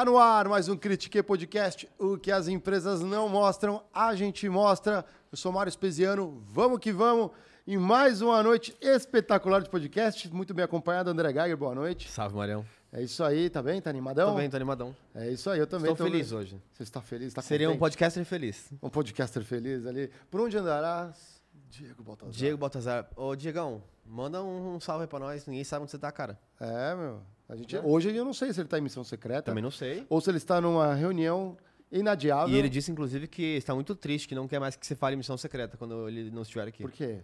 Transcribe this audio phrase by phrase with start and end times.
[0.00, 1.86] Tá no ar mais um Critique Podcast.
[1.98, 5.04] O que as empresas não mostram, a gente mostra.
[5.30, 7.32] Eu sou Mário Espesiano, vamos que vamos.
[7.66, 10.32] E mais uma noite espetacular de podcast.
[10.32, 12.10] Muito bem acompanhado, André Geiger, boa noite.
[12.10, 12.64] Salve, Marião.
[12.90, 13.78] É isso aí, tá bem?
[13.78, 14.30] Tá animadão?
[14.30, 14.96] Tô bem, tô animadão.
[15.14, 16.58] É isso aí, eu também Estou tô feliz hoje.
[16.72, 17.34] Você está feliz?
[17.34, 17.80] Tá Seria um contente?
[17.80, 18.72] podcaster feliz.
[18.82, 20.10] um podcaster feliz ali.
[20.30, 21.42] Por onde andarás?
[21.68, 22.32] Diego Baltazar.
[22.32, 23.06] Diego Baltazar.
[23.14, 25.46] Ô, Diegão, manda um, um salve aí pra nós.
[25.46, 26.40] Ninguém sabe onde você tá, cara.
[26.58, 27.20] É, meu.
[27.50, 27.82] A gente, Né?
[27.84, 30.06] hoje eu não sei se ele tá em missão secreta Também não sei.
[30.08, 31.56] ou se ele está numa reunião
[31.90, 32.54] inadiável.
[32.54, 35.16] E ele disse, inclusive, que está muito triste, que não quer mais que você fale
[35.16, 36.82] missão secreta quando ele não estiver aqui.
[36.82, 37.18] Por quê?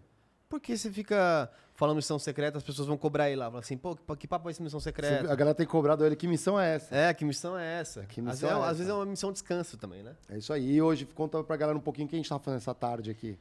[0.48, 3.46] Porque você fica falando missão secreta, as pessoas vão cobrar ele lá.
[3.46, 5.30] Falam assim, pô, que, papo é esse missão secreta?
[5.30, 6.14] A galera tem cobrado ele.
[6.16, 6.94] Que missão é essa?
[6.94, 8.02] É, que missão é essa?
[8.06, 8.74] Que às, missão vezes, é às essa?
[8.74, 10.14] vezes é uma missão descanso também, né?
[10.28, 10.74] É isso aí.
[10.74, 13.10] E hoje conta pra galera um pouquinho o que a gente tá fazendo essa tarde
[13.10, 13.36] aqui.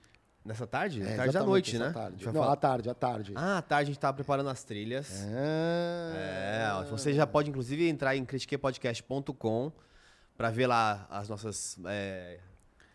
[0.45, 1.01] Nessa tarde?
[1.01, 1.89] É, tarde da noite, né?
[1.91, 1.99] Tarde.
[2.07, 3.33] A gente vai Não, falar- à tarde, à tarde.
[3.35, 5.25] Ah, à tarde a gente tá preparando as trilhas.
[5.33, 6.61] É.
[6.67, 9.71] É, ó, você já pode inclusive entrar em critiquepodcast.com
[10.37, 12.37] para ver lá as nossas é,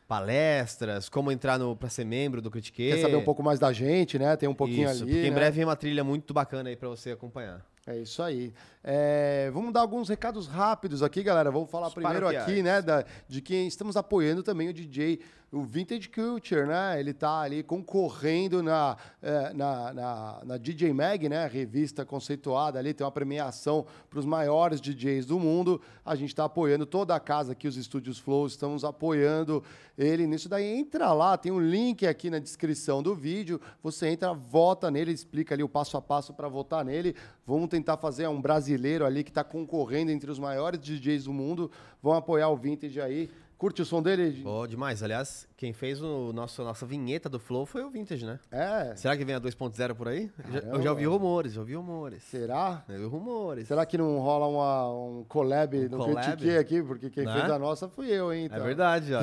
[0.07, 2.89] palestras, como entrar no para ser membro do Critique.
[2.91, 4.37] Quer saber um pouco mais da gente, né?
[4.37, 5.13] Tem um pouquinho Isso, ali.
[5.13, 5.35] porque em né?
[5.35, 7.67] breve vem uma trilha muito bacana aí para você acompanhar.
[7.87, 8.53] É isso aí.
[8.85, 11.51] É, vamos dar alguns recados rápidos aqui, galera.
[11.51, 15.21] Vamos falar Os primeiro aqui, né, da- de quem estamos apoiando também o DJ,
[15.53, 17.01] o Vintage Culture, né?
[17.01, 21.47] Ele tá ali concorrendo na, é, na, na, na DJ Mag, né?
[21.47, 25.81] Revista conceituada ali, tem uma premiação para os maiores DJs do mundo.
[26.05, 29.63] A gente está apoiando toda a casa aqui, os estúdios Flow, estamos apoiando
[29.99, 30.49] ele nisso.
[30.49, 33.61] Daí entra lá, tem um link aqui na descrição do vídeo.
[33.83, 37.15] Você entra, vota nele, explica ali o passo a passo para votar nele.
[37.45, 41.71] Vamos tentar fazer um brasileiro ali que está concorrendo entre os maiores DJs do mundo.
[42.03, 43.31] Vão apoiar o Vintage aí.
[43.57, 44.43] Curte o som dele?
[44.43, 45.03] Pô, demais.
[45.03, 48.41] Aliás, quem fez o nosso nossa vinheta do Flow foi o Vintage, né?
[48.51, 48.95] É.
[48.97, 50.31] Será que vem a 2.0 por aí?
[50.39, 50.83] Eu já- Eu Caramba.
[50.83, 52.23] já ouvi rumores, já ouvi rumores.
[52.23, 52.83] Será?
[52.89, 53.69] Eu ouvi rumores.
[53.69, 56.57] Será que não rola uma, um collab Um no collab?
[56.59, 56.83] Aqui?
[56.83, 57.33] Porque quem Né?
[57.39, 58.45] fez a nossa fui eu, hein?
[58.45, 58.63] É então.
[58.65, 59.21] verdade, ó.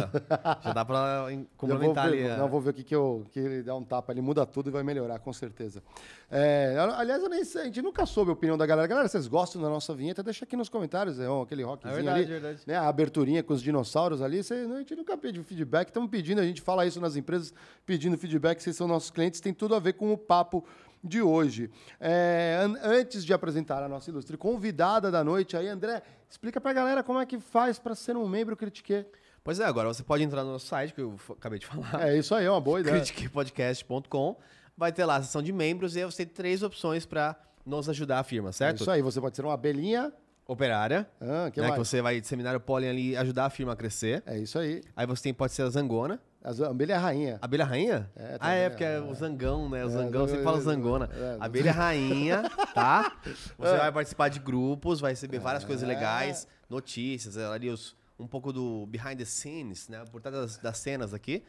[0.61, 1.25] já dá pra
[1.57, 2.39] complementar ver, ali.
[2.39, 4.69] não, vou ver o que, que, eu, que ele dá um tapa, ele muda tudo
[4.69, 5.81] e vai melhorar, com certeza.
[6.29, 8.87] É, aliás, eu nem sei, a gente nunca soube a opinião da galera.
[8.87, 10.21] Galera, vocês gostam da nossa vinheta?
[10.21, 12.27] Deixa aqui nos comentários, é, aquele rockzinho É verdade, ali.
[12.27, 12.61] verdade.
[12.67, 16.26] Né, a aberturinha com os dinossauros ali, cê- a gente nunca pediu feedback, estamos pedindo,
[16.33, 17.53] a gente fala isso nas empresas,
[17.85, 20.65] pedindo feedback, vocês são nossos clientes, tem tudo a ver com o papo
[21.03, 21.69] de hoje.
[21.99, 26.73] É, an- antes de apresentar a nossa ilustre convidada da noite aí, André, explica pra
[26.73, 29.05] galera como é que faz para ser um membro Critique.
[29.43, 32.07] Pois é, agora você pode entrar no nosso site, que eu acabei de falar.
[32.07, 32.97] É isso aí, é uma boa ideia.
[32.97, 34.35] critiquepodcast.com.
[34.75, 37.35] Vai ter lá a seção de membros e aí você tem três opções para
[37.65, 38.81] nos ajudar a firma, É certo?
[38.81, 40.11] isso aí, você pode ser uma abelhinha.
[40.47, 41.87] Operária, Ah, que né, que mais?
[41.87, 44.23] você vai disseminar o pólen ali e ajudar a firma a crescer.
[44.25, 44.81] É isso aí.
[44.95, 46.19] Aí você tem, pode ser a zangona.
[46.41, 47.37] As- A abelha é rainha.
[47.41, 48.09] Abelha rainha?
[48.15, 49.83] É, ah, é, abelha- porque é o zangão, né?
[49.83, 51.09] O É, zangão, você fala zangona.
[51.13, 51.37] é.
[51.39, 52.43] Abelha rainha,
[52.73, 53.17] tá?
[53.57, 55.87] Você vai participar de grupos, vai receber várias coisas É.
[55.93, 60.03] legais, notícias, ali os, um pouco do behind the scenes, né?
[60.09, 61.43] Por trás das, das cenas aqui.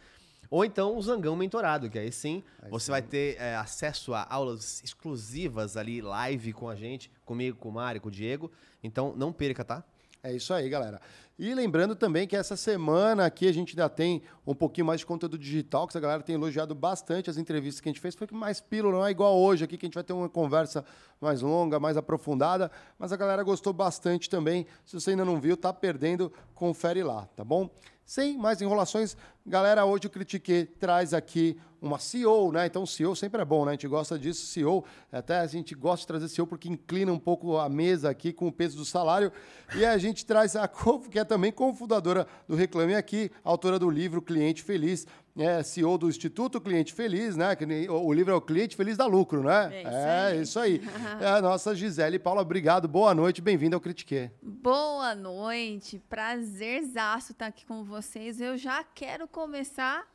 [0.50, 4.82] Ou então o Zangão Mentorado, que aí sim você vai ter é, acesso a aulas
[4.82, 8.50] exclusivas ali, live com a gente, comigo, com o Mário, com o Diego.
[8.82, 9.84] Então não perca, tá?
[10.22, 11.00] É isso aí, galera.
[11.38, 15.06] E lembrando também que essa semana aqui a gente ainda tem um pouquinho mais de
[15.06, 18.16] conteúdo digital, que essa galera tem elogiado bastante as entrevistas que a gente fez.
[18.16, 20.84] Foi mais pílula, não é igual hoje aqui, que a gente vai ter uma conversa
[21.20, 22.69] mais longa, mais aprofundada.
[22.99, 24.66] Mas a galera gostou bastante também.
[24.84, 27.70] Se você ainda não viu, tá perdendo, confere lá, tá bom?
[28.09, 29.15] Sem mais enrolações,
[29.47, 32.65] galera, hoje o Critique traz aqui uma CEO, né?
[32.65, 33.73] Então, CEO sempre é bom, né?
[33.73, 34.83] A gente gosta disso, CEO.
[35.13, 38.49] Até a gente gosta de trazer CEO porque inclina um pouco a mesa aqui com
[38.49, 39.31] o peso do salário.
[39.77, 44.23] E a gente traz a que é também cofundadora do Reclame Aqui, autora do livro
[44.23, 45.07] Cliente Feliz,
[45.38, 47.56] é CEO do Instituto Cliente Feliz, né?
[47.91, 49.71] O livro é o Cliente Feliz da Lucro, né?
[49.72, 50.43] É isso É, aí.
[50.43, 50.82] isso aí.
[51.21, 54.31] É a nossa Gisele Paula, obrigado, boa noite, bem-vinda ao Critique.
[54.43, 58.41] Boa noite, prazerzaço estar aqui com vocês.
[58.41, 60.06] Eu já quero começar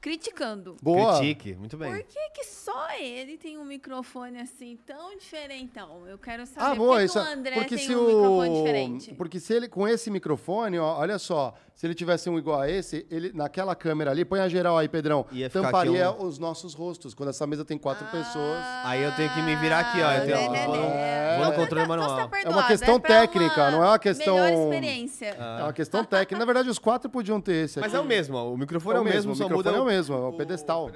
[0.00, 0.76] criticando.
[0.82, 1.18] Boa.
[1.18, 1.92] Critique, muito bem.
[1.92, 6.06] Por que, que só ele tem um microfone assim tão diferentão?
[6.08, 8.06] Eu quero saber Ah, por boa, que, isso o é- André porque tem se um
[8.06, 9.14] microfone diferente.
[9.14, 12.70] Porque se ele com esse microfone, ó, olha só, se ele tivesse um igual a
[12.70, 16.72] esse, ele naquela câmera ali, põe a geral aí, Pedrão, Ia tamparia aqui os nossos
[16.74, 17.12] rostos.
[17.14, 18.64] Quando essa mesa tem quatro Ah, pessoas.
[18.84, 21.36] Aí eu tenho que me virar aqui, ó, eu tenho- né, né, vou no- né.
[21.36, 22.08] vou no Tá- controle tá- manual.
[22.08, 25.26] tá É uma perdoado, questão pra técnica, não é uma questão- Melhor experiência.
[25.26, 26.38] É uma questão técnica.
[26.38, 27.86] Na verdade, os quatro podiam ter esse aqui.
[27.88, 29.84] Mas é o mesmo, ó, o microfone é o mesmo, o só muda é o
[29.90, 30.90] mesmo, é o pedestal.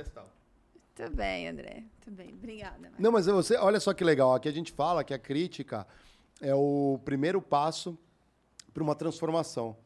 [0.95, 1.83] Tudo bem, André.
[2.01, 2.33] Tudo bem.
[2.33, 2.79] Obrigada.
[2.79, 2.99] Marcos.
[3.01, 4.33] Não, mas você, olha só que legal.
[4.35, 5.85] Aqui a gente fala que a crítica
[6.41, 7.99] é o primeiro passo
[8.73, 9.77] para uma transformação.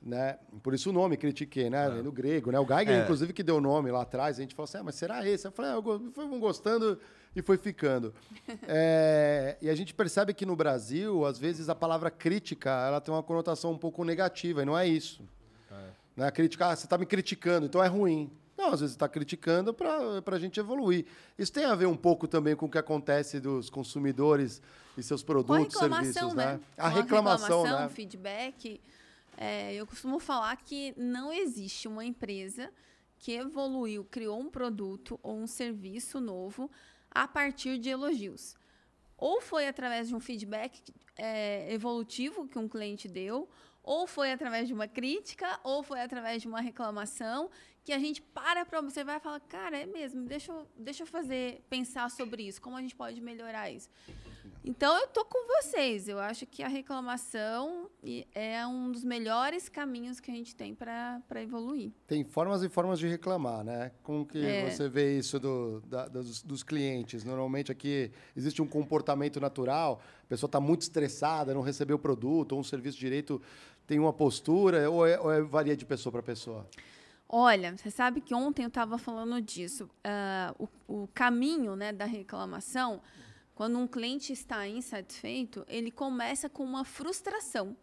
[0.00, 0.38] Né?
[0.62, 1.90] Por isso o nome, critiquei, né?
[1.90, 2.58] Vem do grego, né?
[2.58, 3.02] O Geiger, É.
[3.02, 5.46] inclusive, que deu o nome lá atrás, a gente falou assim, ah, mas será esse?
[5.46, 6.98] Eu falei, ah, eu go- fui gostando
[7.36, 8.14] e foi ficando.
[8.66, 13.12] É, e a gente percebe que no Brasil, às vezes, a palavra crítica, ela tem
[13.12, 15.20] uma conotação um pouco negativa, e não é isso.
[16.18, 16.26] Né?
[16.26, 18.28] A crítica, ah, você está me criticando, então é ruim.
[18.56, 21.06] Não, às vezes está criticando para a gente evoluir.
[21.38, 24.60] Isso tem a ver um pouco também com o que acontece dos consumidores
[24.96, 26.54] e seus Com a produtos, reclamação, serviços, né?
[26.54, 26.60] né?
[26.76, 27.88] A reclamação, né?
[27.88, 28.80] feedback.
[29.36, 32.68] é, eu costumo falar que não existe uma empresa
[33.16, 36.68] que evoluiu, criou um produto ou um serviço novo
[37.12, 38.56] a partir de elogios.
[39.16, 40.82] Ou foi através de um feedback
[41.16, 43.48] é, evolutivo que um cliente deu,
[43.88, 47.48] ou foi através de uma crítica, ou foi através de uma reclamação,
[47.82, 51.06] que a gente para para observar e fala, cara, é mesmo, deixa eu, deixa eu
[51.06, 53.88] fazer, pensar sobre isso, como a gente pode melhorar isso.
[54.62, 56.08] Então, eu tô com vocês.
[56.08, 57.88] Eu acho que a reclamação
[58.34, 61.90] é um dos melhores caminhos que a gente tem para evoluir.
[62.06, 63.92] Tem formas e formas de reclamar, né?
[64.02, 64.68] Como que É.
[64.68, 67.24] você vê isso do- da- dos, dos clientes?
[67.24, 72.52] Normalmente aqui existe um comportamento natural, a pessoa está muito estressada, não recebeu o produto,
[72.52, 73.40] ou um serviço direito
[73.88, 76.68] tem uma postura, ou, é- ou é- varia de pessoa para pessoa?
[77.26, 79.88] Olha, você sabe que ontem eu estava falando disso.
[80.04, 83.00] Ah, o, o caminho né, da reclamação,
[83.54, 87.74] quando um cliente está insatisfeito, ele começa com uma frustração.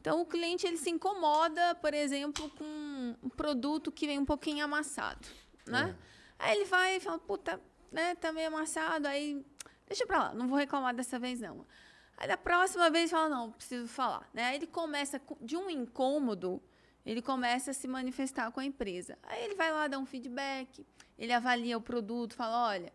[0.00, 4.64] Então, o cliente ele se incomoda, por exemplo, com um produto que vem um pouquinho
[4.64, 5.26] amassado,
[5.66, 5.94] né?
[6.38, 7.60] Aí ele vai e fala, puta,
[7.90, 9.44] né, tá meio amassado, aí
[9.86, 11.64] deixa pra lá, não vou reclamar dessa vez não.
[12.22, 14.44] Aí da próxima vez fala, não, preciso falar, né?
[14.44, 16.62] Aí ele começa co- de um incômodo,
[17.04, 19.18] ele começa a se manifestar com a empresa.
[19.24, 20.86] Aí ele vai lá dar um feedback,
[21.18, 22.92] ele avalia o produto, fala, olha,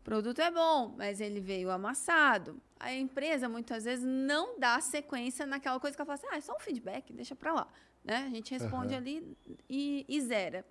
[0.00, 2.60] o produto é bom, mas ele veio amassado.
[2.80, 6.40] A empresa, muitas vezes, não dá sequência naquela coisa que ela fala assim, ah, é
[6.40, 7.68] só um feedback, deixa pra lá.
[8.04, 8.24] Né?
[8.26, 8.96] A gente responde Aham.
[8.96, 9.36] ali
[9.70, 10.66] e, e zera.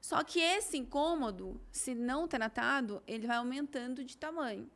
[0.00, 4.66] Só que esse incômodo, se não tratado, ele vai aumentando de tamanho.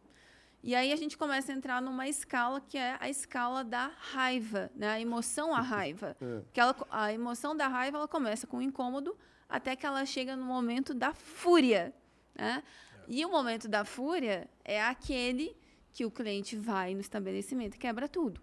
[0.62, 4.70] E aí a gente começa a entrar numa escala que é a escala da raiva,
[4.76, 4.88] né?
[4.88, 6.17] A emoção à raiva.
[6.20, 6.43] É.
[6.53, 9.17] Que ela, a emoção da raiva ela começa com o incômodo
[9.49, 11.93] até que ela chega no momento da fúria,
[12.35, 12.62] né?
[13.09, 15.56] E o momento da fúria é aquele
[15.93, 18.41] que o cliente vai no estabelecimento e quebra tudo.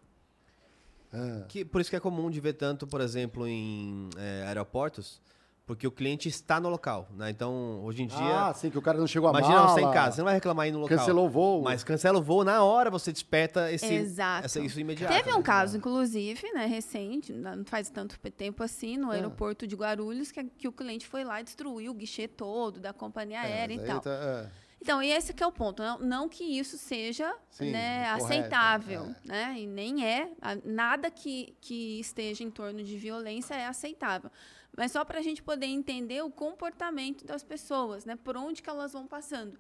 [1.12, 5.22] Ah, Que, por isso que é comum de ver tanto, por exemplo, em é, aeroportos,
[5.70, 7.30] porque o cliente está no local, né?
[7.30, 8.18] Então, hoje em dia,
[8.48, 10.26] Ah, sim, que o cara não chegou a imagina mala, você em casa, você não
[10.26, 10.98] vai reclamar aí no local.
[10.98, 11.62] cancelou o voo.
[11.62, 14.48] Mas cancela o voo, na hora você desperta esse, Exato.
[14.48, 15.14] essa- isso imediato.
[15.14, 15.44] Teve um né?
[15.44, 19.14] caso, inclusive, né, recente, não faz tanto tempo assim, no Ah.
[19.14, 22.92] aeroporto de Guarulhos, que, que o cliente foi lá e destruiu o guichê todo da
[22.92, 24.00] companhia É, aérea mas e tal.
[24.02, 24.50] tá- é.
[24.82, 25.84] Então, e esse que é o ponto.
[25.84, 29.54] Não, não que isso seja Sim, né, correto, aceitável, né?
[29.60, 30.32] E nem é.
[30.66, 34.32] Nada que, que esteja em torno de violência é aceitável.
[34.80, 38.16] Mas só para a gente poder entender o comportamento das pessoas, né?
[38.16, 39.60] Por onde que elas vão passando.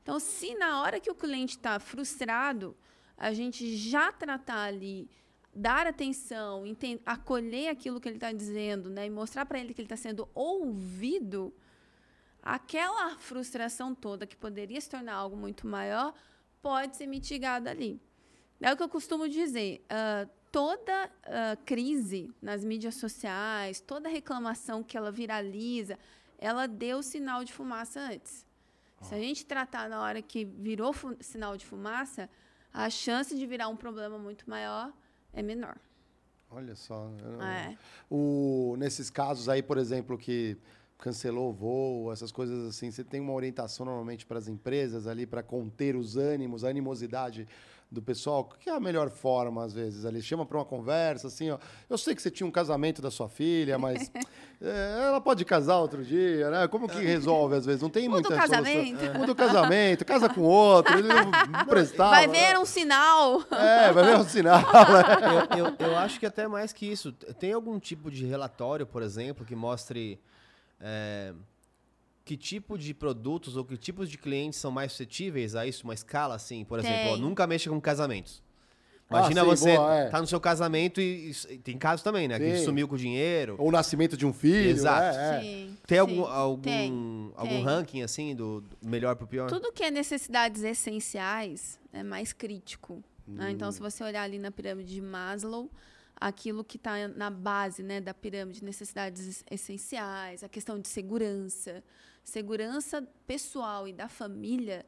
[0.00, 2.76] Então, se na hora que o cliente está frustrado,
[3.18, 5.10] a gente já tratar ali,
[5.52, 9.06] dar atenção, enten- acolher aquilo que ele está dizendo, né?
[9.06, 11.52] E mostrar para ele que ele está sendo ouvido,
[12.40, 16.14] aquela frustração toda que poderia se tornar algo muito maior
[16.62, 18.00] pode ser mitigada ali.
[18.60, 19.84] É o que eu costumo dizer.
[19.90, 25.98] ah, toda ah, crise nas mídias sociais, toda reclamação que ela viraliza,
[26.38, 28.46] ela deu sinal de fumaça antes.
[29.02, 32.28] Se a gente tratar na hora que virou sinal de fumaça,
[32.72, 34.92] a chance de virar um problema muito maior
[35.32, 35.76] é menor.
[36.50, 37.08] Olha só.
[37.08, 37.78] não- É.
[38.10, 40.56] O, nesses casos aí, por exemplo, que
[40.98, 45.24] cancelou o voo, essas coisas assim, você tem uma orientação normalmente para as empresas ali
[45.26, 47.48] para conter os ânimos, a animosidade
[47.90, 48.44] do pessoal?
[48.44, 50.22] Qual que é a melhor forma, às vezes, ali?
[50.22, 51.58] Chama para uma conversa, assim, ó.
[51.88, 54.10] Eu sei que você tinha um casamento da sua filha, mas
[54.60, 56.68] é, ela pode casar outro dia, né?
[56.68, 57.82] Como que resolve, às vezes?
[57.82, 58.98] Não tem Muda muita o casamento.
[58.98, 59.20] solução.
[59.20, 61.30] Muda o casamento, casa com outro, ele não
[61.66, 62.10] prestava.
[62.10, 63.42] Vai ver um sinal.
[63.50, 65.58] É, vai ver um sinal, né?
[65.58, 67.12] eu, eu, eu acho que até mais que isso.
[67.12, 70.20] Tem algum tipo de relatório, por exemplo, que mostre
[70.80, 71.32] é,
[72.30, 75.82] que tipo de produtos ou que tipos de clientes são mais suscetíveis a isso?
[75.82, 78.40] Uma escala assim, por exemplo, ó, nunca mexa com casamentos.
[79.08, 80.08] Ah, Imagina sim, você boa, é.
[80.10, 82.38] tá no seu casamento e, e tem casos também, né?
[82.38, 82.64] Que Sim.
[82.66, 83.56] sumiu com o dinheiro.
[83.58, 84.70] Ou o nascimento de um filho.
[84.70, 85.18] Exato.
[85.18, 85.40] É, é.
[85.40, 86.30] Sim, Tem algum, sim.
[86.30, 87.64] algum, Tem, algum tem.
[87.64, 89.48] ranking assim do do melhor pro pior?
[89.48, 93.02] Tudo que é necessidades essenciais é mais crítico.
[93.26, 93.50] né?
[93.50, 95.68] Então, se você olhar ali na pirâmide de Maslow,
[96.14, 100.86] aquilo que está na base né, da pirâmide de necessidades es- essenciais, a questão de
[100.86, 101.82] segurança,
[102.22, 104.86] segurança pessoal e da família,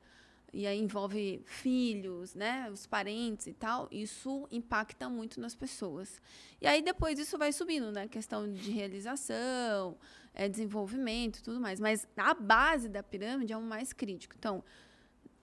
[0.52, 6.20] e aí envolve filhos, né, os parentes e tal, isso impacta muito nas pessoas.
[6.60, 9.96] E aí depois isso vai subindo, né, questão de realização,
[10.34, 11.80] é, desenvolvimento, tudo mais.
[11.80, 14.34] Mas a base da pirâmide é o mais crítico.
[14.38, 14.62] Então,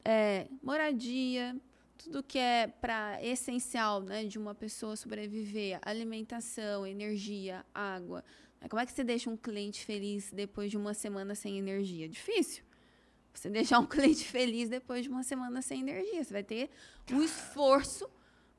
[0.05, 1.59] é, moradia,
[1.97, 8.23] tudo que é para essencial, né, de uma pessoa sobreviver, alimentação, energia, água.
[8.67, 12.09] Como é que você deixa um cliente feliz depois de uma semana sem energia?
[12.09, 12.63] Difícil.
[13.33, 16.23] Você deixar um cliente feliz depois de uma semana sem energia.
[16.23, 16.69] Você vai ter
[17.11, 18.09] um esforço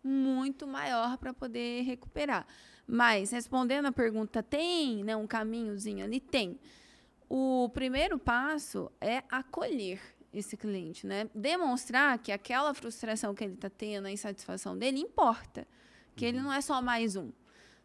[0.03, 2.47] muito maior para poder recuperar.
[2.87, 6.19] Mas, respondendo a pergunta, tem né, um caminhozinho ali?
[6.19, 6.59] Tem.
[7.29, 10.01] O primeiro passo é acolher
[10.33, 11.29] esse cliente, né?
[11.35, 15.67] Demonstrar que aquela frustração que ele está tendo, a insatisfação dele, importa.
[16.17, 16.45] Que ele uhum.
[16.45, 17.31] não é só mais um.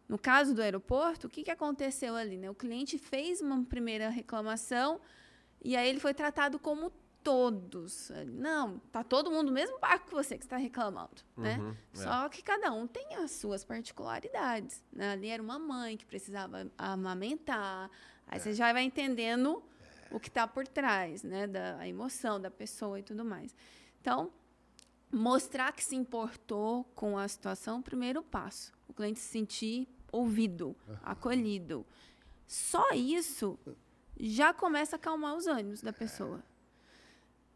[0.08, 2.36] No caso do aeroporto, o que, que aconteceu ali?
[2.36, 2.48] Né?
[2.48, 5.00] O cliente fez uma primeira reclamação,
[5.62, 6.92] e aí ele foi tratado como
[7.26, 8.12] todos.
[8.28, 11.58] Não, tá todo mundo no mesmo barco que você que está reclamando, né?
[11.58, 11.96] Uhum, é.
[11.96, 14.80] Só que cada um tem as suas particularidades.
[14.92, 15.10] Né?
[15.10, 17.90] Ali era uma mãe que precisava amamentar.
[18.28, 18.38] Aí é.
[18.38, 19.60] você já vai entendendo
[20.08, 21.48] o que está por trás, né?
[21.48, 23.52] Da emoção da pessoa e tudo mais.
[24.00, 24.30] Então,
[25.12, 28.72] mostrar que se importou com a situação, primeiro passo.
[28.86, 31.86] O cliente se sentir ouvido, acolhido.
[32.46, 33.58] Só isso
[34.18, 36.42] já começa a acalmar os ânimos da pessoa.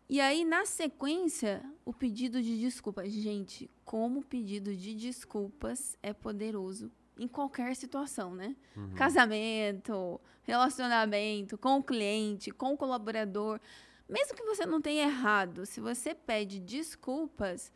[0.08, 3.08] E aí, na sequência, o pedido de desculpa.
[3.08, 8.56] Gente, como pedido de desculpas é poderoso em qualquer situação, né?
[8.76, 8.94] Uhum.
[8.94, 13.60] Casamento, relacionamento, com o cliente, com o colaborador.
[14.08, 17.70] Mesmo que você não tenha errado, se você pede desculpas.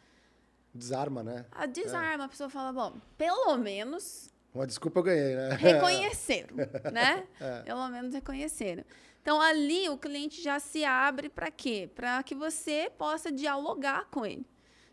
[0.74, 1.46] Desarma, né?
[1.52, 2.26] A desarma, é.
[2.26, 5.56] a pessoa fala, bom, pelo menos uma desculpa eu ganhei, né?
[5.56, 6.56] Reconheceram,
[6.92, 7.26] né?
[7.40, 7.62] É.
[7.62, 8.84] Pelo menos reconheceram.
[9.20, 11.90] Então, ali o cliente já se abre para quê?
[11.92, 14.46] Para que você possa dialogar com ele.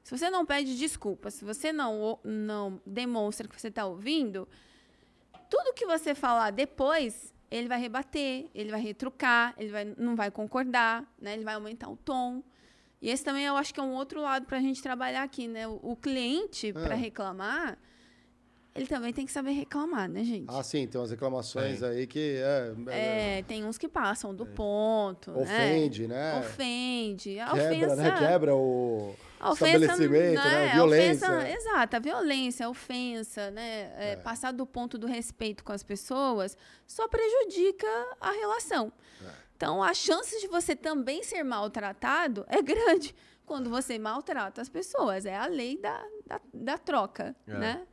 [0.04, 4.48] Se você não pede desculpa, se você não, não demonstra que você está ouvindo,
[5.50, 10.32] tudo que você falar depois, ele vai rebater, ele vai retrucar, ele vai, não vai
[10.32, 11.34] concordar, né?
[11.34, 12.42] ele vai aumentar o tom.
[13.02, 15.48] E esse também eu acho que é um outro lado para a gente trabalhar aqui,
[15.48, 15.68] né?
[15.68, 16.74] O, o cliente, é.
[16.74, 17.78] para reclamar,
[18.74, 20.46] ele também tem que saber reclamar, né, gente?
[20.48, 21.90] Ah, sim, tem umas reclamações é.
[21.90, 22.38] aí que.
[22.38, 24.48] É, é, é, tem uns que passam do é.
[24.48, 25.32] ponto.
[25.32, 25.42] Né?
[25.42, 26.40] Ofende, né?
[26.40, 27.40] Ofende.
[27.40, 28.18] A Quebra, ofensa, né?
[28.18, 29.14] Quebra o.
[29.42, 30.50] A ofensa, estabelecimento, né?
[30.50, 30.70] né?
[30.70, 31.28] A violência.
[31.28, 33.92] A ofensa, exato, a violência, a ofensa, né?
[33.98, 36.56] É, passar do ponto do respeito com as pessoas
[36.88, 37.88] só prejudica
[38.22, 38.94] a relação.
[39.58, 43.14] Então, a chance de você também ser maltratado é grande
[43.46, 45.26] quando você maltrata as pessoas.
[45.26, 47.86] É a lei da, da, da troca, né?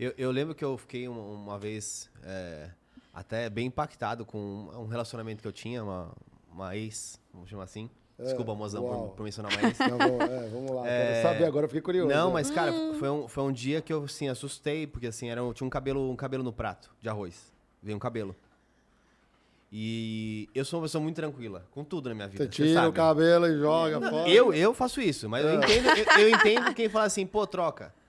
[0.00, 2.70] Eu, eu lembro que eu fiquei uma, uma vez é,
[3.12, 4.38] até bem impactado com
[4.74, 6.10] um relacionamento que eu tinha, uma,
[6.50, 7.90] uma ex, vamos chamar assim.
[8.18, 9.76] É, Desculpa, mozão, por, por, mencionar mais.
[9.78, 12.08] Não, vamos, é, vamos lá, é, quero saber, agora eu fiquei curioso.
[12.08, 12.94] Não, mas, cara, hum.
[12.94, 16.10] foi um, foi um dia que eu, assim, assustei, porque, assim, era, tinha um cabelo,
[16.10, 17.52] um cabelo no prato de arroz.
[17.82, 18.34] Veio um cabelo.
[19.70, 22.42] E eu sou uma pessoa muito tranquila, com tudo na minha vida.
[22.44, 24.30] Você tira o cabelo e joga fora.
[24.30, 25.54] Eu, eu faço isso, mas eu, é.
[25.56, 27.99] entendo, eu, eu entendo quem fala assim, pô, troca.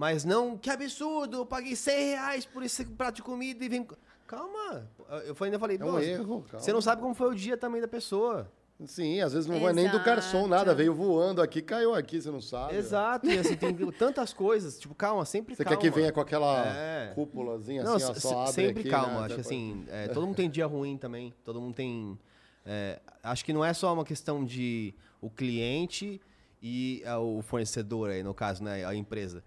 [0.00, 3.86] Mas não, que absurdo, eu paguei 100 reais por esse prato de comida e vem.
[4.26, 4.88] Calma.
[5.26, 6.64] Eu ainda falei, é um erro, calma.
[6.64, 8.50] Você não sabe como foi o dia também da pessoa.
[8.86, 9.74] Sim, às vezes não Exato.
[9.74, 10.74] vai nem do garçom, nada.
[10.74, 12.76] Veio voando aqui, caiu aqui, você não sabe.
[12.76, 14.78] Exato, e assim, tem tantas coisas.
[14.78, 15.76] Tipo, calma, sempre você calma.
[15.76, 17.12] Você quer que venha com aquela é.
[17.14, 19.26] cúpulazinha não, assim, ó, só abre Sempre aqui, calma, né?
[19.26, 21.34] acho que assim, é, todo mundo tem dia ruim também.
[21.44, 22.18] Todo mundo tem...
[22.64, 26.18] É, acho que não é só uma questão de o cliente
[26.62, 29.44] e é, o fornecedor aí, no caso, né, a empresa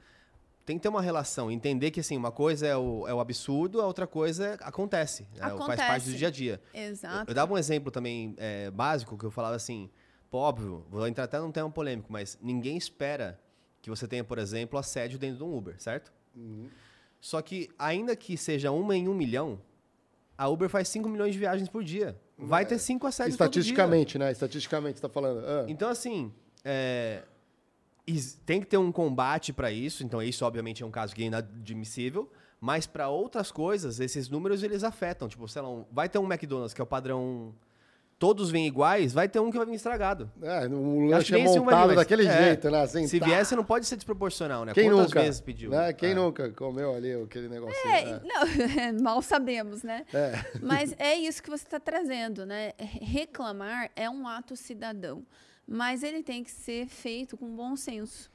[0.66, 3.82] tem que ter uma relação, entender que assim, uma coisa é o, é o absurdo,
[3.82, 5.46] a outra coisa é, acontece, né?
[5.46, 5.78] acontece.
[5.78, 6.62] faz parte do dia a dia.
[6.74, 7.24] Exato.
[7.24, 9.90] Eu, eu dava um exemplo também é, básico que eu falava assim,
[10.32, 13.40] pô, óbvio, vou entrar até num tema polêmico, mas ninguém espera
[13.82, 16.14] que você tenha, por exemplo, assédio dentro de um Uber, certo?
[16.36, 16.70] Uhum.
[17.20, 19.60] Só que, ainda que seja uma em um milhão,
[20.38, 22.20] a Uber faz 5 milhões de viagens por dia.
[22.38, 22.66] Vai é.
[22.66, 24.32] ter cinco assédios Estatisticamente, né?
[24.32, 25.46] Estatisticamente, você está falando.
[25.46, 25.66] Ah.
[25.68, 26.34] Então, assim,
[26.66, 27.24] é,
[28.46, 31.26] tem que ter um combate para isso, então isso obviamente é um caso que é
[31.28, 32.30] inadmissível,
[32.60, 35.28] mas para outras coisas, esses números eles afetam.
[35.28, 37.54] Tipo, sei lá, vai ter um McDonald's que é o padrão
[38.24, 40.32] todos vêm iguais, vai ter um que vai vir estragado.
[40.42, 42.82] É, o lanche é montado daquele é, jeito, né?
[42.82, 43.26] Assim, se tá.
[43.26, 44.74] viesse, não pode ser desproporcional, né?
[44.74, 45.72] Quem Quantas nunca, vezes pediu?
[45.72, 45.92] Né?
[45.92, 46.16] Quem é.
[46.16, 47.76] nunca comeu ali aquele negócio?
[47.86, 48.22] É, é.
[48.94, 50.06] Não, mal sabemos, né?
[50.14, 50.40] É.
[50.62, 52.72] Mas é isso que você está trazendo, né?
[52.80, 55.26] Reclamar é um ato cidadão
[55.68, 58.32] mas ele tem que ser feito com bom senso.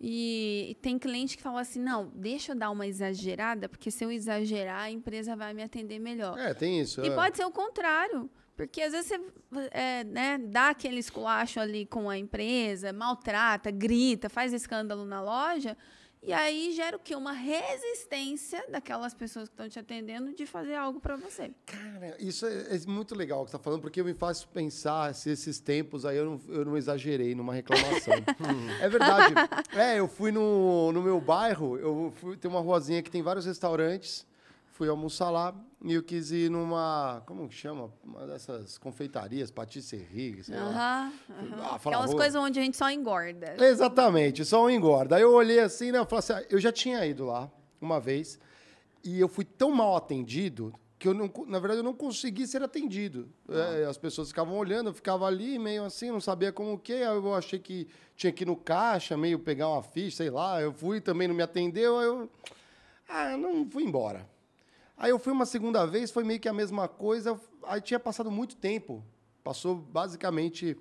[0.00, 4.10] E, tem cliente que fala assim: não, deixa eu dar uma exagerada, porque se eu
[4.10, 6.38] exagerar, a empresa vai me atender melhor.
[6.38, 7.02] É, tem isso.
[7.04, 7.14] E é.
[7.14, 8.30] pode ser o contrário.
[8.56, 14.28] Porque às vezes você é, né, dá aquele esculacho ali com a empresa, maltrata, grita,
[14.28, 15.78] faz escândalo na loja,
[16.22, 17.14] e aí gera o quê?
[17.14, 21.50] Uma resistência daquelas pessoas que estão te atendendo de fazer algo para você.
[21.64, 25.14] Cara, isso é, é muito legal o que você está falando, porque me faz pensar
[25.14, 28.14] se esses tempos aí eu não, eu não exagerei numa reclamação.
[28.80, 29.34] é verdade.
[29.74, 33.46] É, eu fui no, no meu bairro, eu fui, tem uma ruazinha que tem vários
[33.46, 34.26] restaurantes,
[34.80, 37.92] fui almoçar lá e eu quis ir numa, como que chama?
[38.02, 41.12] Uma dessas confeitarias, patisserie, sei lá.
[41.28, 41.54] Uhum, uhum.
[41.58, 43.56] Ah, Aquelas coisas onde a gente só engorda.
[43.62, 45.16] Exatamente, só engorda.
[45.16, 48.00] Aí eu olhei assim, né, eu falei assim, ah, eu já tinha ido lá uma
[48.00, 48.38] vez
[49.04, 52.62] e eu fui tão mal atendido que eu não, na verdade eu não consegui ser
[52.62, 53.28] atendido.
[53.46, 53.80] Ah.
[53.80, 57.02] É, as pessoas ficavam olhando, eu ficava ali meio assim, não sabia como que, aí
[57.02, 60.72] eu achei que tinha que ir no caixa, meio pegar uma ficha, sei lá, eu
[60.72, 62.30] fui também não me atendeu, aí eu
[63.10, 64.26] ah, não fui embora.
[65.00, 67.40] Aí eu fui uma segunda vez, foi meio que a mesma coisa.
[67.64, 69.02] Aí tinha passado muito tempo.
[69.42, 70.76] Passou basicamente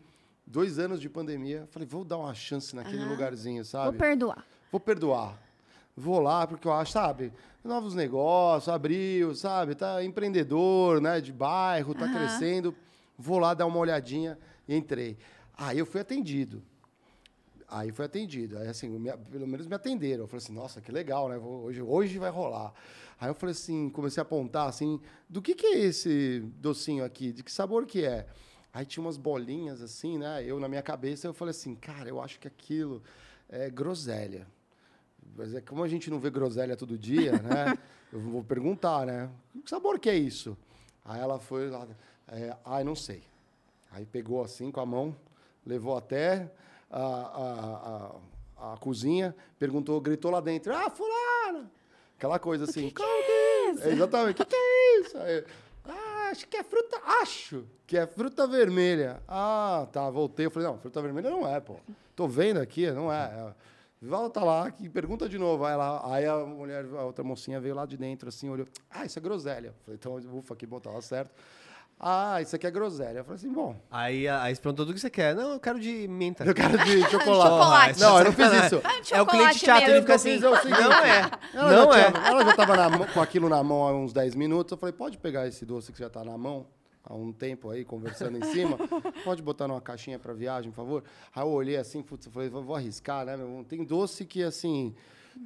[0.46, 1.66] dois anos de pandemia.
[1.72, 3.12] Falei, vou dar uma chance naquele uhum.
[3.12, 3.92] lugarzinho, sabe?
[3.92, 4.46] Vou perdoar.
[4.70, 5.42] Vou perdoar.
[5.96, 7.32] Vou lá, porque eu acho, sabe,
[7.64, 9.74] novos negócios, abriu, sabe?
[9.74, 11.22] Tá empreendedor, né?
[11.22, 12.76] De bairro, tá crescendo.
[13.18, 15.18] Vou lá dar uma olhadinha e entrei.
[15.58, 16.62] Aí eu fui atendido.
[17.70, 18.58] Aí foi atendido.
[18.58, 20.24] Aí, assim, me, pelo menos me atenderam.
[20.24, 21.38] Eu falei assim, nossa, que legal, né?
[21.38, 22.74] Hoje, hoje vai rolar.
[23.20, 27.32] Aí eu falei assim, comecei a apontar assim, do que, que é esse docinho aqui?
[27.32, 28.28] De que sabor que é?
[28.74, 30.44] Aí tinha umas bolinhas assim, né?
[30.44, 33.04] Eu, na minha cabeça, eu falei assim, cara, eu acho que aquilo
[33.48, 34.48] é groselha.
[35.36, 37.78] Mas é como a gente não vê groselha todo dia, né?
[38.12, 39.30] eu vou perguntar, né?
[39.64, 40.58] Que sabor que é isso?
[41.04, 41.88] Aí ela foi lá,
[42.28, 43.24] é, ai, não sei.
[43.92, 45.16] Aí pegou assim com a mão,
[45.66, 46.52] levou até
[46.90, 47.02] a,
[48.58, 51.70] a, a, a cozinha, perguntou, gritou lá dentro, ah, fulano!
[52.18, 52.88] Aquela coisa assim.
[52.88, 53.84] O que, que é isso?
[53.84, 55.18] É, exatamente, o que, que é isso?
[55.18, 55.46] Aí,
[55.86, 59.24] ah, acho que é fruta, acho que é fruta vermelha.
[59.28, 61.78] Ah, tá, voltei, eu falei, não, fruta vermelha não é, pô.
[62.16, 63.54] Tô vendo aqui, não é.
[64.02, 65.66] Volta lá, que pergunta de novo.
[65.66, 68.66] Aí, ela, aí a mulher, a outra mocinha veio lá de dentro, assim, olhou.
[68.90, 69.74] Ah, isso é groselha.
[69.86, 71.32] Falei, então, ufa, que bom, tava certo.
[72.00, 73.18] Ah, isso aqui é groselha.
[73.18, 73.76] Eu falei assim, bom.
[73.92, 75.36] Aí, aí você perguntou do que você quer.
[75.36, 76.46] Não, eu quero de menta.
[76.46, 77.50] Eu quero de chocolate.
[77.50, 78.00] chocolate.
[78.00, 78.82] Não, eu não fiz isso.
[78.86, 80.40] Ah, é o cliente chato, ele fica assim.
[80.40, 81.32] Não é.
[81.54, 82.12] Ela não é.
[82.12, 84.72] Tinha, ela já estava com aquilo na mão há uns 10 minutos.
[84.72, 86.68] Eu falei, pode pegar esse doce que já está na mão?
[87.04, 88.78] Há um tempo aí, conversando em cima.
[89.24, 91.04] Pode botar numa caixinha para viagem, por favor?
[91.34, 93.36] Aí eu olhei assim, putz, eu falei, vou arriscar, né?
[93.68, 94.94] Tem doce que, assim,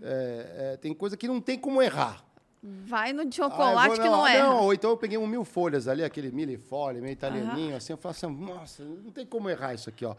[0.01, 2.25] é, é, tem coisa que não tem como errar.
[2.65, 4.39] Vai no de chocolate ah, que não é.
[4.39, 7.75] Não, ou então eu peguei um mil folhas ali, aquele milifólio, meio italianinho, uhum.
[7.75, 7.91] assim.
[7.91, 10.15] Eu falei assim, nossa, não tem como errar isso aqui, ó.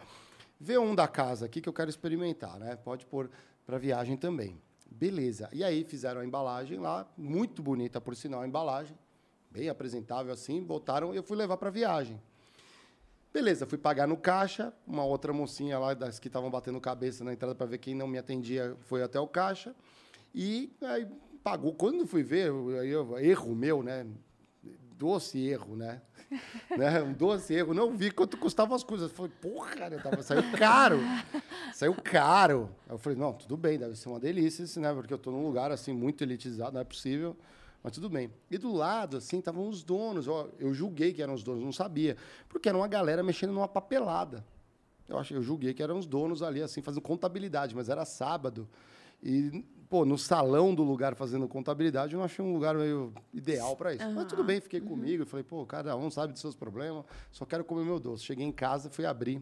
[0.60, 2.76] Vê um da casa aqui que eu quero experimentar, né?
[2.76, 3.30] Pode pôr
[3.64, 4.60] para viagem também.
[4.90, 5.48] Beleza.
[5.54, 8.96] E aí fizeram a embalagem lá, muito bonita, por sinal, a embalagem.
[9.50, 12.20] Bem apresentável assim, botaram e eu fui levar para viagem.
[13.32, 17.32] Beleza, fui pagar no caixa, uma outra mocinha lá das que estavam batendo cabeça na
[17.32, 19.74] entrada para ver quem não me atendia foi até o caixa.
[20.34, 21.08] E aí
[21.44, 21.74] pagou.
[21.74, 24.06] Quando fui ver, eu, erro meu, né?
[24.96, 26.00] Doce erro, né?
[26.76, 27.02] né?
[27.02, 27.74] Um doce erro.
[27.74, 29.10] Não vi quanto custavam as coisas.
[29.10, 30.98] Eu falei, porra, cara, tava, saiu caro.
[31.74, 32.70] saiu caro.
[32.88, 34.92] Aí eu falei, não, tudo bem, deve ser uma delícia, né?
[34.94, 37.36] Porque eu estou num lugar assim muito elitizado, não é possível.
[37.82, 38.32] Mas tudo bem.
[38.50, 40.26] E do lado, assim, estavam os donos.
[40.26, 42.16] Ó, eu julguei que eram os donos, não sabia.
[42.48, 44.42] Porque era uma galera mexendo numa papelada.
[45.06, 48.66] Eu, acho, eu julguei que eram os donos ali, assim, fazendo contabilidade, mas era sábado.
[49.22, 49.62] E
[49.94, 53.94] pô, no salão do lugar fazendo contabilidade, eu não achei um lugar meio ideal para
[53.94, 54.04] isso.
[54.04, 54.14] Uhum.
[54.14, 54.88] Mas tudo bem, fiquei uhum.
[54.88, 55.24] comigo.
[55.24, 58.24] Falei, pô, cada um sabe dos seus problemas, só quero comer meu doce.
[58.24, 59.40] Cheguei em casa, fui abrir.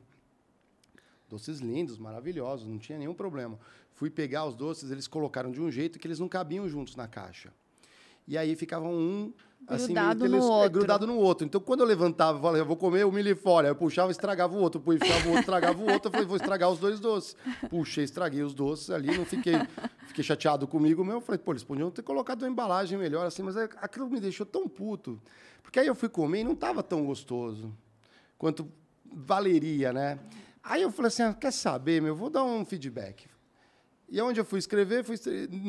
[1.26, 3.58] Doces lindos, maravilhosos, não tinha nenhum problema.
[3.94, 7.08] Fui pegar os doces, eles colocaram de um jeito que eles não cabiam juntos na
[7.08, 7.50] caixa.
[8.28, 9.32] E aí ficavam um
[9.66, 10.64] assim, grudado no outro.
[10.64, 11.46] É, grudado no outro.
[11.46, 13.68] Então, quando eu levantava, eu falei, eu vou comer o milifólio.
[13.68, 14.80] Eu puxava, estragava o outro.
[14.80, 16.08] Puxava o outro, estragava o outro.
[16.08, 17.36] Eu falei, vou estragar os dois doces.
[17.68, 19.54] Puxei, estraguei os doces ali, não fiquei,
[20.06, 21.18] fiquei chateado comigo mesmo.
[21.18, 24.20] Eu falei, pô, eles podiam ter colocado uma embalagem melhor assim, mas é, aquilo me
[24.20, 25.20] deixou tão puto.
[25.62, 27.72] Porque aí eu fui comer e não estava tão gostoso
[28.36, 28.68] quanto
[29.04, 30.18] valeria, né?
[30.62, 33.26] Aí eu falei assim, ah, quer saber, meu, vou dar um feedback.
[34.08, 35.16] E onde eu fui escrever, fui,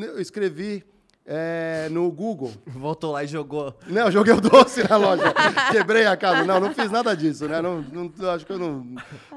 [0.05, 0.83] eu escrevi
[1.25, 2.51] é, no Google.
[2.65, 3.73] Voltou lá e jogou.
[3.87, 5.33] Não, joguei o doce na loja.
[5.71, 6.43] Quebrei a casa.
[6.43, 7.61] Não, não fiz nada disso, né?
[7.61, 8.95] Não, não, acho que eu não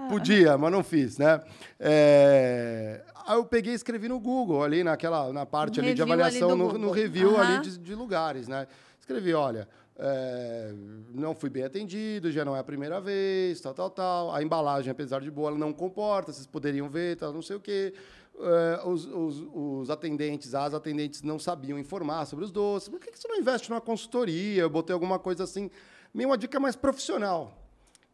[0.09, 1.41] podia, mas não fiz, né?
[1.79, 6.51] É, aí eu peguei e escrevi no Google, ali naquela, na parte ali de avaliação,
[6.51, 7.41] ali no, no, review uhum.
[7.41, 8.67] ali de, de, lugares, né?
[8.99, 10.75] Escrevi, olha, é,
[11.15, 14.35] não fui bem atendido, já não é a primeira vez, tal, tal, tal.
[14.35, 17.61] A embalagem, apesar de boa, ela não comporta, vocês poderiam ver, tal, não sei o
[17.61, 17.95] quê.
[18.35, 22.89] Uh, os, os, os, atendentes, as atendentes não sabiam informar sobre os doces.
[22.89, 24.61] Por que, que você não investe numa consultoria?
[24.61, 25.71] Eu botei alguma coisa assim,
[26.17, 27.63] Meio uma dica mais profissional.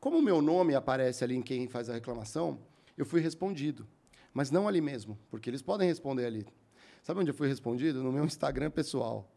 [0.01, 2.59] Como o meu nome aparece ali em quem faz a reclamação,
[2.99, 3.87] eu fui respondido.
[4.35, 6.45] Mas não ali mesmo, porque eles podem responder ali.
[7.05, 8.03] Sabe onde eu fui respondido?
[8.03, 9.32] No meu Instagram pessoal.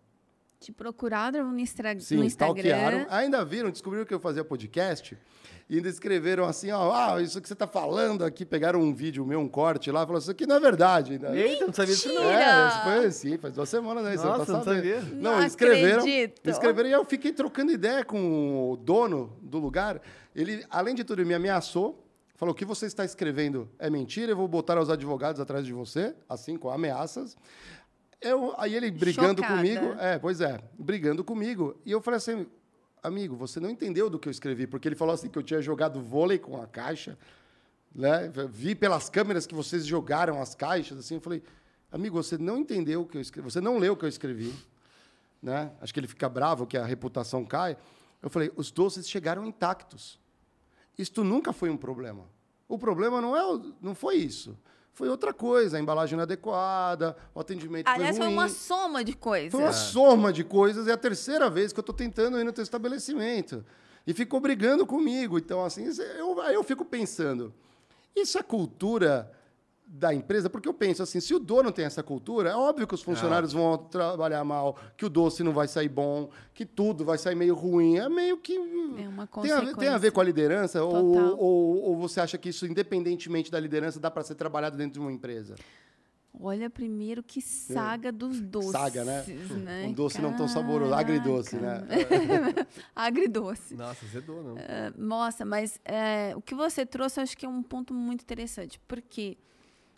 [0.65, 2.55] Te procuraram no, Instra Sim, no Instagram.
[2.63, 3.05] stalkearam.
[3.11, 5.15] Ainda viram, descobriram que eu fazia podcast
[5.69, 9.23] e ainda escreveram assim, ó, ah, isso que você está falando aqui, pegaram um vídeo
[9.23, 11.13] meu, um corte lá, falaram, isso aqui não é verdade.
[11.13, 11.37] ainda.
[11.37, 12.23] Eita, não sabia disso não.
[12.23, 12.41] Mentira!
[12.41, 14.17] É, isso foi assim, faz duas semanas, né?
[14.17, 15.01] Você Nossa, tá não sabia.
[15.01, 16.49] Não, Não escreveram, acredito.
[16.49, 20.01] escreveram e eu fiquei trocando ideia com o dono do lugar.
[20.35, 22.03] Ele, além de tudo, me ameaçou.
[22.37, 25.71] Falou, o que você está escrevendo é mentira, eu vou botar os advogados atrás de
[25.71, 27.37] você, assim, com ameaças.
[28.21, 29.55] Eu, aí ele brigando Chocada.
[29.55, 31.79] comigo, é, pois é, brigando comigo.
[31.85, 32.47] E eu falei assim,
[33.03, 35.61] amigo, você não entendeu do que eu escrevi, porque ele falou assim que eu tinha
[35.61, 37.17] jogado vôlei com a caixa,
[37.93, 38.31] né?
[38.49, 41.43] Vi pelas câmeras que vocês jogaram as caixas, assim, eu falei,
[41.91, 44.53] amigo, você não entendeu o que eu escrevi, você não leu o que eu escrevi,
[45.41, 45.71] né?
[45.79, 47.77] Acho que ele fica bravo que a reputação cai.
[48.21, 50.19] Eu falei, os doces chegaram intactos.
[50.97, 52.25] Isto nunca foi um problema.
[52.67, 54.57] O problema não é, não foi isso.
[54.95, 58.37] Foi outra coisa, a embalagem inadequada, o atendimento Aliás, foi foi ruim.
[58.37, 59.51] uma soma de coisas.
[59.51, 60.87] Foi uma soma de coisas.
[60.87, 63.65] É a terceira vez que eu estou tentando ir no teu estabelecimento.
[64.07, 65.37] E ficou brigando comigo.
[65.37, 65.85] Então, assim,
[66.17, 67.53] eu, aí eu fico pensando,
[68.15, 69.29] isso é cultura
[69.87, 70.49] da empresa?
[70.49, 73.53] Porque eu penso assim, se o dono tem essa cultura, é óbvio que os funcionários
[73.53, 77.53] vão trabalhar mal, que o doce não vai sair bom, que tudo vai sair meio
[77.53, 77.97] ruim.
[77.97, 78.55] É meio que...
[78.55, 80.83] É uma Tem a, ver- tem a ver com a liderança?
[80.83, 84.93] Ou, ou, ou você acha que isso, independentemente da liderança, dá para ser trabalhado dentro
[84.93, 85.55] de uma empresa?
[86.39, 88.71] Olha primeiro que saga dos doces.
[88.71, 89.23] Saga, né?
[89.63, 89.85] né?
[89.87, 91.81] Um doce não tão saboroso, agridoce, né?
[92.95, 93.75] Agridoce.
[93.75, 94.55] Nossa, zedou, não.
[94.57, 98.21] Ah, Nossa, mas é, o que você trouxe eu acho que é um ponto muito
[98.21, 99.37] interessante, porque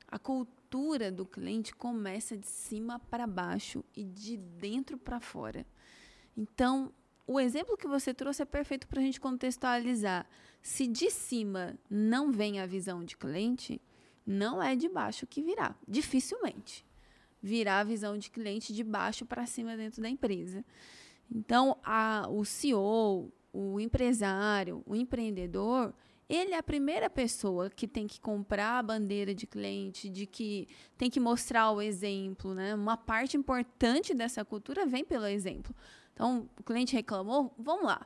[0.08, 5.66] a cultura do cliente começa de cima para baixo e de dentro para fora.
[6.36, 6.94] Então,
[7.26, 10.26] o exemplo que você trouxe é perfeito para a gente contextualizar.
[10.62, 13.82] Se de cima não vem a visão de cliente,
[14.26, 15.76] não é de baixo que virá.
[15.88, 16.86] Dificilmente
[17.42, 20.66] virá a visão de cliente de baixo para cima dentro da empresa.
[21.30, 25.94] Então, a, o CEO, o empresário, o empreendedor,
[26.30, 30.68] ele é a primeira pessoa que tem que comprar a bandeira de cliente, de que
[30.98, 32.76] tem que mostrar o exemplo, né?
[32.76, 35.74] Uma parte importante dessa cultura vem pelo exemplo.
[36.14, 38.06] Então, o cliente reclamou, vamos lá.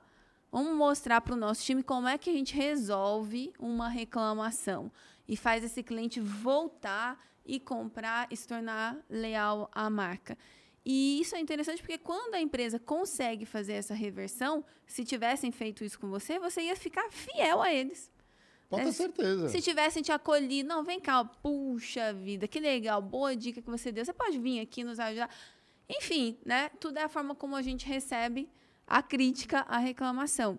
[0.51, 4.91] Vamos mostrar para o nosso time como é que a gente resolve uma reclamação
[5.27, 10.37] e faz esse cliente voltar e comprar e se tornar leal à marca.
[10.83, 15.83] E isso é interessante porque quando a empresa consegue fazer essa reversão, se tivessem feito
[15.83, 18.11] isso com você, você ia ficar fiel a eles.
[18.69, 19.49] Pode É, ter certeza.
[19.49, 23.91] Se tivessem te acolhido, não, vem cá, puxa vida, que legal, boa dica que você
[23.91, 24.03] deu.
[24.03, 25.29] Você pode vir aqui nos ajudar.
[25.89, 26.69] Enfim, né?
[26.79, 28.49] Tudo é a forma como a gente recebe
[28.87, 30.57] a crítica, a reclamação.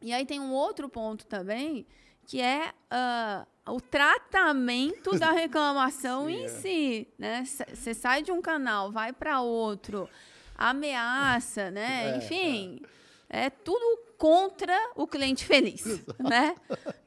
[0.00, 1.86] E aí tem um outro ponto também,
[2.26, 6.48] que é ah, o tratamento da reclamação em é.
[6.48, 7.44] si, né?
[7.44, 10.08] Você sai de um canal, vai para outro,
[10.56, 12.12] ameaça, né?
[12.12, 12.80] É, Enfim,
[13.28, 13.50] é.
[13.50, 15.84] tudo contra o cliente feliz,
[16.18, 16.54] né?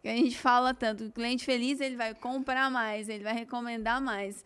[0.02, 4.02] Que a gente fala tanto, o cliente feliz ele vai comprar mais, ele vai recomendar
[4.02, 4.44] mais.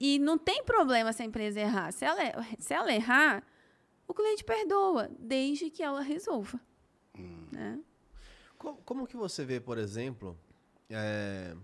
[0.00, 1.92] E não tem problema se a empresa errar.
[1.92, 2.20] Se ela,
[2.58, 3.42] se ela errar,
[4.08, 6.58] o cliente perdoa, desde que ela resolva.
[7.52, 7.78] Né?
[8.58, 10.38] Co- Como, que você vê, por exemplo,
[10.90, 11.54] é,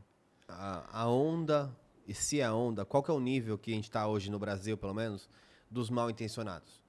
[0.48, 1.70] a, a onda,
[2.06, 4.38] e se a onda, qual que é o nível que a gente está hoje no
[4.38, 5.28] Brasil, pelo menos,
[5.70, 6.80] dos mal intencionados?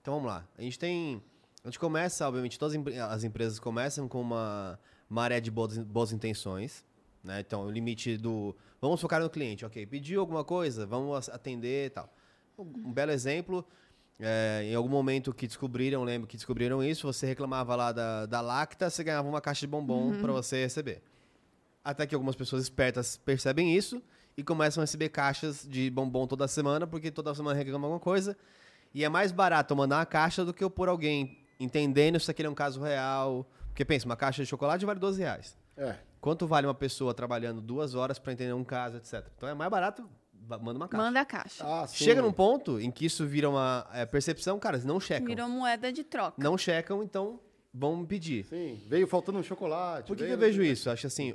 [0.00, 0.46] Então vamos lá.
[0.58, 1.22] A gente tem.
[1.64, 5.78] A gente começa, obviamente, todas as empre- as empresas começam com uma maré de boas,
[5.78, 6.84] boas intenções.
[7.22, 7.40] Né?
[7.40, 8.54] Então, o limite do.
[8.80, 9.86] Vamos focar no cliente, ok.
[9.86, 12.12] Pediu alguma coisa, vamos atender e tal.
[12.58, 13.64] Um belo exemplo.
[14.18, 18.40] é, em algum momento que descobriram, lembro que descobriram isso, você reclamava lá da, da
[18.40, 21.02] Lacta, você ganhava uma caixa de bombom para você receber.
[21.84, 24.02] Até que algumas pessoas espertas percebem isso
[24.36, 28.36] e começam a receber caixas de bombom toda semana, porque toda semana reclamam alguma coisa.
[28.94, 32.30] E é mais barato eu mandar uma caixa do que eu pôr alguém entendendo se
[32.30, 33.46] aquele é um caso real.
[33.68, 35.56] Porque pensa, uma caixa de chocolate vale 12 reais.
[35.76, 35.96] É.
[36.20, 39.26] Quanto vale uma pessoa trabalhando duas horas para entender um caso, etc.
[39.36, 40.08] Então é mais barato,
[40.46, 41.04] manda uma caixa.
[41.04, 41.64] Manda a caixa.
[41.66, 41.86] Ah.
[41.86, 45.26] Chega num ponto em que isso vira uma é, percepção, cara, não checam.
[45.26, 46.36] Virou moeda de troca.
[46.38, 47.40] Não checam, então
[47.72, 48.44] vão pedir.
[48.44, 50.06] Sim, veio faltando um chocolate.
[50.06, 50.90] Por que, que eu vejo isso?
[50.90, 51.34] Acho assim,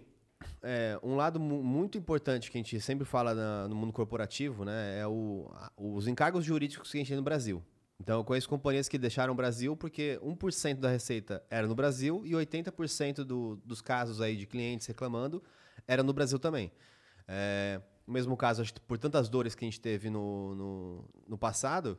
[0.63, 4.65] é, um lado mu- muito importante que a gente sempre fala na- no mundo corporativo,
[4.65, 7.63] né, é o, a- os encargos jurídicos que a gente tem no Brasil.
[7.99, 12.21] Então, eu conheço companhias que deixaram o Brasil porque 1% da receita era no Brasil
[12.25, 15.41] e 80% do, dos casos aí de clientes reclamando
[15.87, 16.71] era no Brasil também.
[17.27, 21.97] É, o mesmo caso, por tantas dores que a gente teve no, no, no passado,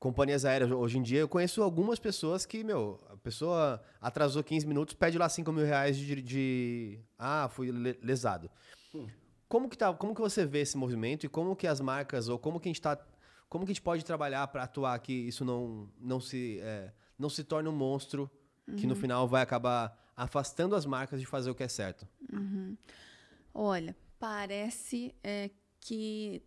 [0.00, 4.66] companhias aéreas, hoje em dia, eu conheço algumas pessoas que, meu, a pessoa atrasou 15
[4.66, 6.20] minutos, pede lá 5 mil reais de.
[6.22, 8.50] de ah, fui le- lesado.
[9.46, 12.38] Como que, tá, como que você vê esse movimento e como que as marcas, ou
[12.38, 12.98] como que a gente tá.
[13.48, 17.28] Como que a gente pode trabalhar para atuar que isso não, não, se, é, não
[17.28, 18.30] se torne um monstro
[18.76, 22.06] que no final vai acabar afastando as marcas de fazer o que é certo?
[23.52, 26.40] Olha, parece é, que,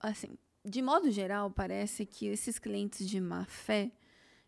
[0.00, 3.92] assim, de modo geral, parece que esses clientes de má fé,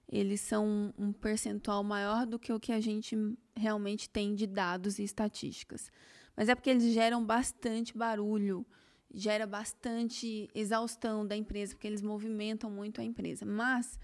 [0.08, 3.16] eles são um, percentual maior do que o que a gente
[3.54, 5.90] realmente tem de dados e estatísticas.
[6.36, 8.64] Mas é porque eles geram bastante barulho,
[9.12, 13.44] gera bastante exaustão da empresa, porque eles movimentam muito a empresa.
[13.44, 13.98] Mas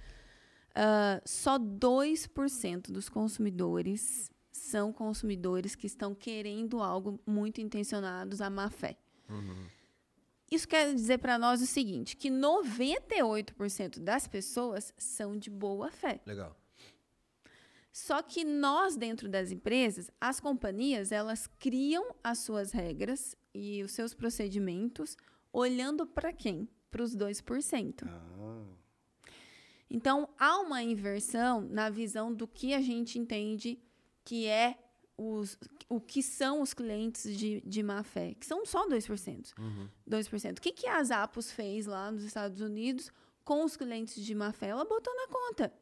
[0.75, 8.71] ah, só 2% dos consumidores são consumidores que estão querendo algo muito intencionados à má
[8.71, 8.97] fé.
[10.53, 16.21] Isso quer dizer para nós o seguinte, que 98% das pessoas são de boa fé.
[16.27, 16.55] Legal.
[17.91, 23.93] Só que nós, dentro das empresas, as companhias, elas criam as suas regras e os
[23.93, 25.17] seus procedimentos
[25.51, 26.69] olhando para quem?
[26.91, 28.07] Para os 2%.
[28.07, 28.77] Ah,
[29.89, 33.79] Então, há uma inversão na visão do que a gente entende
[34.23, 34.77] que é
[35.17, 39.55] os, o que são os clientes de, de má fé, que são só 2%.
[40.09, 40.59] 2%.
[40.59, 43.11] O que, que a Zappos fez lá nos Estados Unidos
[43.45, 44.69] com os clientes de má fé?
[44.69, 45.73] Ela botou na conta.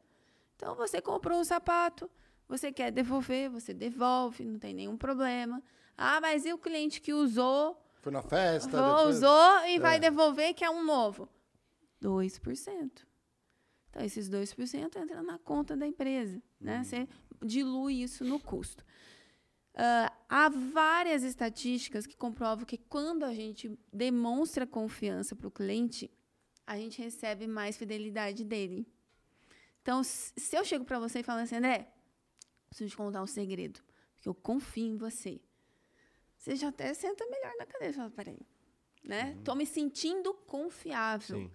[0.55, 2.09] Então, você comprou um sapato,
[2.47, 5.61] você quer devolver, você devolve, não tem nenhum problema.
[5.97, 8.69] Ah, mas e o cliente que usou foi na festa.
[8.69, 9.99] Depois- usou e vai É.
[9.99, 11.27] devolver, que é um novo.
[12.01, 13.05] 2%.
[13.89, 16.41] Então, esses 2% entram na conta da empresa.
[16.59, 16.83] Né?
[16.83, 17.07] Você
[17.43, 18.83] dilui isso no custo.
[19.73, 26.11] Ah, há várias estatísticas que comprovam que quando a gente demonstra confiança para o cliente,
[26.65, 28.85] a gente recebe mais fidelidade dele.
[29.81, 31.91] Então, se eu chego para você e falo assim, André,
[32.69, 33.81] preciso te contar um segredo,
[34.15, 35.41] porque eu confio em você.
[36.37, 38.39] Você já até senta melhor na cadeira e fala, peraí,
[39.03, 39.37] né?
[39.43, 41.37] Tô me sentindo confiável.
[41.37, 41.51] Sim.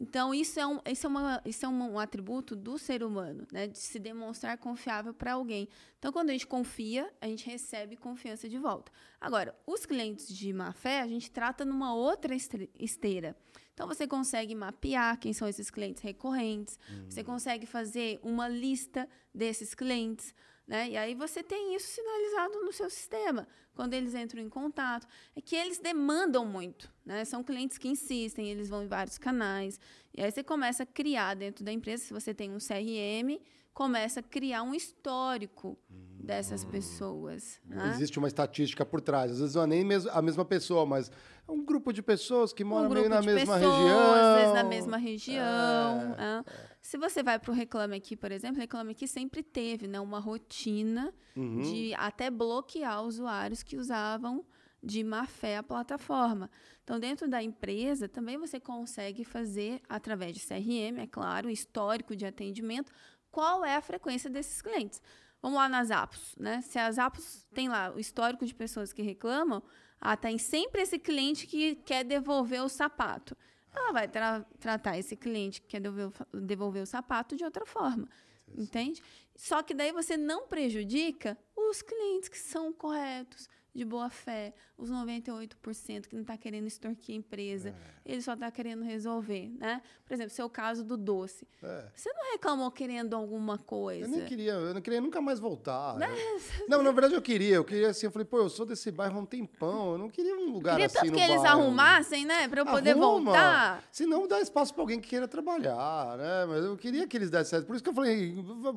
[0.00, 3.46] Então, isso é, um, isso é, uma, isso é um, um atributo do ser humano,
[3.50, 3.66] né?
[3.66, 5.68] De se demonstrar confiável para alguém.
[5.98, 8.92] Então, quando a gente confia, a gente recebe confiança de volta.
[9.20, 12.34] Agora, os clientes de má fé, a gente trata numa outra
[12.78, 13.36] esteira.
[13.74, 19.74] Então, você consegue mapear quem são esses clientes recorrentes, você consegue fazer uma lista desses
[19.74, 20.34] clientes,
[20.68, 20.90] né?
[20.90, 23.48] E aí você tem isso sinalizado no seu sistema.
[23.74, 27.24] Quando eles entram em contato, é que eles demandam muito, né?
[27.24, 29.80] São clientes que insistem, eles vão em vários canais.
[30.14, 33.40] E aí você começa a criar dentro da empresa, se você tem um CRM,
[33.72, 37.60] começa a criar um histórico dessas pessoas.
[37.64, 37.90] Né?
[37.94, 39.32] Existe uma estatística por trás.
[39.32, 41.10] Às vezes não é nem a mesma pessoa, mas
[41.48, 44.12] um grupo de pessoas que moram um meio na mesma pessoas, região.
[44.14, 46.14] às vezes na mesma região.
[46.14, 46.44] É, né?
[46.80, 50.18] Se você vai para o Reclame Aqui, por exemplo, Reclame Aqui sempre teve né, uma
[50.20, 51.60] rotina Uhum.
[51.62, 54.44] de até bloquear usuários que usavam
[54.82, 56.50] de má fé a plataforma.
[56.82, 62.24] Então, dentro da empresa, também você consegue fazer, através de CRM, é claro, histórico de
[62.26, 62.90] atendimento,
[63.30, 65.00] qual é a frequência desses clientes.
[65.40, 66.60] Vamos lá nas apps, né?
[66.62, 69.62] Se as apps tem lá o histórico de pessoas que reclamam,
[70.00, 73.36] ah, tem sempre esse cliente que quer devolver o sapato.
[73.74, 77.66] Ela vai tra- tratar esse cliente que quer devolver, o devolver o sapato de outra
[77.66, 78.08] forma.
[78.56, 79.02] Entende?
[79.36, 84.90] Só que daí você não prejudica os clientes que são corretos, de boa fé, os
[84.90, 87.74] 98% que não está querendo extorquir a empresa, É.
[88.12, 89.80] ele só está querendo resolver, né?
[90.04, 91.46] Por exemplo, seu caso do doce.
[91.62, 91.86] É.
[91.94, 94.04] Você não reclamou querendo alguma coisa.
[94.04, 95.96] Eu nem queria, eu não queria nunca mais voltar.
[96.00, 96.08] Eu-
[96.68, 97.54] Não, na verdade eu queria.
[97.56, 100.08] Eu queria assim, eu falei, pô, eu sou desse bairro há um tempão, eu não
[100.10, 101.60] queria um lugar Queria assim tanto que eles bairro.
[101.62, 102.48] arrumassem, né?
[102.48, 103.06] Para eu poder Arruma.
[103.32, 103.84] voltar.
[103.92, 106.46] Se não, dá espaço pra alguém que queira trabalhar, né?
[106.46, 107.66] Mas eu queria que eles dessem certo.
[107.66, 108.34] Por isso que eu falei,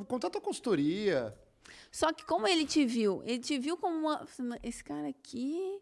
[0.07, 1.35] contrata a consultoria.
[1.91, 3.21] Só que como ele te viu?
[3.25, 4.25] Ele te viu como uma...
[4.63, 5.77] Esse cara aqui...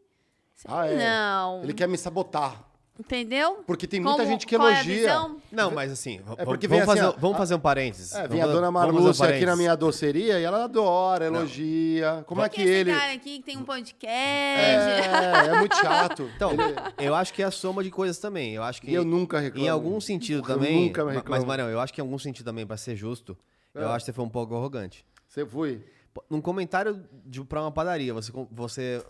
[0.68, 0.98] Ah, é.
[0.98, 1.64] Não.
[1.64, 2.66] Ele quer me sabotar.
[3.00, 3.64] Entendeu?
[3.66, 4.94] Porque tem muita Como- gente que é a elogia.
[4.96, 5.42] visão?
[5.50, 8.12] Não, mas assim, É porque vamos, assim, fazer, ó, vamos a- fazer um parênteses.
[8.12, 10.44] É, Vamos vem a fazer- dona vamos fazer um Marlúcia aqui na minha doceria e
[10.44, 12.26] ela adora, elogia.
[12.28, 12.92] Como é Quem que é esse ele.
[13.00, 14.10] cara aqui que tem um podcast?
[14.12, 16.30] É, é muito chato.
[16.36, 16.76] Então, Ele-
[17.08, 18.54] eu acho que é a soma de coisas também.
[18.54, 19.66] Eu acho que E eu nunca reclamo.
[19.66, 20.88] em algum sentido Eu também.
[20.88, 21.30] nunca me reclamo.
[21.38, 23.38] Mas, Marião, eu acho que em algum sentido também, pra ser justo,
[23.74, 23.86] eu É.
[23.86, 25.06] acho que você foi um pouco arrogante.
[25.26, 25.82] Você foi.
[26.30, 29.04] Num comentário de, pra uma padaria, você, você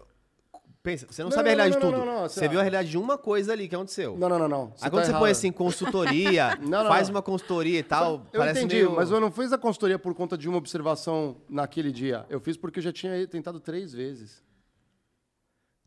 [0.84, 2.06] pensa, você não, Não, sabe a realidade não, de não, tudo.
[2.12, 4.18] não, não, você viu a realidade de uma coisa ali que aconteceu.
[4.18, 4.74] Não, não, não, não.
[4.82, 5.22] Aí quando tá você errado.
[5.22, 6.58] põe assim, consultoria,
[6.88, 8.96] faz uma consultoria e tal, Eu parece entendi, meio...
[8.96, 12.26] mas eu não fiz a consultoria por conta de uma observação naquele dia.
[12.30, 14.44] Eu fiz porque eu já tinha tentado três vezes.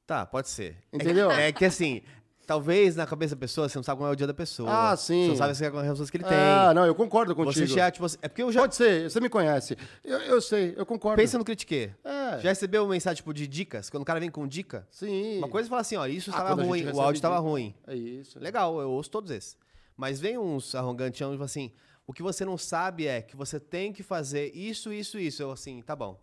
[0.06, 0.76] Tá, pode ser.
[0.92, 1.30] É que- Entendeu?
[1.32, 2.02] É, que assim,
[2.52, 4.68] talvez na cabeça da pessoa você não sabe como é o dia da pessoa.
[4.90, 5.22] Ah, sim.
[5.24, 6.36] Você não sabe as relações que ele tem.
[6.36, 7.54] Ah, não, eu concordo contigo.
[7.54, 8.60] Você já, tipo, assim- é porque eu já.
[8.60, 9.76] Pode ser, você me conhece.
[10.04, 11.16] Eu, eu sei, eu concordo.
[11.20, 11.90] Pensa no critiquê.
[12.04, 12.40] É.
[12.40, 13.88] Já recebeu mensagem, tipo, de dicas?
[13.88, 14.86] Quando o cara vem com dica?
[14.90, 15.38] Sim.
[15.38, 17.74] Uma coisa é falar assim, ó, isso Ah, estava ruim, o áudio estava ruim.
[17.86, 18.38] É isso.
[18.38, 19.56] Legal, eu ouço todos esses.
[19.96, 21.72] Mas vem uns arrogantes e falam assim,
[22.06, 25.42] o que você não sabe é que você tem que fazer isso, isso, isso.
[25.42, 26.20] Eu assim, tá bom.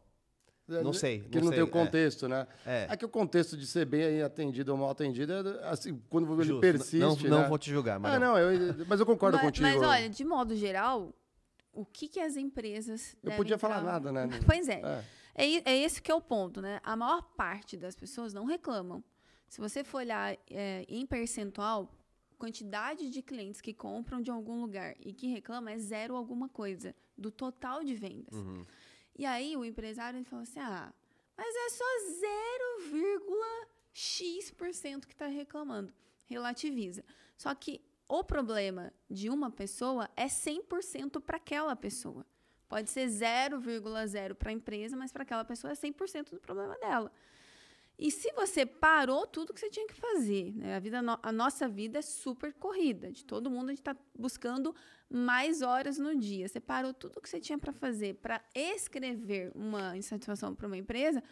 [0.83, 1.69] Não sei, Que não sei, tem o é.
[1.69, 2.47] contexto, né?
[2.65, 2.87] É.
[2.89, 6.43] É que o contexto de ser bem atendido ou mal atendido é assim, quando ele
[6.43, 6.97] Justo, persiste.
[6.97, 7.47] Não, não né?
[7.47, 9.67] vou te julgar, mas Ah, não, eu, mas eu concordo mas, contigo.
[9.67, 11.13] mas olha, de modo geral,
[11.73, 13.13] o que, que as empresas.
[13.23, 14.27] eu devem podia falar nada, né?
[14.45, 14.81] Pois é.
[14.81, 15.03] É.
[15.35, 16.81] É, é esse que é o ponto, né?
[16.83, 19.03] A maior parte das pessoas não reclamam.
[19.47, 21.89] Se você for olhar é, em percentual,
[22.37, 26.95] quantidade de clientes que compram de algum lugar e que reclamam é zero alguma coisa
[27.17, 28.33] do total de vendas.
[28.33, 28.65] Uhum.
[29.19, 30.93] E aí o empresário ele fala assim: ah,
[31.35, 31.83] mas é só
[33.93, 35.93] 0,x% que está reclamando.
[36.25, 37.03] Relativiza.
[37.35, 42.25] Só que o problema de uma pessoa é 100% para aquela pessoa.
[42.69, 47.11] Pode ser 0,0 para a empresa, mas para aquela pessoa é 100% do problema dela.
[47.97, 50.77] E se você parou tudo que você tinha que fazer, né?
[50.77, 54.73] a, vida, a nossa vida é super corrida, de todo mundo a gente está buscando
[55.09, 56.47] mais horas no dia.
[56.47, 61.23] Você parou tudo que você tinha para fazer para escrever uma insatisfação para uma empresa,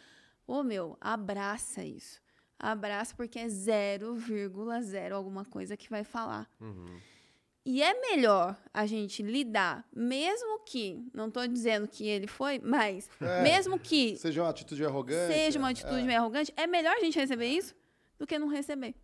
[0.46, 2.20] ô meu, abraça isso.
[2.58, 6.50] Abraça porque é 0,0 alguma coisa que vai falar.
[6.60, 6.98] Uhum.
[7.64, 13.10] E é melhor a gente lidar, mesmo que, não estou dizendo que ele foi, mas
[13.20, 13.42] É.
[13.42, 15.34] mesmo que Seja uma atitude arrogante.
[15.34, 16.04] seja uma atitude é.
[16.04, 17.74] meio arrogante, é melhor a gente receber isso
[18.18, 18.94] do que não receber.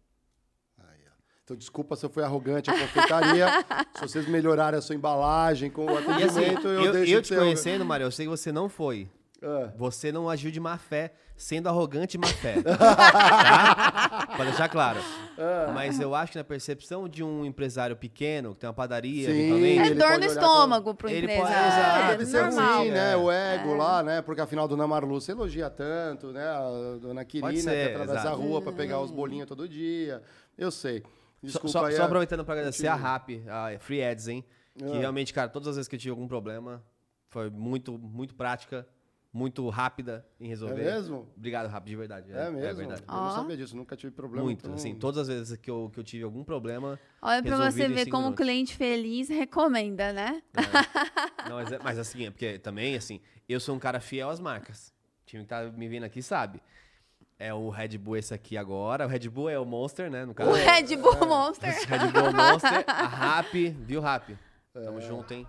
[1.44, 3.46] Então, desculpa se eu fui arrogante à confeitaria.
[3.94, 7.28] se vocês melhorarem a sua embalagem com o assim, atendimento, eu, eu, deixo eu te
[7.28, 9.11] ser conhecendo, Mário, eu sei que você não foi.
[9.42, 9.70] Ah.
[9.76, 12.62] Você não agiu de má fé, sendo arrogante e má fé.
[12.64, 14.26] tá?
[14.35, 14.98] Pra deixar claro.
[15.37, 15.70] Ah.
[15.74, 19.78] Mas eu acho que na percepção de um empresário pequeno, que tem uma padaria, Sim.
[19.80, 21.66] É dor pode no estômago pro Ele pode- empresário.
[21.66, 22.80] Exato, é Deve ser normal.
[22.80, 23.12] assim, né?
[23.12, 23.16] É.
[23.18, 24.22] O ego lá, né?
[24.22, 26.42] Porque afinal, Dona Marlu, você elogia tanto, né?
[26.42, 28.40] A Dona Quirina, que ser, atravessa a exato.
[28.40, 30.22] rua pra pegar os bolinhos todo dia.
[30.57, 31.02] Eu sei.
[31.44, 31.94] Só, Desculpa só, aí.
[31.96, 32.94] só a- aproveitando pra agradecer a.
[32.94, 34.44] RAP, a Free Ads, hein?
[34.76, 34.98] Que Ah.
[34.98, 36.83] realmente, cara, todas as vezes que eu tive algum problema,
[37.28, 38.87] foi muito, muito prática,
[39.33, 40.83] muito rápida em É resolver.
[40.85, 41.28] mesmo?
[41.37, 42.30] Obrigado, RAP, de verdade.
[42.33, 42.76] É mesmo?
[42.78, 43.02] verdade.
[43.07, 44.44] Eu não sabia disso, nunca tive problema.
[44.44, 46.98] Muito, então- assim, todas as vezes que eu, que eu tive algum problema.
[47.20, 48.44] Olha pra Resolvido você ver como o minutos.
[48.44, 50.42] cliente feliz recomenda, né?
[50.57, 51.48] é.
[51.48, 54.38] Não, mas, é- mas assim, é porque também, assim, eu sou um cara fiel às
[54.40, 54.92] marcas.
[55.22, 56.61] O time que tá me vendo aqui sabe.
[57.38, 59.07] É o Red Bull esse aqui agora.
[59.07, 60.25] O Red Bull é o Monster, né?
[60.25, 60.51] No caso.
[60.51, 61.68] O Red Bull Monster.
[61.70, 62.85] Esse Red Bull é Monster.
[62.88, 64.38] A Rap, viu, Rap?
[64.75, 64.81] É.
[64.83, 65.47] Tamo junto, hein?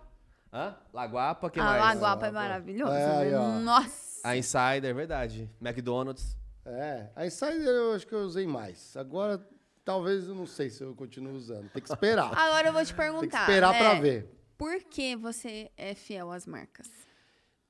[0.51, 0.75] Hã?
[0.93, 1.81] Laguapa, que A mais?
[1.81, 2.93] Laguapa é maravilhoso.
[2.93, 3.59] É, aí, né?
[3.59, 4.27] Nossa.
[4.27, 5.49] A Insider, verdade.
[5.61, 6.37] McDonald's.
[6.65, 8.97] É, a Insider eu acho que eu usei mais.
[8.97, 9.39] Agora,
[9.83, 11.69] talvez, eu não sei se eu continuo usando.
[11.69, 12.31] Tem que esperar.
[12.37, 13.41] Agora eu vou te Tem que perguntar.
[13.41, 13.79] esperar né?
[13.79, 14.31] pra ver.
[14.57, 16.89] Por que você é fiel às marcas?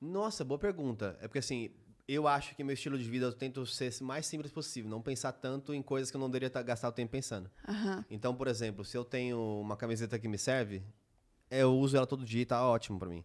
[0.00, 1.18] Nossa, boa pergunta.
[1.20, 1.70] É porque assim,
[2.08, 5.02] eu acho que meu estilo de vida eu tento ser o mais simples possível, não
[5.02, 7.50] pensar tanto em coisas que eu não deveria gastar o tempo pensando.
[7.66, 8.04] Aham.
[8.10, 10.82] Então, por exemplo, se eu tenho uma camiseta que me serve,
[11.50, 13.24] eu uso ela todo dia e tá ótimo pra mim.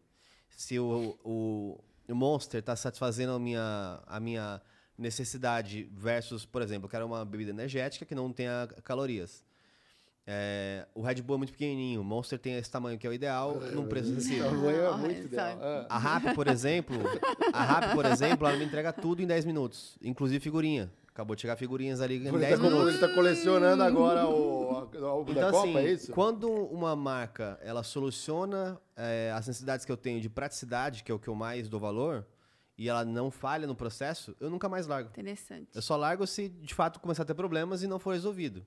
[0.50, 4.62] Se o, o, o Monster tá satisfazendo a minha, a minha
[4.98, 9.46] necessidade versus, por exemplo, eu quero uma bebida energética que não tenha calorias.
[10.26, 13.14] É, o Red Bull é muito pequenininho, o Monster tem esse tamanho que é o
[13.14, 14.46] ideal, num preço acessível.
[14.50, 15.58] Tamanho é muito ideal.
[15.62, 15.86] É.
[15.90, 16.96] A RAP, por exemplo,
[17.52, 20.92] a RAP, por exemplo, ela me entrega tudo em 10 minutos, inclusive figurinha.
[21.10, 22.88] Acabou de chegar figurinhas ali em Ele 10 tá, minutos.
[22.88, 26.12] ele tá colecionando agora o, a- o álbum Então, da Copa, assim, é isso?
[26.14, 31.16] quando uma marca ela soluciona é, as necessidades que eu tenho de praticidade, que é
[31.16, 32.26] o que eu mais dou valor,
[32.78, 35.10] e ela não falha no processo, eu nunca mais largo.
[35.10, 35.68] Interessante.
[35.76, 38.66] Eu só largo se de fato começar a ter problemas e não for resolvido.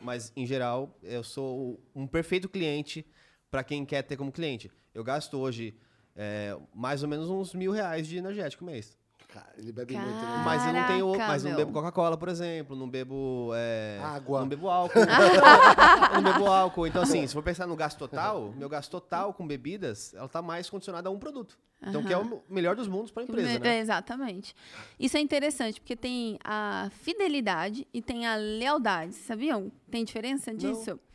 [0.00, 3.06] Mas, em geral, eu sou um perfeito cliente
[3.50, 4.70] para quem quer ter como cliente.
[4.92, 5.76] Eu gasto hoje
[6.16, 8.97] é, mais ou menos uns mil reais de energético mês.
[9.28, 10.42] Cara, ele bebe muito, né?
[10.42, 14.40] Mas eu não tenho, Caraca, mas não bebo Coca-Cola, por exemplo, não bebo é, Água.
[14.40, 14.98] não bebo álcool,
[16.14, 16.86] eu não bebo álcool.
[16.86, 20.40] Então assim, se for pensar no gasto total, meu gasto total com bebidas, ela tá
[20.40, 21.58] mais condicionada a um produto.
[21.80, 23.78] Então que é o melhor dos mundos para a empresa, Me- né?
[23.78, 24.54] Exatamente.
[24.98, 29.14] Isso é interessante, porque tem a fidelidade e tem a lealdade.
[29.14, 29.70] Sabiam?
[29.90, 30.92] Tem diferença disso?
[30.92, 31.07] Ah,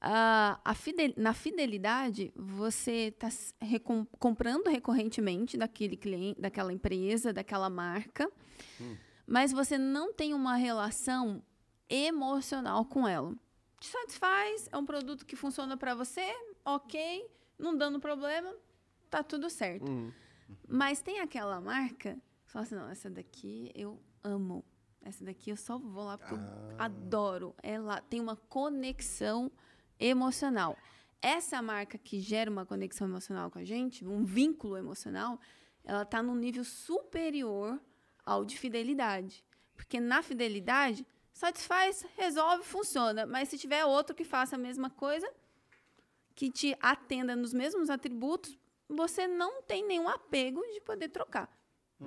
[0.00, 3.28] a fidel- na fidelidade, você está
[4.18, 8.30] comprando recorrentemente daquele cliente, daquela empresa, daquela marca,
[9.26, 11.42] mas você não tem uma relação
[11.88, 13.34] emocional com ela.
[13.78, 16.32] Te satisfaz, é um produto que funciona para você,
[16.64, 17.26] ok,
[17.58, 18.54] não dando problema,
[19.10, 19.90] tá tudo certo.
[19.90, 20.12] Uhum.
[20.66, 24.64] Mas tem aquela marca que você fala assim, não, essa daqui eu amo.
[25.02, 26.40] essa daqui eu só vou lá porque eu
[26.78, 27.54] adoro.
[27.62, 29.50] Ela tem uma conexão
[30.00, 30.76] emocional.
[31.22, 35.38] Essa marca que gera uma conexão emocional com a gente, um vínculo emocional,
[35.84, 37.78] ela está num nível superior
[38.24, 39.44] ao de fidelidade.
[39.76, 43.26] Porque na fidelidade, satisfaz, resolve, funciona.
[43.26, 45.30] Mas se tiver outro que faça a mesma coisa,
[46.34, 51.48] que te atenda nos mesmos atributos, você não tem nenhum apego de poder trocar.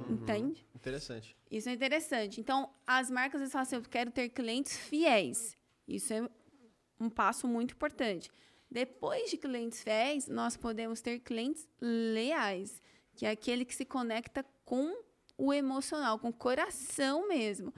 [0.09, 0.65] Entende?
[0.73, 1.37] Interessante.
[1.51, 2.41] Isso é interessante.
[2.41, 5.55] Então, as marcas eles falam assim: eu quero ter clientes fiéis.
[5.87, 6.27] Isso é
[6.99, 8.29] um passo muito importante.
[8.69, 12.81] Depois de clientes fiéis, nós podemos ter clientes leais,
[13.15, 14.95] que é aquele que se conecta com
[15.37, 17.71] o emocional, com o coração mesmo.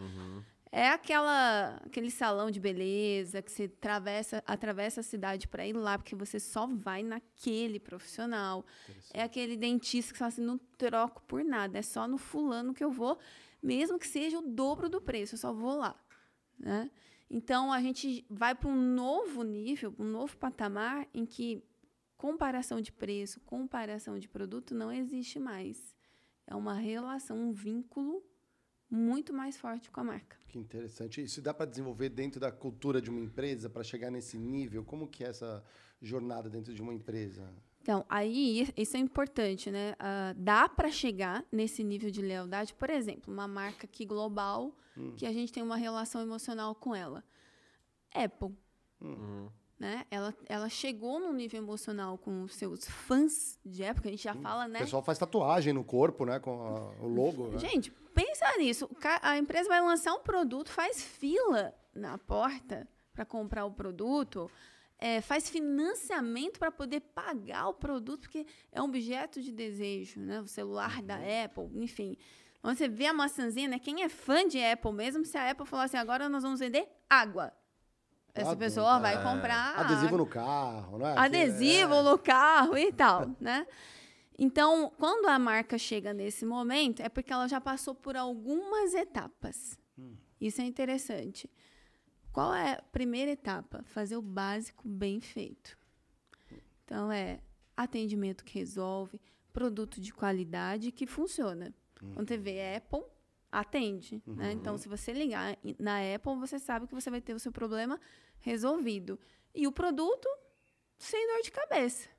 [0.72, 5.98] É aquela, aquele salão de beleza que você atravessa, atravessa a cidade para ir lá,
[5.98, 8.66] porque você só vai naquele profissional.
[9.14, 12.84] É aquele dentista que fala assim, não troco por nada, é só no fulano que
[12.84, 13.18] eu vou,
[13.64, 15.96] mesmo que seja o dobro do preço, eu só vou lá.
[16.60, 16.90] Né?
[17.30, 21.64] Então, a gente vai para um novo nível, um novo patamar em que
[22.18, 25.96] comparação de preço, comparação de produto não existe mais.
[26.48, 28.24] É uma relação, um vínculo
[28.90, 30.38] muito mais forte com a marca.
[30.48, 31.22] Que interessante.
[31.24, 34.84] Isso dá para desenvolver dentro da cultura de uma empresa para chegar nesse nível?
[34.84, 35.64] Como que é essa
[36.02, 37.52] jornada dentro de uma empresa?
[37.86, 39.94] Então, aí, isso é importante, né?
[40.00, 44.76] Ah, dá para chegar nesse nível de lealdade, por exemplo, uma marca aqui global,
[45.18, 47.24] que a gente tem uma relação emocional com ela.
[48.12, 48.56] Apple.
[49.78, 50.04] Né?
[50.10, 54.34] Ela, ela chegou num nível emocional com os seus fãs de época, a gente já
[54.34, 54.80] fala, O né?
[54.80, 56.40] pessoal faz tatuagem no corpo, né?
[56.40, 57.50] Com a- o logo.
[57.50, 57.60] né?
[57.60, 58.86] Gente, pensa nisso.
[58.86, 64.50] O A empresa vai lançar um produto, faz fila na porta para comprar o produto,
[65.06, 70.42] é, faz financiamento para poder pagar o produto, porque é um objeto de desejo, né?
[70.42, 72.18] O celular da Apple, enfim.
[72.60, 73.78] Quando você vê a maçãzinha, né?
[73.78, 76.88] Quem é fã de Apple mesmo, se a Apple falar assim, agora nós vamos vender
[77.08, 77.54] água.
[78.34, 81.18] Essa pessoa vai comprar Adesivo no carro, não é?
[81.20, 82.02] adesivo É.
[82.02, 83.68] no carro e tal, né?
[84.40, 89.78] Então, quando a marca chega nesse momento, é porque ela já passou por algumas etapas.
[90.42, 91.48] Isso é interessante.
[92.36, 93.82] Qual é a primeira etapa?
[93.86, 95.78] Fazer o básico bem feito.
[96.84, 97.40] Então, é
[97.78, 99.22] atendimento que resolve,
[99.54, 101.74] produto de qualidade que funciona.
[102.14, 103.06] Quando você vê Apple,
[103.50, 104.22] atende.
[104.28, 104.52] Né?
[104.52, 107.98] Então, se você ligar na Apple, você sabe que você vai ter o seu problema
[108.42, 109.18] resolvido.
[109.54, 110.28] E o produto
[110.98, 112.10] sem dor de cabeça.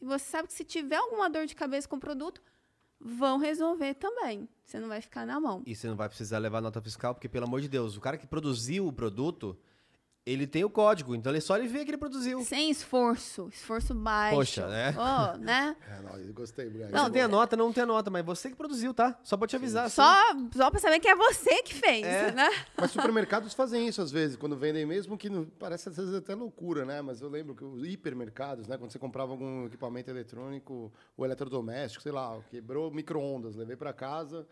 [0.00, 2.42] E você sabe que se tiver alguma dor de cabeça com o produto,
[3.00, 4.48] vão resolver também.
[4.64, 5.62] Você não vai ficar na mão.
[5.66, 8.18] E você não vai precisar levar nota fiscal, porque, pelo amor de Deus, o cara
[8.18, 9.58] que produziu o produto,
[10.26, 12.40] ele tem o código, então ele só ele vê que ele produziu.
[12.44, 14.36] Sem esforço, esforço baixo.
[14.36, 14.94] Poxa, né?
[14.96, 15.74] Ó, né?
[15.88, 16.88] É, não, eu gostei, Brian.
[16.90, 19.18] Não, tem a nota, não tem a nota, mas você que produziu, tá?
[19.24, 19.86] Só pra te avisar.
[19.86, 19.96] assim.
[19.96, 20.14] Só,
[20.54, 22.30] só pra saber que é você que fez, É.
[22.32, 22.48] né?
[22.76, 26.34] Mas supermercados fazem isso às vezes, quando vendem mesmo, que não- parece às vezes até
[26.34, 27.00] loucura, né?
[27.02, 28.76] Mas eu lembro que os hipermercados, né?
[28.76, 34.46] Quando você comprava algum equipamento eletrônico ou eletrodoméstico, sei lá, quebrou micro-ondas, levei para casa,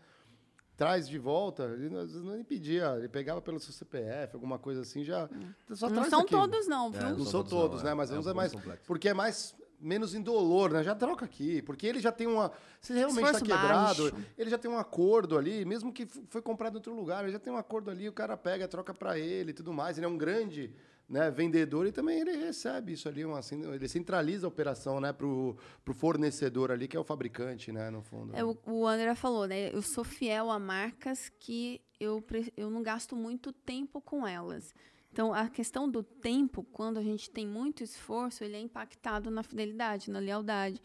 [0.79, 4.57] traz de volta, ele às vezes não nem pedia, ele pegava pelo seu CPF, alguma
[4.57, 5.29] coisa assim, já.
[5.73, 7.01] Só Não traz são todos, não, viu?
[7.01, 7.91] É, Não são são todos não, né?
[7.91, 7.93] é.
[7.93, 8.53] Mas É uns é mais.
[8.53, 8.83] complexo.
[8.87, 9.53] Porque é mais.
[9.81, 10.83] Menos indolor, né?
[10.83, 11.61] Já troca aqui.
[11.61, 12.51] Porque ele já tem uma.
[12.81, 14.25] Se realmente está quebrado, baixo.
[14.37, 17.39] ele já tem um acordo ali, mesmo que foi comprado em outro lugar, ele já
[17.39, 19.97] tem um acordo ali, o cara pega, troca para ele e tudo mais.
[19.97, 20.73] Ele é um grande
[21.09, 25.11] né, vendedor e também ele recebe isso ali, uma, assim, ele centraliza a operação né,
[25.11, 28.35] pro, pro fornecedor ali, que é o fabricante, né, no fundo.
[28.35, 29.73] É, o, o André falou, né?
[29.73, 32.23] Eu sou fiel a marcas que eu,
[32.55, 34.73] eu não gasto muito tempo com elas.
[35.11, 39.41] Então, a questão do tempo, quando a gente tem muito esforço, ele é impactado na
[39.41, 40.79] fidelidade, na lealdade.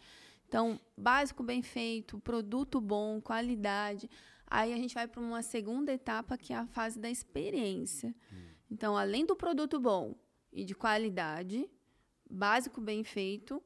[0.47, 4.09] Então, básico bem feito, produto bom, qualidade.
[4.47, 8.15] Aí a gente vai para uma segunda etapa, que é a fase da experiência.
[8.69, 10.15] Então, além do produto bom
[10.51, 11.69] e de qualidade,
[12.29, 13.61] básico bem feito,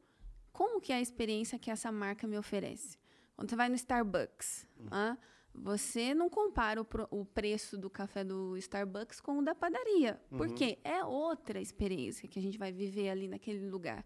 [0.51, 2.97] como que é a experiência que essa marca me oferece?
[3.35, 5.17] Quando você vai no Starbucks, ah,
[5.53, 10.21] você não compara o, o preço do café do Starbucks com o da padaria.
[10.29, 10.77] Por quê?
[10.83, 14.03] É outra experiência que a gente vai viver ali naquele lugar.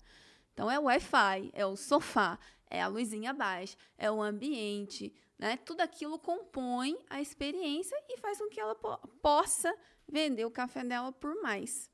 [0.53, 2.37] Então, é o Wi-Fi, é o sofá,
[2.69, 5.57] é a luzinha baixa, é o ambiente, né?
[5.57, 9.73] Tudo aquilo compõe a experiência e faz com que ela po- possa
[10.07, 11.89] vender o café dela por mais.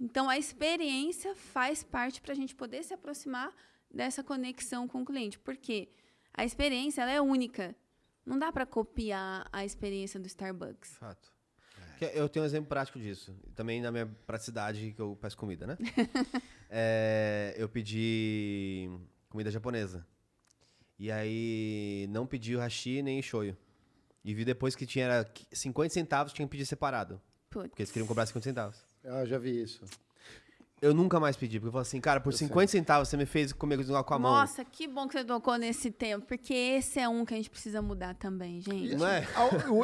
[0.00, 3.52] Então, a experiência faz parte para a gente poder se aproximar
[3.90, 5.38] dessa conexão com o cliente.
[5.38, 5.88] Porque
[6.34, 7.74] a experiência ela é única.
[8.24, 10.96] Não dá para copiar a experiência do Starbucks.
[10.98, 11.32] Fato.
[12.14, 13.34] Eu tenho um exemplo prático disso.
[13.56, 15.76] Também na minha praticidade que eu peço comida, né?
[16.70, 18.90] É, eu pedi
[19.30, 20.06] comida japonesa.
[20.98, 23.56] E aí não pedi o hashi nem shoyu.
[24.24, 27.20] E vi depois que tinha era 50 centavos, tinha que pedir separado.
[27.48, 27.68] Putz.
[27.68, 28.76] Porque eles queriam cobrar 50 centavos.
[29.04, 29.84] Ah, já vi isso.
[30.80, 33.52] Eu nunca mais pedi, porque eu falei assim, cara, por 50 centavos você me fez
[33.52, 34.32] comer com a mão.
[34.32, 37.50] Nossa, que bom que você tocou nesse tempo, porque esse é um que a gente
[37.50, 38.94] precisa mudar também, gente.
[38.94, 39.26] Não é?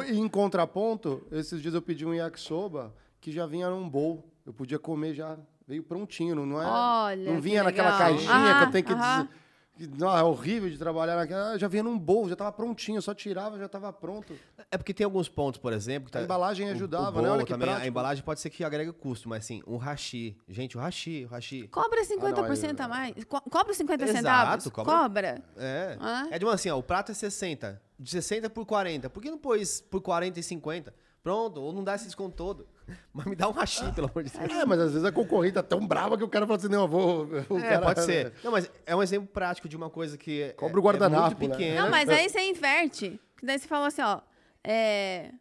[0.09, 4.31] Em contraponto, esses dias eu pedi um yakisoba que já vinha num bowl.
[4.45, 5.37] Eu podia comer já,
[5.67, 6.65] veio prontinho, não, é?
[6.65, 8.11] Olha, não que vinha naquela legal.
[8.11, 9.29] caixinha que Aham, eu tenho que dizer.
[9.77, 11.57] Que, Não, é horrível de trabalhar naquela.
[11.59, 14.33] Já vinha num bowl, já tava prontinho, só tirava, já tava pronto.
[14.71, 16.09] É porque tem alguns pontos, por exemplo.
[16.09, 17.29] que A embalagem o- o ajudava, né?
[17.29, 17.87] Olha que também, A prático.
[17.89, 20.37] embalagem pode ser que agregue custo, mas assim, um hashi.
[20.47, 21.67] Gente, o hashi, o hashi.
[21.67, 23.23] Cobra 50% Ah, a mais.
[23.25, 24.67] Co- Cobra 50 Exato, centavos.
[24.69, 25.43] cobra- Cobra.
[25.57, 25.97] É.
[25.99, 26.27] Ah.
[26.31, 27.81] É de uma assim, ó, o prato é 60.
[27.99, 29.09] De 60 por 40.
[29.09, 30.93] Por que não pôs por 40 e 50?
[31.23, 32.67] Pronto, ou não dá esse desconto todo.
[33.13, 34.51] Mas me dá um hashi, pelo amor de Deus.
[34.51, 36.81] É, mas às vezes a concorrente tá tão brava que o cara fala assim: não,
[36.83, 37.25] eu vou.
[37.49, 38.33] O É, cara, pode ser.
[38.43, 41.37] Não, mas é um exemplo prático de uma coisa que é, Cobra o é guardanapo,
[41.39, 41.55] muito né?
[41.57, 41.81] pequena.
[41.81, 43.19] Não, mas aí você inverte.
[43.37, 44.19] Que daí você fala assim, ó.
[44.63, 45.31] É,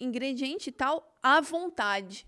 [0.00, 2.26] ingrediente tal à vontade.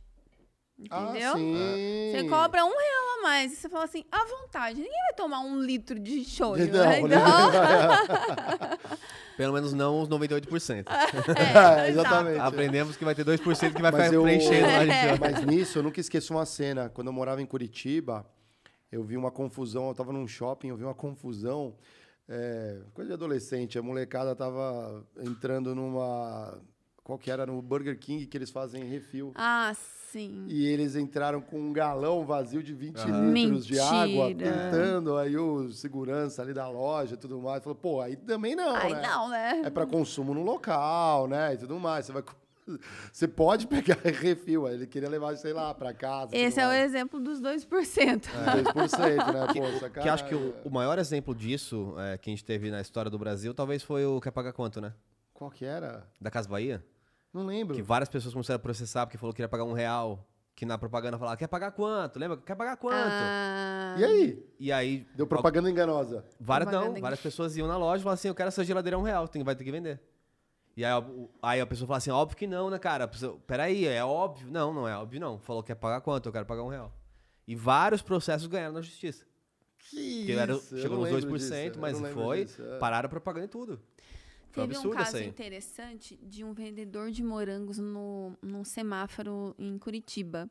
[0.79, 1.33] Entendeu?
[1.33, 2.11] Ah, sim.
[2.13, 3.53] Você cobra um real a mais.
[3.53, 4.77] E você fala assim, à vontade.
[4.77, 7.01] Ninguém vai tomar um litro de shoyu, Não, né?
[7.03, 7.17] né?
[8.77, 8.89] Então,
[9.37, 10.85] Pelo menos não os 98%.
[10.89, 12.39] é, É, exatamente.
[12.41, 15.19] Aprendemos que vai ter 2% que vai Mas ficar eu- preenchendo É.
[15.19, 16.89] Mas nisso, eu nunca esqueço uma cena.
[16.89, 18.25] Quando eu morava em Curitiba,
[18.91, 19.89] eu vi uma confusão.
[19.89, 21.75] Eu tava num shopping, eu vi uma confusão.
[22.29, 23.79] é, coisa de adolescente.
[23.79, 26.59] A molecada tava entrando numa.
[27.05, 27.47] Qual que era?
[27.47, 29.33] No Burger King, que eles fazem refil.
[29.37, 29.96] Ah, sim.
[30.49, 33.33] E eles entraram com um galão vazio de 20 Aham.
[33.33, 34.51] litros de água, Mentira.
[34.53, 35.17] pintando.
[35.17, 38.75] Aí o segurança ali da loja e tudo mais falou: pô, aí também não.
[38.75, 39.03] Aí né?
[39.03, 39.63] não, né?
[39.65, 41.55] É para consumo no local, né?
[41.55, 42.07] E tudo mais.
[42.07, 42.23] Você vai.
[43.13, 44.67] Você pode pegar refil.
[44.67, 46.37] aí Ele queria levar, sei lá, para casa.
[46.37, 47.67] Esse é o exemplo dos 2%.
[47.67, 48.29] 2%,
[49.33, 49.47] né?
[49.55, 52.81] Pô, Que acho que o, o maior exemplo disso é, que a gente teve na
[52.81, 54.93] história do Brasil talvez foi o Quer Pagar Quanto, né?
[55.33, 56.09] Qual que era?
[56.21, 56.83] Da Casa Bahia.
[57.33, 57.75] Não lembro.
[57.75, 60.27] Que várias pessoas começaram a processar porque falou que queria pagar um real.
[60.55, 62.19] Que na propaganda falava, quer pagar quanto?
[62.19, 62.39] Lembra?
[62.39, 62.97] Quer pagar quanto?
[62.97, 64.47] Ah, E aí?
[64.59, 65.07] E aí.
[65.15, 66.25] Deu propaganda enganosa.
[66.41, 67.01] Várias, não, Propaganda.
[67.03, 69.29] várias pessoas iam na loja e falavam assim: eu quero essa geladeira a um real,
[69.29, 70.01] tem, vai ter que vender.
[70.75, 73.07] E aí, o- aí a pessoa fala assim: óbvio que não, né, cara?
[73.07, 74.49] Pessoa, Peraí, é óbvio?
[74.51, 75.39] Não, não é óbvio, não.
[75.39, 76.27] Falou que quer pagar quanto?
[76.27, 76.91] Eu quero pagar um real.
[77.47, 79.27] E vários processos ganharam na justiça.
[79.91, 82.45] Que Porque era, isso, eu chegou não nos lembro 2%, disso, mas não foi.
[82.47, 82.79] disso, é.
[82.79, 83.79] Pararam a propaganda e tudo.
[84.51, 89.79] Foi um Teve um caso interessante de um vendedor de morangos no, num semáforo em
[89.79, 90.51] Curitiba.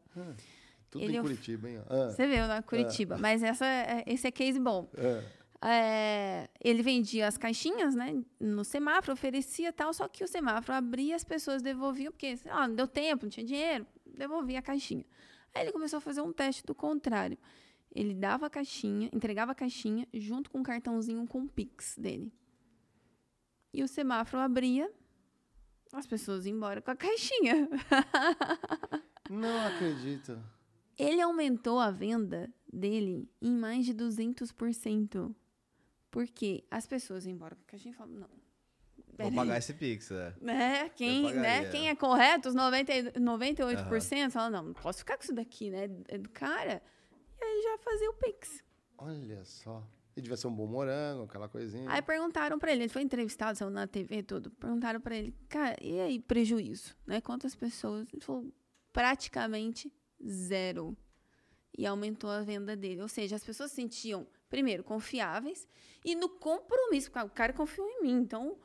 [0.91, 1.81] Tudo Ele em Curitiba, hein?
[1.89, 3.17] Ah, Você viu, na Curitiba.
[3.17, 4.89] Mas essa, é- esse é case bom.
[4.97, 5.23] ah.
[5.67, 8.21] É, ele vendia as caixinhas, né?
[8.39, 12.75] No semáforo, oferecia tal, só que o semáforo abria, as pessoas devolviam, porque ah, não
[12.75, 15.03] deu tempo, não tinha dinheiro, devolvia a caixinha.
[15.55, 17.37] Aí ele começou a fazer um teste do contrário.
[17.95, 22.31] Ele dava a caixinha, entregava a caixinha junto com um cartãozinho com o Pix dele.
[23.75, 24.89] E o semáforo abria,
[25.91, 27.67] as pessoas iam embora com a caixinha.
[29.29, 30.41] Não acredito.
[30.97, 35.35] Ele aumentou a venda dele em mais de 200%.
[36.09, 38.29] Porque as pessoas iam embora com a caixinha e falavam, não.
[39.17, 40.33] Vou pagar esse Pix, é.
[40.41, 40.89] Né?
[40.89, 41.69] Quem, né?
[41.69, 45.69] Quem é correto, os 90, e- 98% fala, não, não posso ficar com isso daqui,
[45.69, 45.89] né?
[46.07, 46.81] É do cara.
[47.39, 48.63] E aí já fazia o Pix.
[48.97, 49.85] Olha só.
[50.15, 51.91] E devia ser um bom morango, aquela coisinha.
[51.91, 54.49] Aí perguntaram pra ele, ele foi entrevistado, saiu na TV e tudo.
[54.51, 57.19] Perguntaram pra ele, cara, e aí prejuízo, né?
[57.19, 58.07] Quantas pessoas?
[58.13, 58.49] Ele falou,
[58.93, 59.91] praticamente
[60.25, 60.97] zero.
[61.77, 63.01] E aumentou a venda dele.
[63.01, 65.67] Ou seja, as pessoas se sentiam, primeiro, confiáveis
[66.05, 67.09] e no compromisso.
[67.09, 68.57] O cara confiou em mim, então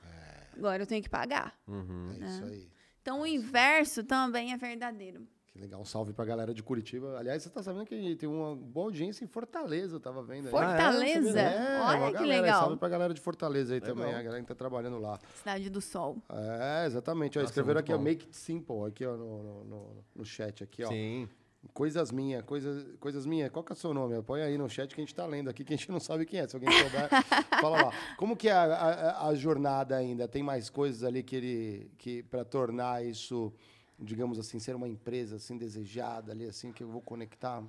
[0.57, 1.59] agora eu tenho que pagar.
[1.67, 2.13] Uhum.
[2.13, 2.71] É isso aí.
[3.03, 5.27] Então o inverso também é verdadeiro.
[5.53, 5.81] Que legal.
[5.81, 7.19] Um salve pra galera de Curitiba.
[7.19, 10.51] Aliás, você tá sabendo que tem uma boa audiência em Fortaleza, eu tava vendo aí.
[10.51, 11.41] Fortaleza?
[11.41, 12.41] É, Olha uma que galera.
[12.43, 12.61] legal.
[12.63, 14.21] Salve pra galera de Fortaleza aí também, Legal.
[14.21, 15.19] a galera que tá trabalhando lá.
[15.35, 16.19] Cidade do Sol.
[16.31, 17.37] É, exatamente.
[17.37, 20.63] Ó, Nossa, escreveram aqui, ó, make it simple, aqui, ó, no, no, no- no chat
[20.63, 20.89] aqui, ó.
[20.89, 21.29] Sim.
[21.75, 23.51] Coisas minhas, coisas, coisas minhas.
[23.51, 24.23] Qual que é o seu nome?
[24.23, 26.25] Põe aí no chat que a gente tá lendo aqui, que a gente não sabe
[26.25, 26.47] quem é.
[26.49, 27.09] Se alguém souber,
[27.61, 27.93] fala lá.
[28.17, 30.27] Como que é a, a- a jornada ainda?
[30.29, 33.53] Tem mais coisas ali que ele, que para tornar isso,
[34.01, 37.63] digamos assim, ser uma empresa assim desejada ali, assim que eu vou conectar?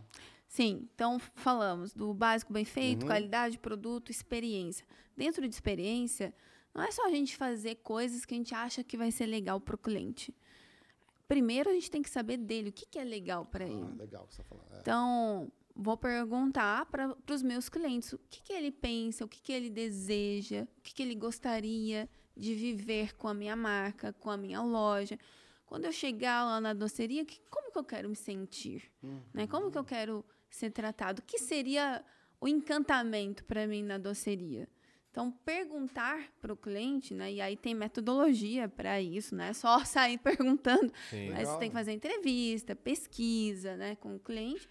[0.48, 3.08] Sim, então falamos do básico bem feito, Uhum.
[3.08, 4.86] qualidade, produto, experiência.
[5.16, 6.34] Dentro de experiência,
[6.74, 9.60] não é só a gente fazer coisas que a gente acha que vai ser legal
[9.60, 10.34] para o cliente.
[11.28, 13.96] Primeiro, a gente tem que saber dele, o que, que é legal para Ah, ele.
[13.98, 14.74] legal que você tá falando.
[14.76, 14.80] É.
[14.82, 19.54] Então, vou perguntar para os meus clientes o que, que ele pensa, o que, que
[19.54, 24.36] ele deseja, o que, que ele gostaria de viver com a minha marca, com a
[24.36, 25.18] minha loja.
[25.72, 28.92] Quando eu chegar lá na doceria, que- como que eu quero me sentir?
[29.34, 29.48] Né?
[29.48, 31.22] Como que eu quero ser tratado?
[31.22, 32.04] O que seria
[32.42, 34.68] o encantamento para mim na doceria?
[35.10, 37.32] Então, perguntar para o cliente, né?
[37.32, 40.92] E aí tem metodologia para isso, não é só sair perguntando.
[41.10, 41.30] Sim.
[41.32, 44.68] Mas você tem que fazer entrevista, pesquisa, né, com o cliente.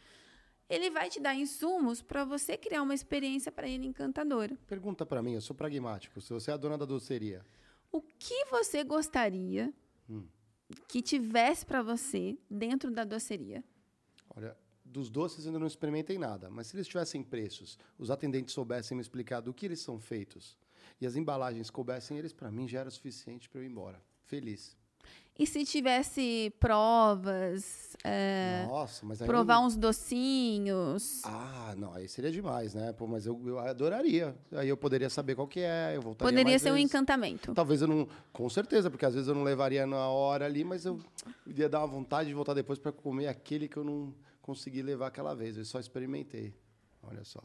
[0.68, 4.54] Ele vai te dar insumos para você criar uma experiência para ele encantadora.
[4.66, 6.20] Pergunta para mim, eu sou pragmático.
[6.20, 7.42] Se você é a dona da doceria,
[7.90, 9.72] O que você gostaria
[10.08, 10.26] Hum.
[10.88, 13.64] Que tivesse para você dentro da doceria?
[14.34, 18.96] olha, dos doces ainda não experimentei nada, mas se eles tivessem preços, os atendentes soubessem
[18.96, 20.58] me explicar do que eles são feitos
[21.00, 24.02] e as embalagens coubessem eles, para mim já era suficiente para eu ir embora.
[24.24, 24.76] Feliz.
[25.38, 31.22] E se tivesse provas, é, Nossa, mas aí provar uns docinhos?
[31.24, 32.92] Ah, não, aí seria demais, né?
[32.92, 34.36] Pô, mas eu, eu adoraria.
[34.52, 36.90] Aí eu poderia saber qual que é, eu voltaria Poderia ser um vezes.
[36.90, 37.54] encantamento.
[37.54, 40.84] Talvez eu não, com certeza, porque às vezes eu não levaria na hora ali, mas
[40.84, 41.00] eu
[41.46, 45.06] ia dar uma vontade de voltar depois para comer aquele que eu não consegui levar
[45.06, 45.56] aquela vez.
[45.56, 46.54] Eu só experimentei.
[47.02, 47.42] Olha só.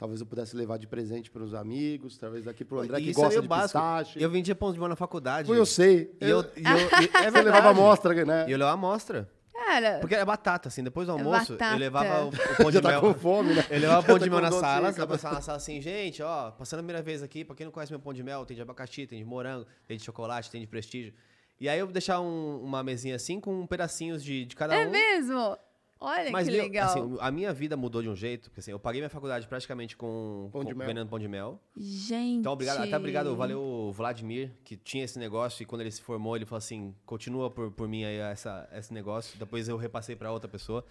[0.00, 3.10] Talvez eu pudesse levar de presente para os amigos, talvez daqui para o André que
[3.10, 3.78] é gosta de básico.
[3.78, 4.22] pistache.
[4.22, 5.46] Eu vendia pão de mel na faculdade.
[5.46, 6.16] Pô, eu sei.
[6.18, 8.46] E eu, eu, e eu, e- é você levava amostra, né?
[8.48, 9.30] E eu levava amostra.
[9.52, 10.82] Cara, Porque era batata, assim.
[10.82, 11.74] Depois do almoço, batata.
[11.74, 13.00] eu levava o, o pão de Já tá mel.
[13.02, 13.62] com fome, né?
[13.68, 16.22] Eu levava pão Já de tá mel na sala, eu passava na sala assim, gente,
[16.22, 18.56] ó, passando a primeira vez aqui, pra quem não conhece meu pão de mel, tem
[18.56, 21.12] de abacaxi, tem de morango, tem de chocolate, tem de prestígio.
[21.60, 24.90] E aí eu deixava um- uma mesinha assim com pedacinhos de, de cada é um.
[24.90, 25.58] mesmo?
[26.02, 26.88] Olha Mas que meu, legal.
[26.88, 29.94] assim, a minha vida mudou de um jeito, porque assim, eu paguei minha faculdade praticamente
[29.98, 31.60] com, Pão com vendendo pão de mel.
[31.76, 32.38] Gente.
[32.38, 36.00] Então, obrigado, até obrigado, valeu o Vladimir, que tinha esse negócio, e quando ele se
[36.00, 39.38] formou, ele falou assim, continua por, por mim aí essa, esse negócio.
[39.38, 40.82] Depois eu repassei para outra pessoa.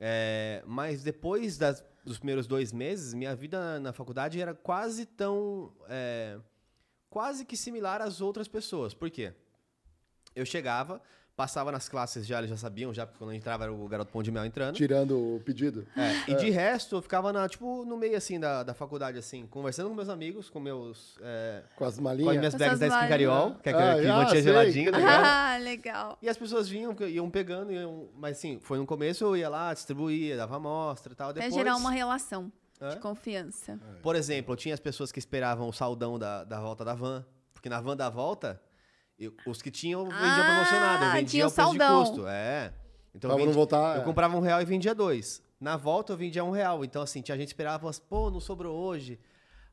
[0.00, 5.72] É, mas depois das- dos primeiros dois meses, minha vida na faculdade era quase tão...
[5.88, 6.38] é,
[7.08, 8.92] quase que similar às outras pessoas.
[8.92, 9.32] Por quê?
[10.34, 11.00] Eu chegava,
[11.36, 14.12] passava nas classes já, eles já sabiam, já, porque quando eu entrava era o garoto
[14.12, 14.76] pão de mel entrando.
[14.76, 15.86] Tirando o pedido.
[15.96, 19.46] É, e de resto, eu ficava na, tipo, no meio, assim, da, da faculdade, assim,
[19.46, 21.16] conversando com meus amigos, com meus...
[21.20, 22.36] é, Com as com as malinhas.
[22.36, 24.42] minhas Com bags da essas Skin Cariol, que é que, Ah, que ah, mantinha sei,
[24.42, 25.24] geladinho, que tá ligado?
[25.24, 26.18] Ah, legal.
[26.22, 29.74] E as pessoas vinham, iam pegando, iam, mas assim, foi no começo, eu ia lá,
[29.74, 31.32] distribuía, dava amostra e tal.
[31.32, 32.90] Depois, gerar uma relação Hã?
[32.90, 33.78] de confiança.
[34.02, 37.24] Por exemplo, eu tinha as pessoas que esperavam o saldão da, da volta da van,
[37.52, 38.60] porque na van da volta,
[39.18, 42.02] eu- os que tinham, eu vendia Ah, promocionado, eu vendia o preço saldão.
[42.02, 42.26] de custo.
[42.26, 42.72] É.
[43.14, 43.96] Então, eu, não vendi- voltar.
[43.96, 44.04] eu é.
[44.04, 45.42] comprava um real e vendia dois.
[45.60, 46.84] Na volta, eu vendia um real.
[46.84, 49.18] Então, assim, tinha gente que esperava, falava assim, pô, não sobrou hoje.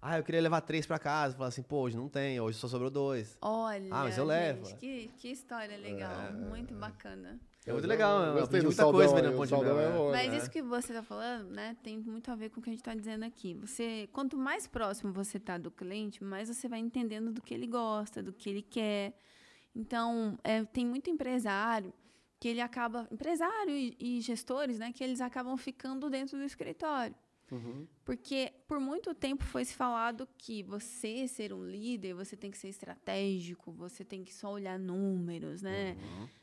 [0.02, 1.34] Ah, eu queria levar três pra casa.
[1.36, 3.38] Falava assim, pô, hoje não tem, hoje só sobrou dois.
[3.42, 4.76] Olha, Ah, mas eu gente, levo.
[4.78, 6.34] Que, que história legal.
[6.34, 7.40] Muito bacana.
[7.66, 9.92] É muito legal, eu aprendi do muita saldão coisa vendendo saldão mel, é é.
[9.96, 10.38] bom, Mas né?
[10.38, 12.80] isso que você está falando, né, tem muito a ver com o que a gente
[12.82, 13.54] está dizendo aqui.
[13.54, 17.68] Você, quanto mais próximo você está do cliente, mais você vai entendendo do que ele
[17.68, 19.14] gosta, do que ele quer.
[19.76, 21.94] Então, é, tem muito empresário
[22.40, 27.16] que ele acaba, empresário e, e gestores, né, que eles acabam ficando dentro do escritório.
[27.52, 27.86] Uhum.
[28.06, 32.58] Porque por muito tempo foi se falado que você ser um líder, você tem que
[32.58, 35.98] ser estratégico, você tem que só olhar números, né?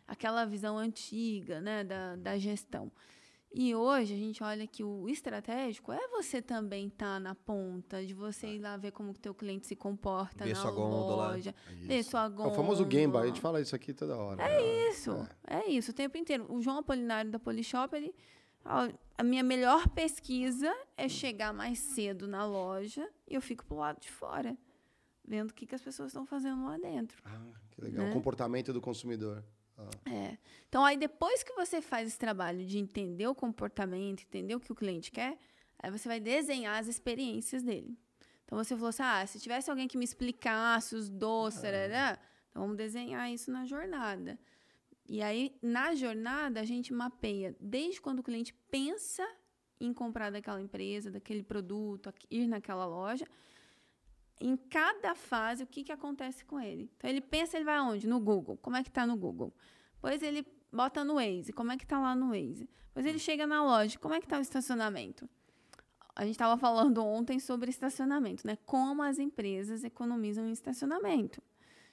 [0.07, 2.93] Aquela visão antiga, né, da, da gestão.
[3.51, 8.13] E hoje a gente olha que o estratégico é você também estar na ponta, de
[8.13, 11.29] você ir lá ver como o teu cliente se comporta Ver na sua gôndola.
[11.33, 12.53] loja, ver sua É gôndola.
[12.53, 14.43] o famoso Gemba, a gente fala isso aqui toda hora.
[14.43, 15.13] É Isso,
[15.47, 15.67] é.
[15.71, 16.47] isso, o tempo inteiro.
[16.53, 18.15] O João Apolinário da Polishop, ele.
[19.17, 23.99] a minha melhor pesquisa é chegar mais cedo na loja e eu fico pro lado
[23.99, 24.57] de fora,
[25.25, 27.17] vendo o que, que as pessoas estão fazendo lá dentro.
[27.25, 27.41] Ah,
[27.71, 28.05] que legal.
[28.05, 28.11] Né?
[28.11, 29.43] O comportamento do consumidor.
[29.79, 30.11] Ah.
[30.11, 30.39] É.
[30.69, 34.73] Então, aí depois que você faz esse trabalho de entender o comportamento, entender o que
[34.73, 35.39] o cliente quer,
[35.79, 37.97] aí você vai desenhar as experiências dele.
[38.45, 42.19] Então, você falou assim: ah, se tivesse alguém que me explicasse os doces, tarará,
[42.51, 44.39] então vamos desenhar isso na jornada.
[45.09, 49.27] E aí, na jornada, a gente mapeia desde quando o cliente pensa
[49.81, 53.27] em comprar daquela empresa, daquele produto, ir naquela loja,
[54.41, 56.91] em cada fase, o que, que acontece com ele.
[56.97, 58.07] Então, ele pensa, ele vai aonde?
[58.07, 58.57] No Google.
[58.59, 59.53] Como é que está no Google?
[59.95, 61.53] Depois ele bota no Waze.
[61.53, 62.69] Como é que está lá no Waze?
[62.89, 63.99] Depois ele chega na loja.
[63.99, 65.29] Como é que está o estacionamento?
[66.15, 68.59] A gente estava falando ontem sobre estacionamento, né?
[68.67, 71.43] Como as empresas economizam em estacionamento.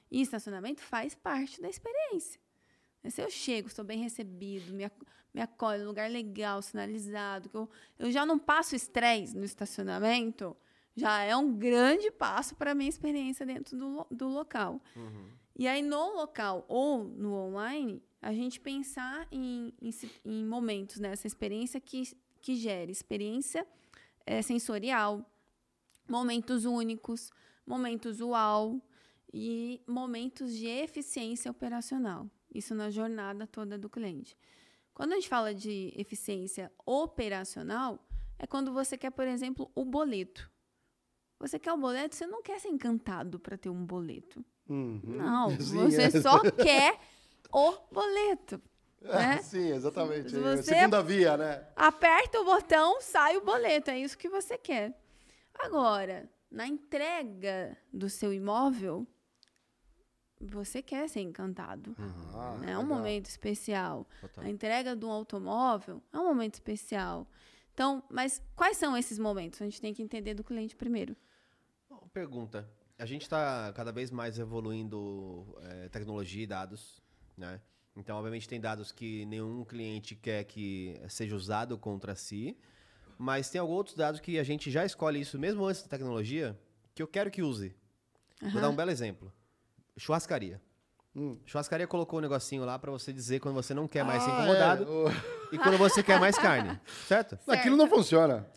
[0.10, 2.40] E estacionamento faz parte da experiência.
[3.10, 4.90] Se eu chego, estou bem recebido, me,
[5.34, 7.70] me acolhe lugar legal, sinalizado, que eu,
[8.00, 10.58] eu já não passo estresse no estacionamento,
[10.96, 14.82] já é um grande passo para a minha experiência dentro do, do local.
[15.58, 19.92] E aí, no local ou no online, a gente pensar em, em,
[20.26, 22.04] em momentos nessa experiência que,
[22.42, 23.68] que gere experiência
[24.26, 25.30] eh, sensorial,
[26.08, 27.32] momentos únicos,
[27.66, 28.82] momentos uau
[29.34, 32.30] e momentos de eficiência operacional.
[32.54, 34.38] Isso na jornada toda do cliente.
[34.94, 38.00] Quando a gente fala de eficiência operacional,
[38.40, 40.50] é quando você quer, por exemplo, o boleto.
[41.48, 44.44] Você quer o boleto, você não quer ser encantado para ter um boleto.
[44.68, 45.00] Uhum.
[45.04, 46.10] Não, Sim, você é.
[46.22, 47.00] só quer
[47.54, 48.60] o boleto.
[49.04, 49.38] É, né?
[49.44, 50.36] sim, exatamente.
[50.36, 51.64] É, você- Segunda via, né?
[51.76, 53.92] Aperta o botão, sai o boleto.
[53.92, 55.00] É isso que você quer.
[55.60, 59.06] Agora, na entrega do seu imóvel,
[60.42, 61.96] você quer ser encantado.
[62.34, 62.84] Ah, É um legal.
[62.86, 64.08] momento especial.
[64.20, 64.44] Total.
[64.44, 67.28] A entrega de um automóvel é um momento especial.
[67.74, 69.62] Então, mas quais são esses momentos?
[69.62, 71.16] A gente tem que entender do cliente primeiro.
[72.16, 72.66] Pergunta.
[72.98, 77.04] A gente está cada vez mais evoluindo eh, tecnologia e dados,
[77.38, 77.60] né?
[77.94, 82.58] Então, obviamente, tem dados que nenhum cliente quer que seja usado contra si,
[83.18, 86.58] mas tem alguns outros dados que a gente já escolhe isso mesmo antes da tecnologia,
[86.94, 87.76] que eu quero que use.
[88.42, 89.30] Vou dar um belo exemplo.
[89.98, 90.62] Churrascaria.
[91.14, 91.38] Hum.
[91.46, 94.34] Churrascaria colocou um negocinho lá para você dizer quando você não quer mais ser Ah,
[94.36, 97.38] incomodado é, e quando você quer mais carne, certo?
[97.46, 98.50] Aquilo não funciona.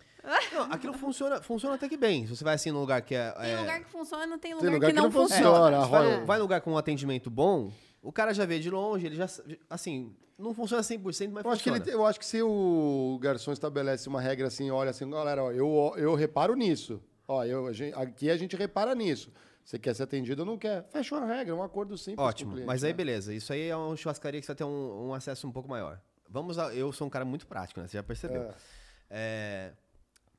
[0.53, 2.26] Não, aquilo funciona, funciona até que bem.
[2.26, 4.64] Se você vai assim num lugar que é, Tem é- lugar que funciona, tem lugar,
[4.66, 5.43] Tem lugar que, não, funciona.
[5.43, 5.81] funciona.
[5.81, 7.72] Você vai, rola- num- vai num lugar com um atendimento bom,
[8.03, 9.26] o cara já vê de longe, ele já.
[9.70, 11.91] Assim, não funciona 100%, mas Eu acho, que funciona.
[11.91, 15.51] ele, eu acho que se o garçom estabelece uma regra assim, olha assim, galera, ó,
[15.51, 17.03] eu, eu reparo nisso.
[17.26, 19.33] Ó, eu, a gente- aqui a gente repara nisso.
[19.64, 20.87] Você quer ser atendido ou não quer?
[20.91, 22.16] Fechou a regra, um acordo simples.
[22.16, 22.97] com o Ótimo, cliente, mas aí né?
[22.97, 23.35] beleza.
[23.35, 26.01] Isso aí é uma churrascaria que você vai ter um, um acesso um pouco maior.
[26.31, 27.87] Vamos a, Eu sou um cara muito prático, né?
[27.87, 28.43] Você já percebeu.
[28.43, 28.55] É.
[29.11, 29.72] É,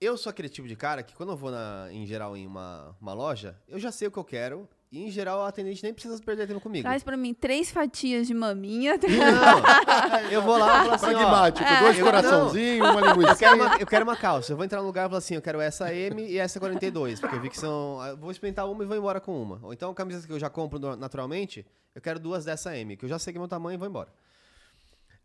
[0.01, 2.95] eu sou aquele tipo de cara que quando eu vou, na, em geral, em uma,
[3.01, 4.67] uma loja, eu já sei o que eu quero.
[4.91, 6.81] E, em geral, o atendente nem precisa perder tempo comigo.
[6.81, 8.95] Traz pra mim três fatias de maminha.
[8.97, 13.35] Não, eu vou lá e falo assim, ó, Pragmático, dois eu- coraçãozinhos, uma Eu linguiça.
[13.35, 14.51] quero, uma, eu quero uma calça.
[14.51, 17.19] Eu vou entrar no lugar e falar assim: eu quero essa M e essa 42.
[17.19, 18.03] Porque eu vi que são.
[18.07, 19.59] eu Vou experimentar uma e vou embora com uma.
[19.61, 23.09] Ou então, camisas que eu já compro naturalmente, eu quero duas dessa M, que eu
[23.09, 24.09] já sei que é meu tamanho e vou embora.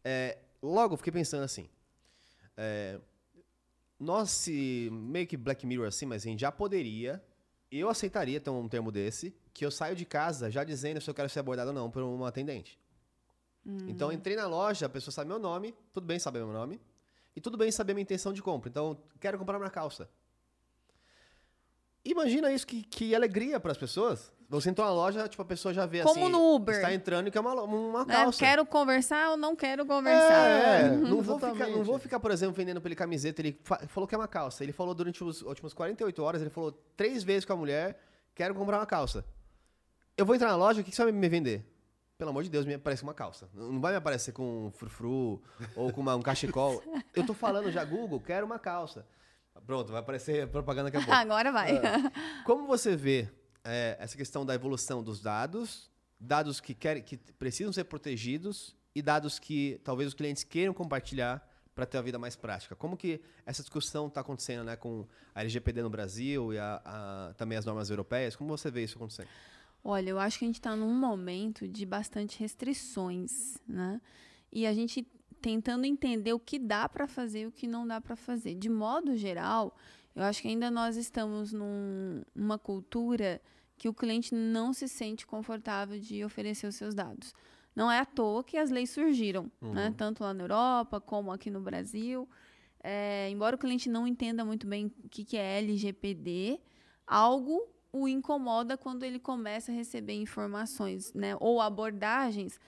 [0.04, 1.70] É, logo, eu fiquei pensando assim.
[2.54, 2.98] É,
[3.98, 7.22] nós, se, meio que Black Mirror assim, mas a gente já poderia.
[7.70, 11.14] Eu aceitaria ter um termo desse, que eu saio de casa já dizendo se eu
[11.14, 12.78] quero ser abordado ou não por uma atendente.
[13.88, 16.80] Então, eu entrei na loja, a pessoa sabe meu nome, tudo bem saber meu nome,
[17.34, 18.68] e tudo bem saber minha intenção de compra.
[18.68, 20.08] Então, quero comprar uma calça.
[22.04, 24.32] Imagina isso, que, que alegria para as pessoas.
[24.48, 26.30] Você entrou na loja, tipo, a pessoa já vê Como assim...
[26.32, 26.74] no Uber.
[26.76, 28.14] Está entrando e quer uma, uma né?
[28.14, 28.38] calça.
[28.38, 30.48] Quero conversar ou não quero conversar.
[30.50, 30.98] É, Uhum.
[31.08, 33.40] não, vou ficar, não vou ficar, por exemplo, vendendo pra ele camiseta.
[33.40, 34.62] Ele fa- falou que é uma calça.
[34.62, 37.98] Ele falou durante os últimos 48 horas, ele falou três vezes com a mulher,
[38.34, 39.24] quero comprar uma calça.
[40.16, 41.64] Eu vou entrar na loja, o que que você vai me vender?
[42.18, 43.48] Pelo amor de Deus, me aparece uma calça.
[43.54, 45.42] Não vai me aparecer com um frufru
[45.74, 46.80] ou com uma- um cachecol.
[47.14, 49.04] Eu tô falando já, Google, quero uma calça.
[49.66, 51.12] Pronto, vai aparecer propaganda daqui a pouco.
[51.20, 51.70] Agora vai.
[52.44, 53.28] Como você vê
[53.64, 55.90] é, essa questão da evolução dos dados,
[56.20, 61.46] dados que, querem, que precisam ser protegidos e dados que talvez os clientes queiram compartilhar
[61.74, 62.76] para ter a vida mais prática?
[62.76, 67.34] Como que essa discussão está acontecendo né, com a LGPD no Brasil e a- a-
[67.34, 68.36] também as normas europeias?
[68.36, 69.28] Como você vê isso acontecendo?
[69.82, 74.00] Olha, eu acho que a gente está num momento de bastante restrições, né?
[74.52, 75.06] E a gente
[75.44, 78.54] tentando entender o que dá para fazer e o que não dá para fazer.
[78.54, 79.76] De modo geral,
[80.16, 83.40] eu acho que ainda nós estamos num- numa cultura
[83.76, 87.34] que o cliente não se sente confortável de oferecer os seus dados.
[87.76, 89.92] Não é à toa que as leis surgiram, né?
[89.98, 92.26] Tanto lá na Europa como aqui no Brasil.
[92.82, 96.58] É, embora o cliente não entenda muito bem o que, que é LGPD,
[97.06, 97.60] algo
[97.92, 101.36] o incomoda quando ele começa a receber informações, né?
[101.38, 102.58] Ou abordagens.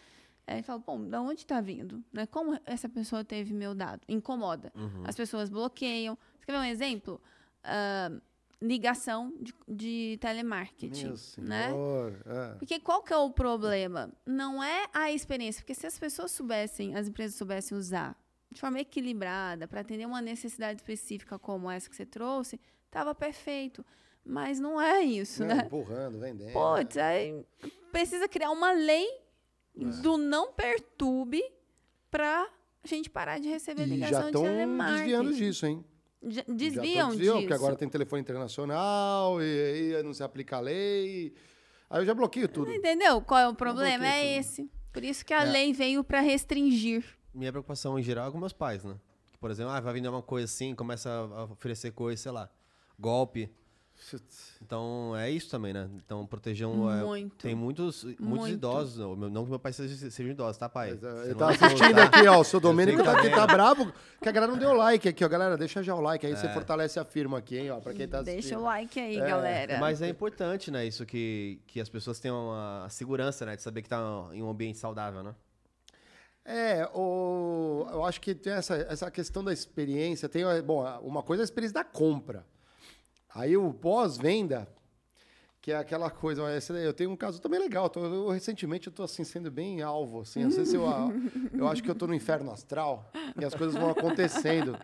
[0.47, 2.03] Aí ele fala, bom, da onde está vindo?
[2.12, 2.24] Né?
[2.26, 4.03] Como essa pessoa teve meu dado?
[4.09, 4.72] Incomoda.
[5.05, 6.16] As pessoas bloqueiam.
[6.38, 7.20] Você quer ver um exemplo?
[7.64, 8.11] Ah,
[8.62, 11.09] ligação de, de telemarketing.
[11.38, 11.68] Né?
[11.68, 12.22] senhor.
[12.26, 12.55] é.
[12.59, 14.11] Porque qual que é o problema?
[14.24, 18.16] Não é a experiência, porque se as pessoas soubessem, as empresas soubessem usar
[18.51, 23.84] de forma equilibrada para atender uma necessidade específica como essa que você trouxe, estava perfeito.
[24.24, 25.62] Mas não é isso, Né, né?
[25.66, 26.53] Empurrando, vendendo.
[26.53, 27.44] Putz, aí
[27.92, 29.07] precisa criar uma lei
[29.77, 31.43] do não perturbe
[32.11, 32.49] para
[32.83, 34.99] a gente parar de receber E ligação já de telemarketing.
[35.01, 35.85] desviando disso, hein?
[36.22, 37.33] Já- Já tão desviam disso.
[37.35, 41.35] Porque agora tem telefone internacional e aí não se aplica a lei.
[41.91, 42.72] Aí eu já bloqueio tudo.
[42.72, 43.20] Entendeu?
[43.20, 44.07] Qual é o problema?
[44.07, 44.41] É tudo.
[44.41, 44.70] esse.
[44.93, 45.51] Por isso que a É.
[45.51, 47.05] lei veio para restringir.
[47.35, 48.97] Minha preocupação em geral é com meus pais, né?
[49.31, 52.49] Que, por exemplo, ah, vai vender uma coisa assim, começa a oferecer coisa, sei lá,
[52.99, 53.51] golpe.
[54.62, 55.88] Então é isso também, né?
[55.97, 56.90] Então proteger um.
[56.90, 57.36] é, Muito.
[57.36, 58.53] tem muitos, muitos Muito.
[58.55, 58.99] idosos.
[58.99, 60.90] não, Não que meu pai seja, seja um idoso, tá, pai?
[60.90, 62.05] É, Você Ele não tá vai assistindo voltar.
[62.18, 62.40] aqui, ó.
[62.40, 63.92] O seu Domênico que tá aqui, tá bravo.
[64.20, 65.28] Que a galera não deu like aqui, ó.
[65.28, 66.36] Galera, deixa já o like aí, É.
[66.36, 67.80] você fortalece a firma aqui, hein, ó.
[67.80, 68.40] Pra quem tá assistindo.
[68.42, 69.78] Deixa o like aí, É, galera.
[69.78, 70.86] Mas é importante, né?
[70.86, 73.57] Isso que, que as pessoas tenham a segurança, né?
[73.57, 73.99] De saber que tá
[74.32, 75.34] em um ambiente saudável, né?
[76.44, 80.28] É, o, eu acho que tem essa, essa questão da experiência.
[80.28, 82.47] Tem, bom, uma coisa é a experiência da compra.
[83.37, 84.66] Aí o pós-venda,
[85.61, 86.43] que é aquela coisa,
[86.82, 87.93] eu tenho um caso também legal.
[87.95, 90.84] eu, recentemente eu tô assim sendo bem alvo, assim, às vezes eu,
[91.53, 94.78] eu acho que eu tô no inferno astral e as coisas vão acontecendo.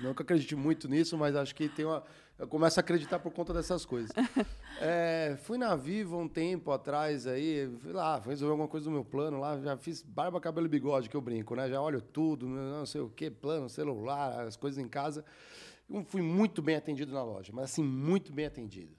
[0.00, 2.04] Não que eu acredite muito nisso, mas acho que tem uma.
[2.38, 4.10] Eu começo a acreditar por conta dessas coisas.
[4.84, 8.90] É, fui na Viva um tempo atrás aí, fui lá, fui resolver alguma coisa do
[8.90, 11.68] meu plano lá, já fiz barba, cabelo e bigode, que eu brinco, né?
[11.68, 15.24] Já olho tudo, não sei o que, plano, celular, as coisas em casa.
[15.90, 18.94] Eu fui muito bem atendido na loja, mas assim, muito bem atendido.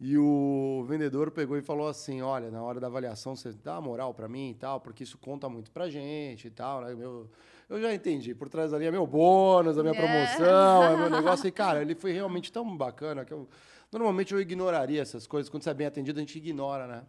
[0.00, 4.12] E o vendedor pegou e falou assim: Olha, na hora da avaliação você dá moral
[4.12, 6.82] para mim e tal, porque isso conta muito pra gente e tal.
[6.82, 6.94] Né?
[6.94, 7.30] Meu,
[7.68, 9.96] eu já entendi, por trás ali é meu bônus, a minha É.
[9.96, 11.46] promoção, é meu negócio.
[11.46, 13.48] E, cara, ele foi realmente tão bacana que eu.
[13.92, 15.48] Normalmente eu ignoraria essas coisas.
[15.48, 17.04] Quando você é bem atendido, a gente ignora, né?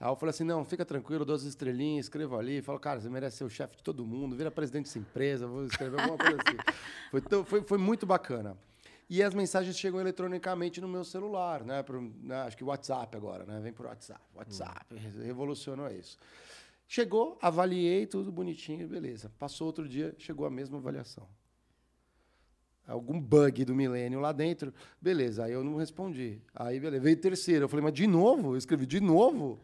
[0.00, 2.62] Aí eu falei assim: não, fica tranquilo, duas estrelinhas, escrevo ali.
[2.62, 5.64] Falo, cara, você merece ser o chefe de todo mundo, vira presidente dessa empresa, vou
[5.64, 6.56] escrever alguma coisa assim.
[7.10, 8.56] Foi, tão- foi, foi muito bacana.
[9.08, 11.82] E as mensagens chegam eletronicamente no meu celular, né?
[11.82, 13.58] Pro, né, Acho que WhatsApp agora, né?
[13.62, 14.20] Vem por WhatsApp.
[14.34, 16.18] WhatsApp, revolucionou isso.
[16.86, 19.32] Chegou, avaliei tudo bonitinho, beleza.
[19.38, 21.26] Passou outro dia, chegou a mesma avaliação.
[22.86, 25.44] Algum bug do milênio lá dentro, beleza.
[25.44, 26.40] Aí eu não respondi.
[26.54, 27.02] Aí, beleza.
[27.02, 27.64] Veio terceiro.
[27.64, 28.52] Eu falei, mas de novo?
[28.52, 29.58] Eu escrevi de novo?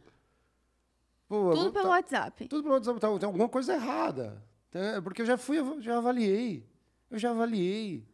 [1.29, 2.49] Pô, Tudo pelo tá- WhatsApp.
[2.49, 3.01] tudo pelo WhatsApp.
[3.01, 4.43] Tá, tem alguma coisa errada.
[4.70, 6.66] Tem- Porque eu já fui, eu já avaliei.
[7.11, 8.07] Eu já avaliei.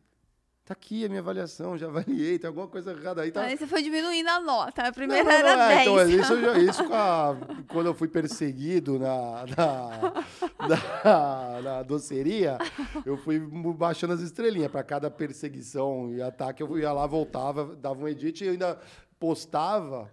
[0.65, 2.39] Tá aqui a minha avaliação, já avaliei.
[2.39, 3.33] Tem alguma coisa errada aí.
[3.33, 3.43] Tá...
[3.43, 4.87] Aí você foi diminuindo a nota.
[4.87, 5.81] A primeira Não, não, era não, é, 10.
[5.83, 7.37] Então, isso, eu já- isso a-
[7.69, 10.69] quando eu fui perseguido na, na,
[11.05, 12.57] na, na doceria,
[13.05, 13.41] eu fui
[13.75, 14.71] baixando as estrelinhas.
[14.71, 18.79] Para cada perseguição e ataque, eu ia lá, voltava, dava um edit e eu ainda
[19.19, 20.09] postava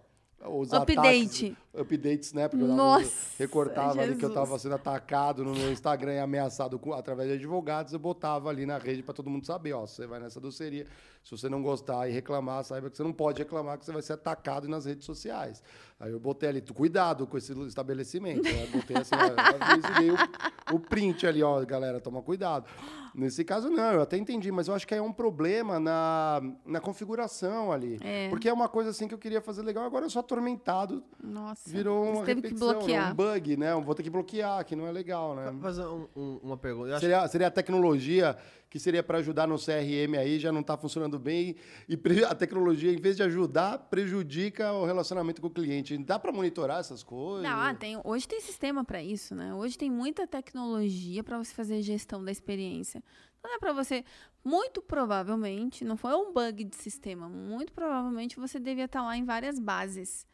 [0.45, 0.97] os Update.
[0.97, 2.47] ataques, updates, né?
[2.47, 4.31] Porque eu Nossa, recortava ali que eu Jesus.
[4.31, 8.65] estava sendo atacado no meu Instagram e ameaçado com- através de advogados, eu botava ali
[8.65, 10.85] na rede para todo mundo saber, ó, você vai nessa doceria,
[11.27, 14.01] se você não gostar e reclamar, saiba que você não pode reclamar que você vai
[14.01, 15.61] ser atacado nas redes sociais.
[15.99, 18.43] Aí eu botei ali, cuidado com esse estabelecimento.
[18.43, 18.63] né?
[18.63, 22.65] Eu botei assim, ó, o, o print ali, ó, galera, toma cuidado.
[23.13, 26.79] Nesse caso, não, eu até entendi, mas eu acho que é um problema na, na
[26.79, 27.97] configuração ali.
[28.01, 28.29] É.
[28.29, 31.67] Porque é uma coisa assim que eu queria fazer legal, agora eu sou atormentado, Nossa.
[31.69, 32.59] virou uma teve que né?
[32.59, 33.11] bloquear.
[33.11, 33.73] um bug, né?
[33.75, 35.49] Vou ter que bloquear, que não é legal, né?
[35.51, 36.89] Vou fazer um- um- uma pergunta.
[36.89, 38.37] Eu acho Seria, seria a tecnologia
[38.69, 41.55] que seria para ajudar no CRM aí, já não está funcionando bem.
[41.87, 41.97] E
[42.27, 45.97] a tecnologia, em vez de ajudar, prejudica o relacionamento com o cliente.
[45.97, 47.43] Dá para monitorar essas coisas?
[47.49, 49.53] Não, ah, tem, hoje tem sistema para isso, né?
[49.53, 53.01] Hoje tem muita tecnologia para você fazer gestão da experiência.
[53.39, 54.03] Então é para você,
[54.43, 59.23] muito provavelmente, não foi um bug de sistema, muito provavelmente você devia estar lá em
[59.23, 60.25] várias bases.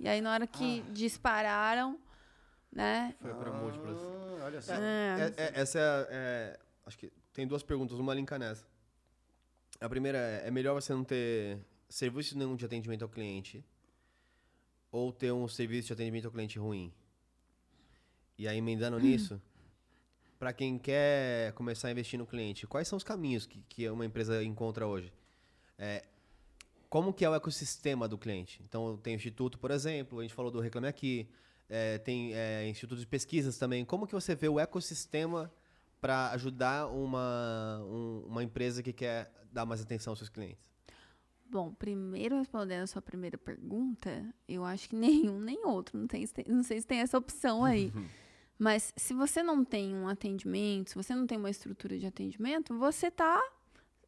[0.00, 0.90] E aí na hora que Ah.
[0.92, 1.98] dispararam,
[2.72, 3.14] né?
[3.20, 3.98] Foi para múltiplas.
[4.02, 4.74] Ah, olha só.
[4.74, 5.32] É.
[5.36, 8.66] É- é- essa é, é- Acho que tem duas perguntas, uma linka nessa.
[9.78, 13.62] A primeira é: é melhor você não ter serviço nenhum de atendimento ao cliente
[14.90, 16.90] ou ter um serviço de atendimento ao cliente ruim?
[18.38, 19.38] E aí, emendando nisso,
[20.38, 24.06] para quem quer começar a investir no cliente, quais são os caminhos que, que uma
[24.06, 25.12] empresa encontra hoje?
[25.78, 26.06] É,
[26.88, 28.62] como que é o ecossistema do cliente?
[28.66, 31.28] Então, tem o Instituto, por exemplo, a gente falou do Reclame Aqui,
[31.68, 33.84] é, tem é, Instituto de Pesquisas também.
[33.84, 35.52] Como que você vê o ecossistema
[36.06, 40.64] para ajudar uma, um- uma empresa que quer dar mais atenção aos seus clientes?
[41.50, 44.94] Bom, primeiro respondendo a sua primeira pergunta, eu acho que
[45.34, 45.98] nenhum nem outro.
[45.98, 47.92] Não, tem, não sei se tem essa opção aí.
[48.56, 52.78] Mas se você não tem um atendimento, se você não tem uma estrutura de atendimento,
[52.78, 53.42] você tá.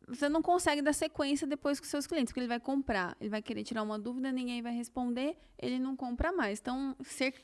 [0.07, 3.43] Você não consegue dar sequência depois com seus clientes, porque ele vai comprar, ele vai
[3.43, 6.61] querer tirar uma dúvida, ninguém vai responder, ele não compra mais.
[6.61, 7.35] Então, ser,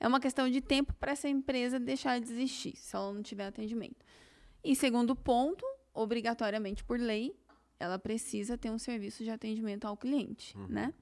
[0.00, 3.46] é uma questão de tempo para essa empresa deixar de existir, se ela não tiver
[3.46, 4.04] atendimento.
[4.64, 7.34] E segundo ponto, obrigatoriamente por lei,
[7.78, 10.92] ela precisa ter um serviço de atendimento ao cliente, né?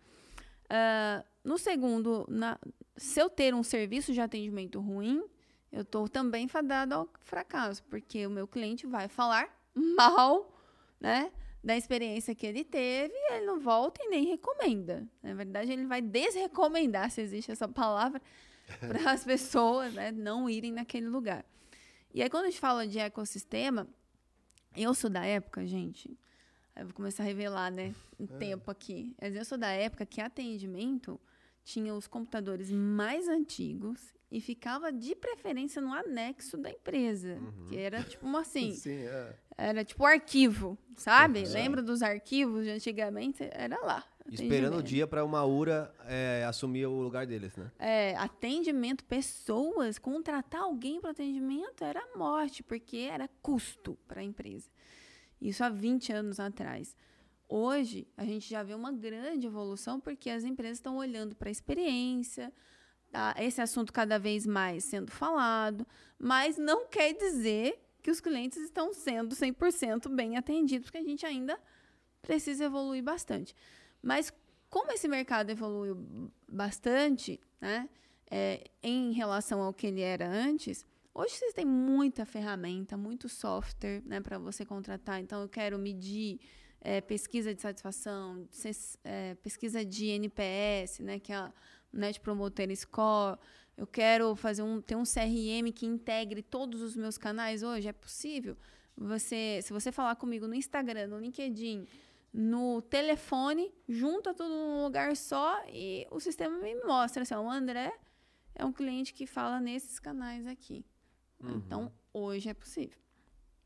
[0.68, 2.58] Ah, no segundo, na-
[2.96, 5.22] se eu ter um serviço de atendimento ruim,
[5.72, 10.52] eu estou também fadado ao fracasso, porque o meu cliente vai falar mal,
[11.00, 11.32] né?
[11.62, 15.06] Da experiência que ele teve, ele não volta e nem recomenda.
[15.22, 18.22] Na verdade, ele vai desrecomendar, se existe essa palavra,
[18.80, 21.44] para as pessoas né, não irem naquele lugar.
[22.12, 23.86] E aí, quando a gente fala de ecossistema,
[24.76, 26.18] eu sou da época, gente.
[26.74, 27.94] Eu vou começar a revelar, né?
[28.18, 29.14] Um tempo aqui.
[29.20, 31.20] Mas eu sou da época que atendimento
[31.64, 37.38] tinha os computadores mais antigos e ficava de preferência no anexo da empresa.
[37.68, 38.72] Que era tipo uma assim.
[38.76, 39.34] Sim, é.
[39.56, 41.40] Era tipo arquivo, sabe?
[41.40, 41.52] Uhum.
[41.52, 43.48] Lembra dos arquivos de antigamente?
[43.50, 44.04] Era lá.
[44.30, 47.70] Esperando o dia para uma URA é, assumir o lugar deles, né?
[47.78, 54.68] É, atendimento, pessoas, contratar alguém para atendimento era morte, porque era custo para a empresa.
[55.40, 56.94] Isso há 20 anos atrás.
[57.48, 61.52] Hoje, a gente já vê uma grande evolução porque as empresas estão olhando para a
[61.52, 62.52] experiência,
[63.10, 63.34] tá?
[63.38, 65.86] esse assunto cada vez mais sendo falado,
[66.18, 71.24] mas não quer dizer que os clientes estão sendo 100% bem atendidos, porque a gente
[71.24, 71.58] ainda
[72.20, 73.54] precisa evoluir bastante.
[74.02, 74.32] Mas
[74.70, 77.88] como esse mercado evoluiu bastante, né,
[78.30, 80.84] é, em relação ao que ele era antes,
[81.14, 85.20] hoje vocês têm muita ferramenta, muito software né, para você contratar.
[85.20, 86.38] Então, eu quero medir
[86.80, 88.46] é, pesquisa de satisfação,
[89.02, 91.52] é, pesquisa de NPS, né, que é a
[91.92, 93.38] Net Promoter Score.
[93.76, 97.88] Eu quero fazer um, ter um CRM que integre todos os meus canais hoje.
[97.88, 98.56] É possível?
[98.96, 101.86] Você, se você falar comigo no Instagram, no LinkedIn,
[102.32, 107.92] no telefone, junta tudo num lugar só e o sistema me mostra assim, o André
[108.54, 110.84] é um cliente que fala nesses canais aqui.
[111.40, 111.56] Uhum.
[111.56, 112.98] Então, hoje é possível.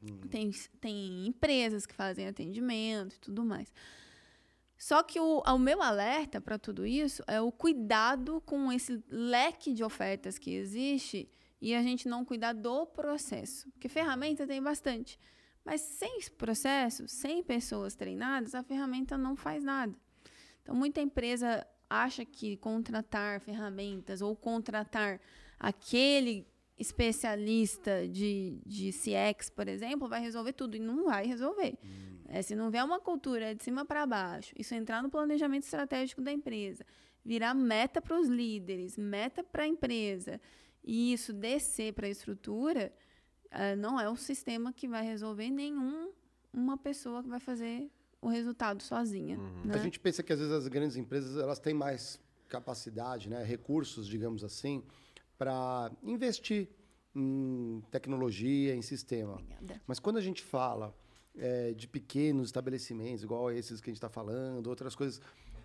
[0.02, 0.20] Uhum.
[0.28, 0.50] Tem,
[0.80, 3.72] tem empresas que fazem atendimento e tudo mais.
[4.76, 9.72] Só que o, o meu alerta para tudo isso é o cuidado com esse leque
[9.72, 13.70] de ofertas que existe e a gente não cuidar do processo.
[13.70, 15.18] Porque ferramenta tem bastante.
[15.64, 19.94] Mas sem processo, sem pessoas treinadas, a ferramenta não faz nada.
[20.62, 25.20] Então, muita empresa acha que contratar ferramentas ou contratar
[25.58, 26.46] aquele
[26.76, 30.76] especialista de, de CX, por exemplo, vai resolver tudo.
[30.76, 31.78] E não vai resolver.
[31.84, 32.12] Hum.
[32.28, 36.22] É, se não vier uma cultura de cima para baixo, isso entrar no planejamento estratégico
[36.22, 36.84] da empresa,
[37.22, 40.40] virar meta para os líderes, meta para a empresa,
[40.82, 42.90] e isso descer para a estrutura,
[43.52, 46.10] uh, não é um sistema que vai resolver nenhum
[46.52, 47.90] uma pessoa que vai fazer
[48.20, 49.38] o resultado sozinha.
[49.38, 49.64] Uhum.
[49.64, 49.74] Né?
[49.74, 54.06] A gente pensa que às vezes as grandes empresas elas têm mais capacidade, né, recursos,
[54.06, 54.82] digamos assim,
[55.38, 56.68] para investir
[57.14, 59.34] em tecnologia, em sistema.
[59.34, 59.82] Obrigada.
[59.86, 60.94] Mas quando a gente fala
[61.36, 65.20] é, de pequenos estabelecimentos, igual esses que a gente está falando, outras coisas,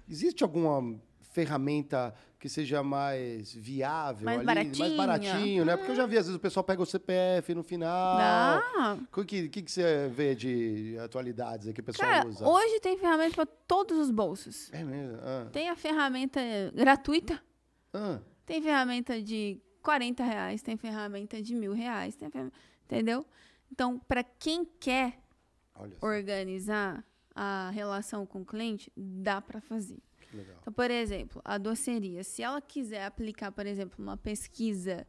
[0.09, 0.97] existe alguma
[1.29, 4.77] ferramenta que seja mais viável mais ali, baratinho.
[4.77, 5.75] mais baratinho, né?
[5.75, 8.61] Porque eu já vi, às vezes, o pessoal pega o CPF no final.
[9.15, 12.47] O que, que, que você vê de atualidades aí que o pessoal Cara, usa?
[12.47, 14.71] Hoje tem ferramenta para todos os bolsos.
[14.71, 15.17] É mesmo?
[15.21, 15.47] Ah.
[15.51, 16.39] Tem a ferramenta
[16.73, 17.41] gratuita.
[17.93, 18.19] Ah.
[18.45, 22.29] Tem ferramenta de 40 reais, tem ferramenta de mil reais, tem
[22.85, 23.25] entendeu?
[23.71, 25.19] Então, para quem quer
[26.01, 27.03] organizar
[27.35, 30.01] a relação com o cliente, dá para fazer.
[30.61, 35.07] Então, por exemplo, a doceria, se ela quiser aplicar, por exemplo, uma pesquisa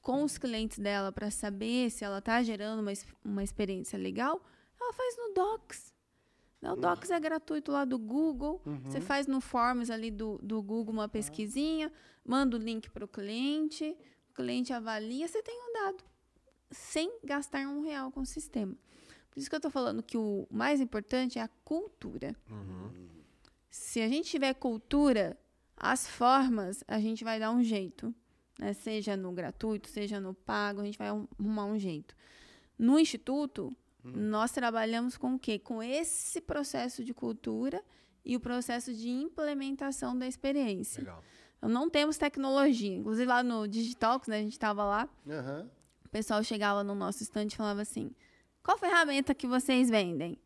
[0.00, 2.92] com os clientes dela para saber se ela está gerando uma,
[3.24, 4.40] uma experiência legal,
[4.80, 5.94] ela faz no Docs.
[6.62, 8.60] O Docs é gratuito lá do Google.
[8.64, 8.80] Uhum.
[8.84, 11.92] Você faz no Forms ali do, do Google uma pesquisinha,
[12.24, 13.96] manda o link para o cliente,
[14.30, 16.04] o cliente avalia, você tem um dado.
[16.70, 18.74] Sem gastar um real com o sistema.
[19.30, 22.34] Por isso que eu estou falando que o mais importante é a cultura.
[22.50, 23.08] Uhum.
[23.76, 25.38] Se a gente tiver cultura,
[25.76, 28.12] as formas a gente vai dar um jeito.
[28.58, 28.72] Né?
[28.72, 32.16] Seja no gratuito, seja no pago, a gente vai arrumar um jeito.
[32.78, 34.12] No Instituto, hum.
[34.14, 35.58] nós trabalhamos com o quê?
[35.58, 37.84] Com esse processo de cultura
[38.24, 41.02] e o processo de implementação da experiência.
[41.02, 41.22] Legal.
[41.58, 42.96] Então, não temos tecnologia.
[42.96, 45.68] Inclusive, lá no Digitalks, né, a gente estava lá, uhum.
[46.04, 48.10] o pessoal chegava no nosso stand e falava assim,
[48.62, 50.38] qual ferramenta que vocês vendem?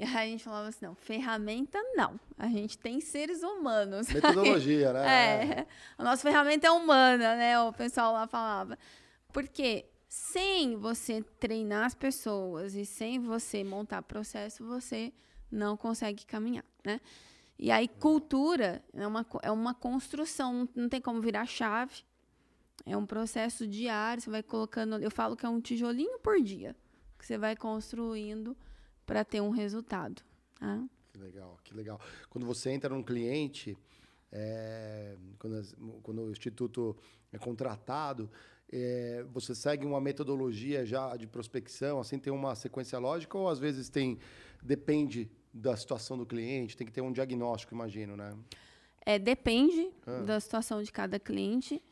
[0.00, 2.18] E aí a gente falava assim, não, ferramenta não.
[2.38, 4.08] A gente tem seres humanos.
[4.10, 5.06] Metodologia, né?
[5.60, 5.66] É.
[5.98, 7.60] A nossa ferramenta é humana, né?
[7.60, 8.78] O pessoal lá falava.
[9.30, 15.12] Porque sem você treinar as pessoas e sem você montar processo, você
[15.52, 16.98] não consegue caminhar, né?
[17.58, 22.02] E aí, cultura é uma, é uma construção, não tem como virar chave.
[22.86, 24.96] É um processo diário, você vai colocando.
[24.96, 26.74] Eu falo que é um tijolinho por dia
[27.18, 28.56] que você vai construindo
[29.10, 30.22] para ter um resultado.
[30.54, 30.84] Tá?
[31.12, 32.00] Que legal, que legal.
[32.28, 33.76] Quando você entra num cliente,
[34.30, 36.96] é, quando, quando, o instituto
[37.32, 38.30] é contratado,
[38.72, 43.58] é, você segue uma metodologia já de prospecção, assim tem uma sequência lógica ou às
[43.58, 44.16] vezes tem
[44.62, 48.32] depende da situação do cliente, tem que ter um diagnóstico, imagino, né?
[49.04, 50.20] É, depende ah.
[50.20, 51.82] da situação de cada cliente.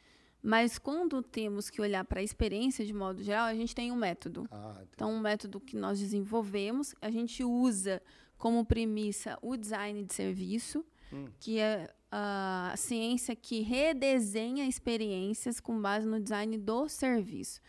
[0.43, 3.97] Mas quando temos que olhar para a experiência de modo geral, a gente tem um
[3.97, 4.47] método.
[4.51, 8.01] Ah, então, um método que nós desenvolvemos, a gente usa
[8.37, 11.27] como premissa o design de serviço, hum.
[11.41, 17.61] que é a ciência que redesenha experiências com base no design do serviço.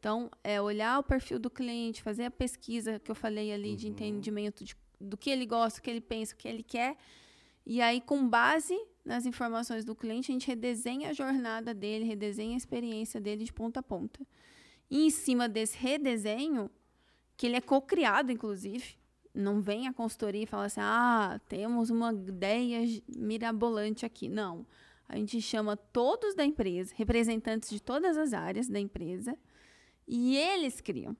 [0.00, 3.76] Então, é olhar o perfil do cliente, fazer a pesquisa que eu falei ali uhum.
[3.76, 6.96] de entendimento de, do que ele gosta, o que ele pensa, o que ele quer.
[7.66, 12.54] E aí, com base nas informações do cliente, a gente redesenha a jornada dele, redesenha
[12.54, 14.20] a experiência dele de ponta a ponta.
[14.90, 16.70] E em cima desse redesenho,
[17.36, 18.96] que ele é co-criado, inclusive,
[19.34, 24.28] não vem a consultoria e fala assim: ah, temos uma ideia mirabolante aqui.
[24.28, 24.66] Não.
[25.08, 29.36] A gente chama todos da empresa, representantes de todas as áreas da empresa,
[30.06, 31.16] e eles criam.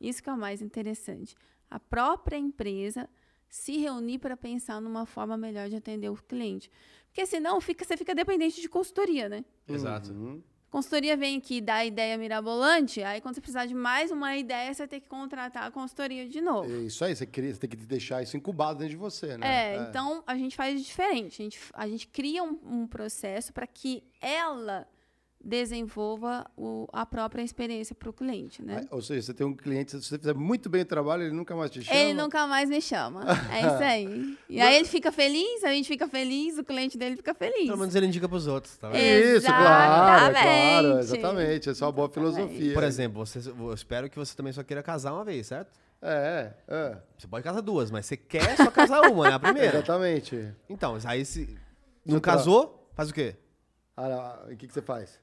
[0.00, 1.36] Isso que é o mais interessante.
[1.70, 3.08] A própria empresa
[3.52, 6.70] se reunir para pensar numa forma melhor de atender o cliente.
[7.08, 9.44] Porque senão fica, você fica dependente de consultoria, né?
[9.68, 10.10] Exato.
[10.10, 10.42] Uhum.
[10.70, 14.34] Consultoria vem aqui e dá a ideia mirabolante, aí quando você precisar de mais uma
[14.38, 16.72] ideia, você vai ter que contratar a consultoria de novo.
[16.72, 19.74] É Isso aí, você, cria, você tem que deixar isso incubado dentro de você, né?
[19.74, 21.42] É, então a gente faz diferente.
[21.42, 24.88] A gente, a gente cria um, um processo para que ela
[25.44, 28.86] desenvolva o- a própria experiência para o cliente, né?
[28.90, 31.54] Ou seja, você tem um cliente, se você fizer muito bem o trabalho, ele nunca
[31.56, 31.98] mais te chama.
[31.98, 33.22] Ele nunca mais me chama.
[33.52, 34.38] É isso aí.
[34.48, 37.66] E aí ele fica feliz, a gente fica feliz, o cliente dele fica feliz.
[37.66, 39.00] Pelo menos ele indica pros outros, tá vendo?
[39.02, 41.70] Isso, claro, claro, Exatamente.
[41.70, 42.74] Essa é uma boa filosofia.
[42.74, 45.70] Por exemplo, você, eu espero que você também só queira casar uma vez, certo?
[46.00, 46.96] É, é.
[47.16, 49.34] Você pode casar duas, mas você quer só casar uma, né?
[49.34, 49.76] A primeira.
[49.78, 50.52] Exatamente.
[50.68, 51.56] Então, aí se
[52.04, 53.36] não Outra- casou, faz o quê?
[53.96, 55.20] Ah, o que, que você faz?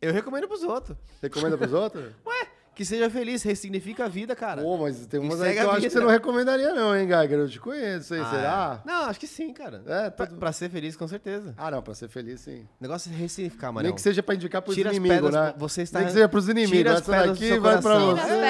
[0.00, 0.96] Eu recomendo pros outros.
[1.22, 2.04] Recomenda pros outros?
[2.26, 4.60] Ué, que seja feliz, ressignifica a vida, cara.
[4.60, 7.38] Pô, mas tem umas aí que eu acho que você não recomendaria não, hein, Geiger?
[7.38, 8.20] Eu te conheço, hein?
[8.22, 8.80] Ah, Será?
[8.84, 8.86] é.
[8.86, 9.82] Não, acho que sim, cara.
[9.86, 11.54] É, pra, tudo- pra ser feliz, com certeza.
[11.56, 12.60] Ah, não, pra ser feliz, sim.
[12.78, 13.86] O negócio é ressignificar, mano.
[13.86, 15.54] Nem que seja pra indicar pros Tira as inimigos, pedras, né?
[15.56, 16.76] você está- Nem que seja pros inimigos.
[16.76, 18.20] Tira as Essa pedras do daqui seu vai pra você.
[18.20, 18.40] Tira as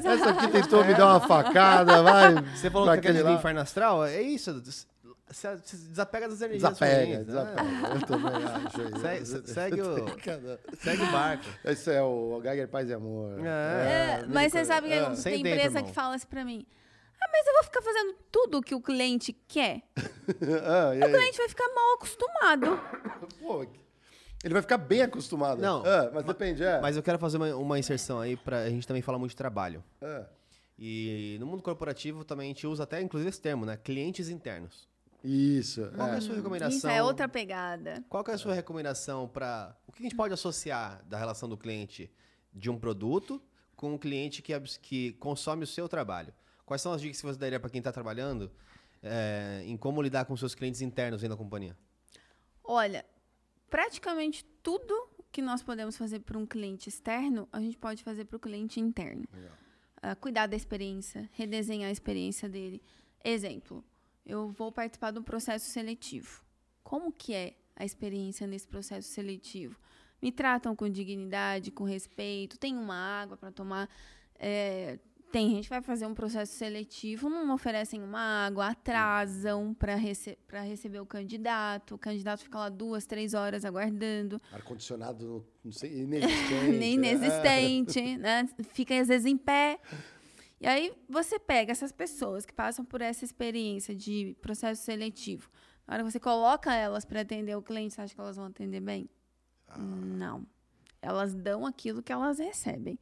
[0.00, 0.04] pedras.
[0.20, 2.34] Essa aqui tentou me dar uma facada, vai.
[2.56, 3.32] Você falou pra que aquele em lá.
[3.34, 4.04] inferno astral?
[4.04, 4.60] É isso.
[5.30, 7.24] Se, se desapega das energias Desapega, ruins, né?
[7.24, 7.94] desapega.
[7.94, 9.00] Eu também acho isso.
[9.00, 11.44] Segue- se- segue o- Segue o barco.
[11.64, 13.44] Esse é o Geiger Paz e Amor.
[13.44, 14.20] É.
[14.22, 15.00] É, mas você sabe que é.
[15.04, 15.84] Tem dentro, empresa irmão.
[15.84, 16.64] que fala assim pra mim:
[17.20, 19.82] Ah, mas eu vou ficar fazendo tudo o que o cliente quer.
[20.64, 21.12] Ah, e O aí?
[21.12, 22.80] cliente vai ficar mal acostumado.
[23.40, 23.66] Pô,
[24.44, 25.60] ele vai ficar bem acostumado.
[25.60, 26.80] Não, Ah, mas depende, é.
[26.80, 29.36] Mas eu quero fazer uma, uma inserção aí pra a gente também falar muito de
[29.36, 29.82] trabalho.
[30.00, 30.24] É.
[30.78, 33.76] E no mundo corporativo também a gente usa até inclusive esse termo, né?
[33.76, 34.86] Clientes internos.
[35.26, 35.90] Isso.
[35.94, 36.18] Qual que é é.
[36.18, 36.76] a sua recomendação?
[36.76, 38.04] Isso é outra pegada.
[38.08, 41.48] Qual que é a sua recomendação para o que a gente pode associar da relação
[41.48, 42.10] do cliente
[42.52, 43.42] de um produto
[43.74, 46.32] com o cliente que, que consome o seu trabalho?
[46.64, 48.50] Quais são as dicas que você daria para quem está trabalhando
[49.02, 51.76] é, em como lidar com seus clientes internos dentro da companhia?
[52.62, 53.04] Olha,
[53.68, 58.36] praticamente tudo que nós podemos fazer para um cliente externo, a gente pode fazer para
[58.36, 59.24] o cliente interno.
[60.02, 62.82] Ah, cuidar da experiência, redesenhar a experiência dele.
[63.24, 63.84] Exemplo,
[64.26, 66.42] eu vou participar de um processo seletivo.
[66.82, 69.78] Como que é a experiência nesse processo seletivo?
[70.20, 73.88] Me tratam com dignidade, com respeito, tem uma água para tomar.
[74.38, 74.98] É,
[75.30, 80.38] tem gente que vai fazer um processo seletivo, não oferecem uma água, atrasam para rece
[80.46, 81.94] pra receber o candidato.
[81.94, 84.40] O candidato fica lá duas, três horas aguardando.
[84.52, 86.70] Ar-condicionado, não sei, inexistente.
[86.78, 87.12] Nem né?
[87.12, 88.48] inexistente, né?
[88.72, 89.78] Fica às vezes em pé.
[90.60, 95.50] E aí você pega essas pessoas que passam por essa experiência de processo seletivo.
[95.86, 98.46] Na hora que você coloca elas para atender o cliente, você acha que elas vão
[98.46, 99.08] atender bem?
[99.78, 100.46] Não.
[101.00, 102.98] Elas dão aquilo que elas recebem.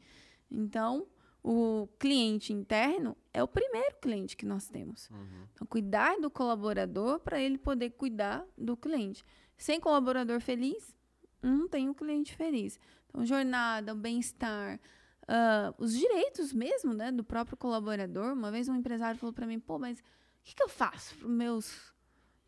[0.51, 1.07] Então,
[1.43, 5.09] o cliente interno é o primeiro cliente que nós temos.
[5.53, 9.25] Então, cuidar do colaborador para ele poder cuidar do cliente.
[9.57, 10.97] Sem colaborador feliz,
[11.41, 12.79] não tem o cliente feliz.
[13.09, 14.81] Então, jornada, o bem-estar,
[15.29, 18.33] ah, os direitos mesmo né, do próprio colaborador.
[18.33, 20.03] Uma vez um empresário falou para mim, pô, mas o
[20.43, 21.93] que, que eu faço para os meus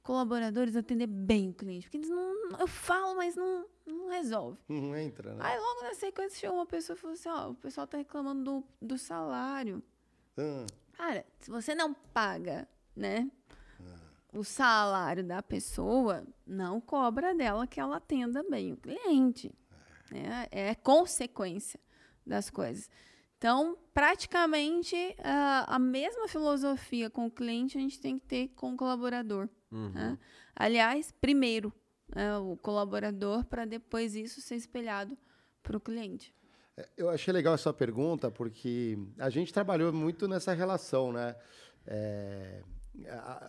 [0.02, 1.86] colaboradores atender bem o cliente?
[1.86, 2.58] Porque eles não...
[2.58, 4.58] Eu falo, mas não, não resolve.
[4.68, 5.40] Não entra, né?
[5.44, 8.42] Aí logo na sequência chegou uma pessoa e falou assim, ó, o pessoal tá reclamando
[8.44, 9.82] do, do salário.
[10.38, 10.66] Ah,
[10.96, 13.30] Cara, se você não paga, né,
[14.32, 19.52] o salário da pessoa, não cobra dela que ela atenda bem o cliente.
[20.10, 20.46] né?
[20.50, 21.80] É, consequência
[22.26, 22.90] das coisas.
[23.38, 28.72] Então, praticamente, a, a mesma filosofia com o cliente a gente tem que ter com
[28.72, 29.48] o colaborador.
[29.90, 30.18] né?
[30.54, 31.72] Aliás, primeiro
[32.14, 35.16] né, o colaborador, para depois isso ser espelhado
[35.62, 36.34] para o cliente.
[36.96, 41.34] Eu achei legal essa pergunta porque a gente trabalhou muito nessa relação, né?
[41.86, 42.62] É,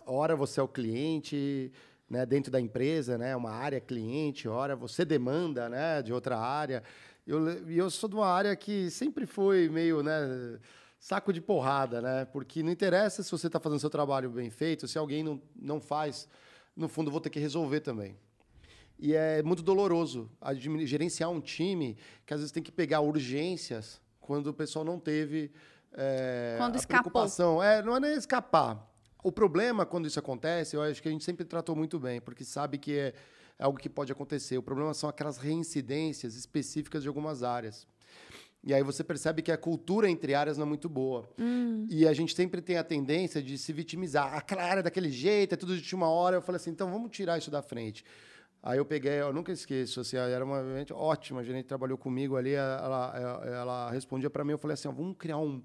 [0.06, 1.70] hora você é o cliente,
[2.08, 6.82] né, dentro da empresa, né, uma área cliente, hora você demanda, né, de outra área.
[7.28, 10.58] Eu, E eu sou de uma área que sempre foi meio, né,
[10.98, 12.24] saco de porrada, né?
[12.24, 15.80] Porque não interessa se você está fazendo seu trabalho bem feito, se alguém não, não
[15.80, 16.26] faz,
[16.74, 18.16] no fundo vou ter que resolver também.
[18.98, 20.28] E é muito doloroso
[20.84, 21.96] gerenciar um time
[22.26, 25.52] que às vezes tem que pegar urgências quando o pessoal não teve
[25.92, 27.10] é, Quando a escapou.
[27.10, 27.62] preocupação.
[27.62, 28.86] É, não é nem escapar.
[29.22, 32.44] O problema quando isso acontece, eu acho que a gente sempre tratou muito bem, porque
[32.44, 33.14] sabe que é,
[33.58, 34.56] é algo que pode acontecer.
[34.56, 37.86] O problema são aquelas reincidências específicas de algumas áreas.
[38.62, 41.28] E aí você percebe que a cultura entre áreas não é muito boa.
[41.38, 41.86] Hum.
[41.88, 44.34] E a gente sempre tem a tendência de se vitimizar.
[44.34, 46.36] Aquela área daquele jeito, é tudo de última hora.
[46.36, 48.04] Eu falei assim, então vamos tirar isso da frente.
[48.62, 52.36] Aí eu peguei, eu nunca esqueço, assim, era uma gente ótima, a gerente trabalhou comigo
[52.36, 55.62] ali, ela, ela, ela respondia para mim, eu falei assim, ó, vamos criar um,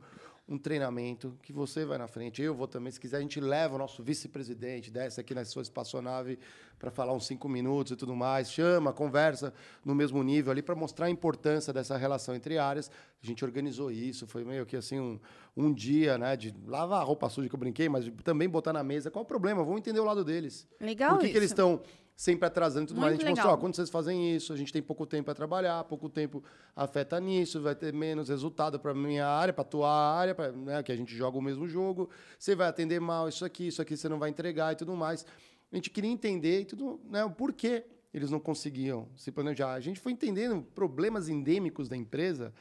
[0.53, 3.75] um treinamento que você vai na frente, eu vou também, se quiser a gente leva
[3.75, 6.37] o nosso vice-presidente, desce aqui na sua espaçonave
[6.77, 9.51] para falar uns cinco minutos e tudo mais, chama, conversa
[9.83, 12.91] no mesmo nível ali para mostrar a importância dessa relação entre áreas.
[13.21, 15.19] A gente organizou isso, foi meio que assim um,
[15.57, 18.83] um dia, né, de lavar a roupa suja que eu brinquei, mas também botar na
[18.83, 19.63] mesa, qual o problema?
[19.63, 20.67] Vamos entender o lado deles.
[20.79, 21.81] Legal Por que, que eles estão
[22.15, 23.13] sempre atrasando e tudo mais.
[23.13, 23.57] A Muito gente mostrou, legal.
[23.57, 26.43] ó, quando vocês fazem isso, a gente tem pouco tempo para trabalhar, pouco tempo
[26.75, 30.91] afeta nisso, vai ter menos resultado para minha área, para tua área, pra, né, que
[30.91, 32.09] a gente joga o mesmo jogo.
[32.37, 35.25] Você vai atender mal isso aqui, isso aqui você não vai entregar e tudo mais.
[35.71, 39.73] A gente queria entender e tudo, né, o porquê eles não conseguiam se planejar.
[39.73, 42.53] A gente foi entendendo problemas endêmicos da empresa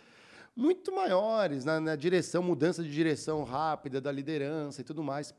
[0.56, 5.34] muito maiores na, na direção, mudança de direção rápida da liderança e tudo mais.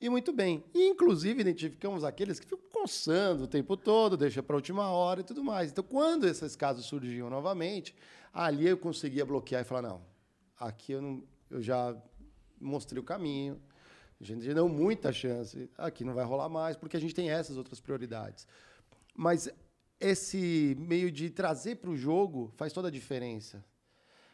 [0.00, 0.62] E muito bem.
[0.74, 5.20] E, inclusive, identificamos aqueles que ficam coçando o tempo todo, deixa para a última hora
[5.20, 5.70] e tudo mais.
[5.70, 7.94] Então, quando esses casos surgiam novamente,
[8.32, 10.02] ali eu conseguia bloquear e falar: não,
[10.60, 11.96] aqui eu, não, eu já
[12.60, 13.60] mostrei o caminho,
[14.20, 17.56] a gente deu muita chance, aqui não vai rolar mais, porque a gente tem essas
[17.56, 18.46] outras prioridades.
[19.14, 19.48] Mas
[19.98, 23.64] esse meio de trazer para o jogo faz toda a diferença.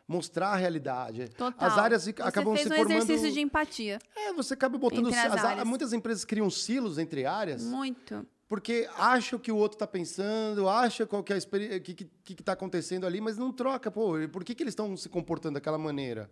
[0.06, 1.28] Mostrar a realidade.
[1.30, 1.68] Total.
[1.68, 3.02] As áreas Você acabam fez se um formando.
[3.02, 3.98] exercício de empatia.
[4.16, 5.06] É, você acaba botando.
[5.08, 5.66] As as áreas.
[5.66, 8.26] muitas empresas criam silos entre áreas Muito.
[8.48, 12.04] porque acham que o outro está pensando, acha qual que é a experi- que que
[12.24, 13.90] que está acontecendo ali, mas não troca.
[13.90, 16.30] Pô, por que, que eles estão se comportando daquela maneira?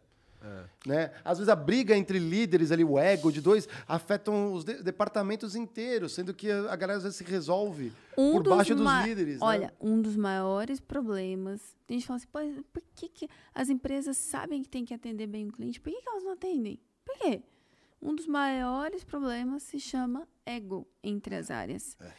[0.87, 1.13] Né?
[1.25, 5.55] Às vezes a briga entre líderes ali, o ego de dois, afetam os de- departamentos
[5.55, 9.35] inteiros, sendo que a galera às vezes se resolve Um por dos baixo dos líderes.
[9.35, 9.47] né?
[9.47, 11.61] Olha, um dos maiores problemas.
[11.89, 12.39] A gente fala assim, "Pô,
[12.73, 15.81] por que, que as empresas sabem que tem que atender bem o cliente?
[15.81, 16.81] Por que, que elas não atendem?
[17.05, 17.43] Por quê?
[18.01, 21.97] Um dos maiores problemas se chama ego entre as áreas.
[22.01, 22.11] É.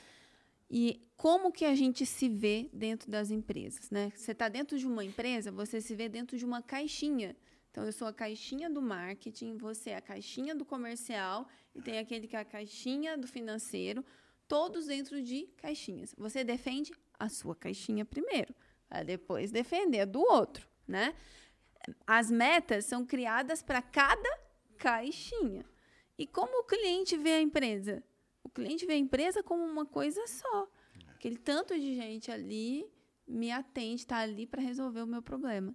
[0.69, 4.11] E como que a gente se vê dentro das empresas, né?
[4.15, 7.35] Você está dentro de uma empresa, você se vê dentro de uma caixinha.
[7.72, 11.99] Então, eu sou a caixinha do marketing, você é a caixinha do comercial e tem
[11.99, 14.06] aquele que é a caixinha do financeiro,
[14.45, 16.14] todos dentro de caixinhas.
[16.18, 18.53] Você defende a sua caixinha primeiro,
[18.89, 21.15] para depois defender a do outro, né?
[22.06, 24.30] As metas são criadas para cada
[24.77, 25.65] caixinha.
[26.18, 28.03] E como o cliente vê a empresa?
[28.43, 30.68] O cliente vê a empresa como uma coisa só.
[31.07, 32.85] Aquele tanto de gente ali
[33.26, 35.73] me atende, está ali para resolver o meu problema.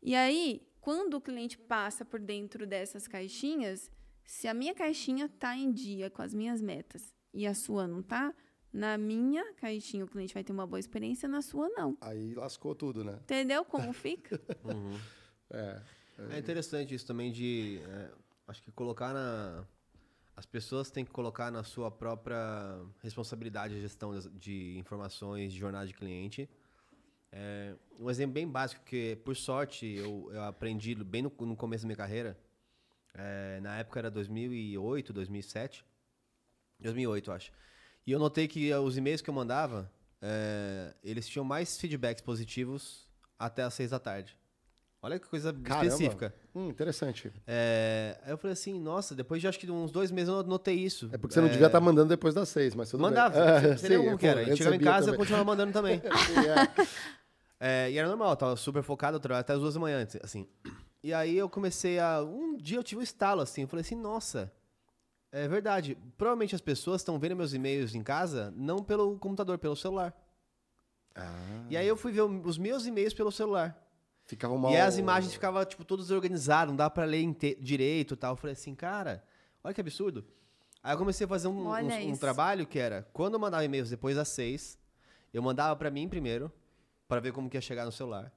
[0.00, 3.90] E aí, quando o cliente passa por dentro dessas caixinhas,
[4.24, 7.98] se a minha caixinha está em dia com as minhas metas e a sua não
[7.98, 8.32] está,
[8.72, 11.98] na minha caixinha o cliente vai ter uma boa experiência, na sua não.
[12.00, 13.18] Aí lascou tudo, né?
[13.24, 14.40] Entendeu como fica?
[15.48, 15.80] É.
[16.32, 17.80] É interessante isso também de.
[17.86, 18.10] é,
[18.48, 19.64] acho que colocar na.
[20.34, 25.86] As pessoas têm que colocar na sua própria responsabilidade a gestão de informações, de jornada
[25.86, 26.50] de cliente.
[27.32, 31.84] É, um exemplo bem básico, que por sorte eu, eu aprendi bem no, no começo
[31.84, 32.38] da minha carreira.
[33.14, 35.84] É, na época era 2008, 2007.
[36.80, 37.52] 2008, eu acho.
[38.06, 39.90] E eu notei que eh, os e-mails que eu mandava,
[40.20, 43.08] é, eles tinham mais feedbacks positivos
[43.38, 44.36] até às seis da tarde.
[45.02, 45.86] Olha que coisa Caramba.
[45.86, 46.34] específica.
[46.54, 47.32] Hum, interessante.
[47.46, 50.74] É, aí eu falei assim, nossa, depois de acho que uns dois meses eu notei
[50.74, 51.08] isso.
[51.12, 53.76] É porque você não devia estar mandando depois das seis, mas tudo Mandava, bem.
[53.76, 54.42] você, É, como que era?
[54.42, 56.00] Eu chegava em casa e continuava mandando também.
[57.60, 57.86] É.
[57.86, 60.06] É, e era normal, eu tava super focado, eu trabalhava até as duas da manhã,
[60.22, 60.46] assim.
[61.02, 62.22] E aí eu comecei a.
[62.22, 64.52] Um dia eu tive um estalo, assim, eu falei assim, nossa,
[65.32, 65.96] é verdade.
[66.18, 70.14] Provavelmente as pessoas estão vendo meus e-mails em casa, não pelo computador, pelo celular.
[71.14, 73.85] Ah, E aí eu fui ver os meus e-mails pelo celular.
[74.26, 74.72] Ficava mal.
[74.72, 78.32] E as imagens ficavam, tipo, todas desorganizadas, não dava pra ler inte- direito e tal.
[78.32, 79.24] Eu falei assim, cara,
[79.64, 80.24] olha que absurdo.
[80.82, 83.90] Aí eu comecei a fazer um, um- um trabalho que era, quando eu mandava e-mails
[83.90, 84.78] depois das seis,
[85.34, 86.52] eu mandava pra mim primeiro,
[87.08, 88.32] pra ver como que ia chegar no celular,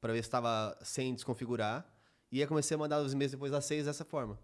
[0.00, 1.86] pra ver se estava sem desconfigurar,
[2.32, 4.38] e aí comecei a mandar os e-mails depois das seis dessa forma,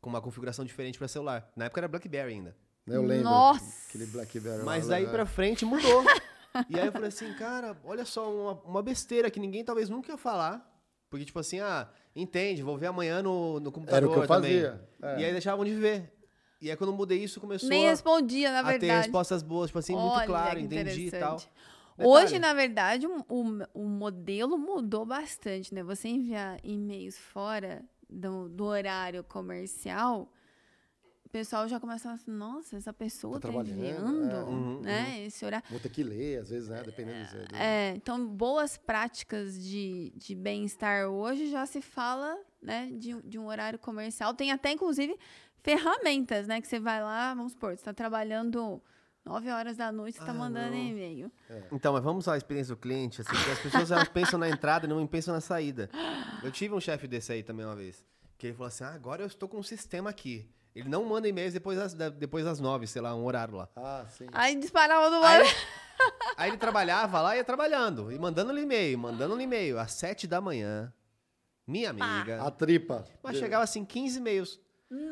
[0.00, 1.50] com uma configuração diferente pra celular.
[1.56, 2.56] Na época era BlackBerry ainda.
[2.86, 3.24] né, Eu lembro.
[3.24, 3.64] Nossa!
[3.88, 4.64] Aquele Blackberry.
[4.64, 6.02] Mas daí pra frente mudou.
[6.68, 10.12] e aí eu falei assim, cara, olha só, uma, uma besteira que ninguém talvez nunca
[10.12, 10.68] ia falar.
[11.10, 14.26] Porque, tipo assim, ah, entende, vou ver amanhã no, no computador Era o que eu
[14.26, 14.62] também.
[14.62, 14.88] fazia.
[15.02, 15.20] é.
[15.20, 16.10] E aí deixavam de ver.
[16.60, 19.02] E aí quando eu mudei isso, começou Nem a, respondia, na a ter verdade.
[19.02, 21.36] respostas boas, tipo assim, muito Olha claro, que entendi e tal.
[21.36, 21.50] Detalhe.
[21.98, 25.82] Hoje, na verdade, o, o, o modelo mudou bastante, né?
[25.82, 30.32] Você enviar e-mails fora do, do horário comercial,
[31.32, 34.44] pessoal já começa a falar assim, nossa, essa pessoa Tá tá, trabalhando, enviando, é.
[34.44, 35.24] Uhum, né?
[35.24, 35.66] Esse horário.
[35.70, 36.82] Vou ter que ler, às vezes, né?
[36.84, 37.56] Dependendo do- do...
[37.56, 43.46] É, então, boas práticas de, de bem-estar hoje já se fala né, de, de um
[43.46, 44.34] horário comercial.
[44.34, 45.16] Tem até, inclusive,
[45.62, 46.60] ferramentas, né?
[46.60, 48.82] Que você vai lá, vamos supor, você está trabalhando
[49.24, 50.82] 9 horas da noite, você está Ah, mandando não.
[50.88, 51.32] e-mail.
[51.70, 54.84] Então, mas vamos à experiência do cliente, assim, porque as pessoas elas pensam na entrada
[54.86, 55.88] e não pensam na saída.
[56.42, 58.04] Eu tive um chefe desse aí também uma vez,
[58.36, 60.46] que ele falou assim, ah, agora eu estou com um sistema aqui.
[60.74, 63.68] Ele não manda e-mails depois das, da- depois das nove, sei lá, um horário lá.
[63.76, 64.26] Ah, sim.
[64.32, 65.46] Aí disparava no Aí, ar.
[66.36, 70.40] aí ele trabalhava lá e ia trabalhando, e mandando e-mail, mandando e-mail, às sete da
[70.40, 70.92] manhã.
[71.66, 72.42] Minha amiga.
[72.42, 73.04] A tripa.
[73.22, 74.60] Mas chegava assim, 15 e-mails.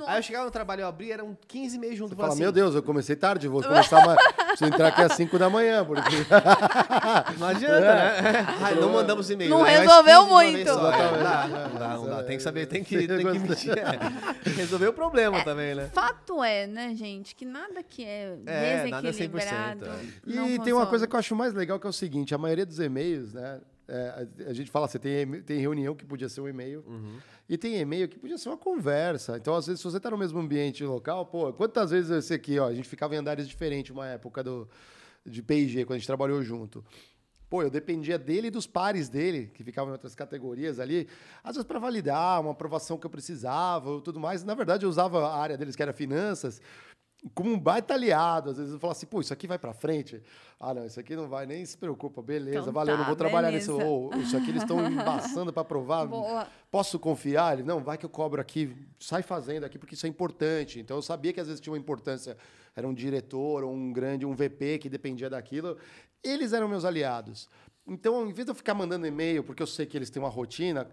[0.07, 2.09] Aí eu chegava no trabalho, eu abria, eram 15 e-mails junto.
[2.09, 4.19] Você eu falava fala, meu assim, Deus, eu comecei tarde, vou começar mais.
[4.51, 6.03] Preciso entrar aqui às 5 da manhã, porque.
[7.39, 8.47] Não adianta, né?
[8.61, 9.51] Ai, não mandamos e-mail.
[9.51, 10.67] Não eu resolveu muito.
[10.73, 10.93] só.
[10.93, 12.23] É, Não dá, não dá, não dá.
[12.25, 13.73] Tem que saber, tem que, tem que mentir.
[13.79, 14.51] É.
[14.51, 15.91] Resolver o problema também, né?
[15.93, 19.87] Fato é, né, gente, que nada que é, É, nada é 100%, desequilibrado.
[19.87, 19.91] é.
[20.27, 22.39] E não tem uma coisa que eu acho mais legal que é o seguinte: a
[22.39, 23.59] maioria dos e-mails, né?
[23.91, 26.85] É, a, a gente fala, você tem, e- tem reunião que podia ser um e-mail,
[26.87, 27.19] Uhum.
[27.49, 29.37] e tem e-mail que podia ser uma conversa.
[29.37, 32.59] Então, às vezes, se você está no mesmo ambiente local, pô, quantas vezes esse aqui,
[32.59, 34.69] ó, a gente ficava em andares diferentes uma época do,
[35.27, 36.85] de PIG, quando a gente trabalhou junto.
[37.49, 41.09] Pô, eu dependia dele e dos pares dele, que ficavam em outras categorias ali,
[41.43, 44.45] às vezes para validar uma aprovação que eu precisava ou tudo mais.
[44.45, 46.63] Na verdade, eu usava a área deles, que era finanças,
[47.35, 48.51] como um baita aliado.
[48.51, 50.23] Às vezes eu falava assim, pô, isso aqui vai para frente.
[50.59, 53.17] Ah, não, isso aqui não vai, nem se preocupa, beleza, Então valeu, tá, não vou
[53.17, 53.73] trabalhar beleza.
[53.73, 53.87] nisso.
[53.87, 56.07] Ou, isso aqui eles estão embaçando para aprovar.
[56.07, 56.47] Boa.
[56.71, 57.55] Posso confiar?
[57.55, 60.81] Ele, não, vai que eu cobro aqui, sai fazendo aqui, porque isso é importante.
[60.81, 62.37] Então eu sabia que às vezes tinha uma importância,
[62.75, 65.77] era um diretor ou um grande, um VP que dependia daquilo.
[66.23, 67.49] Eles eram meus aliados.
[67.87, 70.29] Então, em vez de eu ficar mandando e-mail, porque eu sei que eles têm uma
[70.29, 70.87] rotina,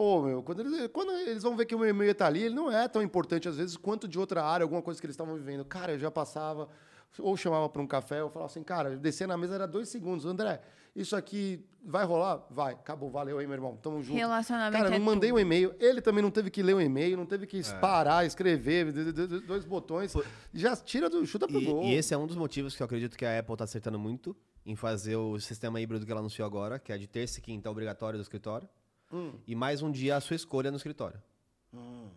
[0.00, 2.54] pô, meu, quando eles, quando eles vão ver que o meu e-mail está ali, ele
[2.54, 5.34] não é tão importante às vezes quanto de outra área, alguma coisa que eles estavam
[5.34, 5.62] vivendo.
[5.62, 6.70] Cara, eu já passava,
[7.18, 10.24] ou chamava para um café, ou falava assim, cara, descer na mesa era dois segundos.
[10.24, 10.62] André,
[10.96, 12.46] isso aqui vai rolar?
[12.48, 12.72] Vai.
[12.72, 13.76] Acabou, valeu aí, meu irmão.
[13.76, 14.16] Tamo junto.
[14.16, 15.36] Relacionamento Cara, é não mandei tudo.
[15.36, 15.74] um e-mail.
[15.78, 18.90] Ele também não teve que ler um e-mail, não teve que parar, escrever,
[19.46, 20.14] dois botões.
[20.54, 21.84] Já tira do chuta pro gol.
[21.84, 23.98] E, e esse é um dos motivos que eu acredito que a Apple tá acertando
[23.98, 27.42] muito em fazer o sistema híbrido que ela anunciou agora, que é de terça e
[27.42, 28.66] quinta obrigatório do escritório,
[29.12, 29.32] Hum.
[29.46, 31.20] e mais um dia a sua escolha no escritório.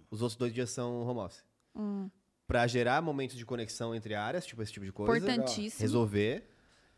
[0.10, 1.44] Os outros dois dias são home office.
[1.76, 2.10] Hum.
[2.48, 5.18] Pra gerar momentos de conexão entre áreas, tipo esse tipo de coisa.
[5.18, 5.82] Importantíssimo.
[5.82, 6.50] Resolver.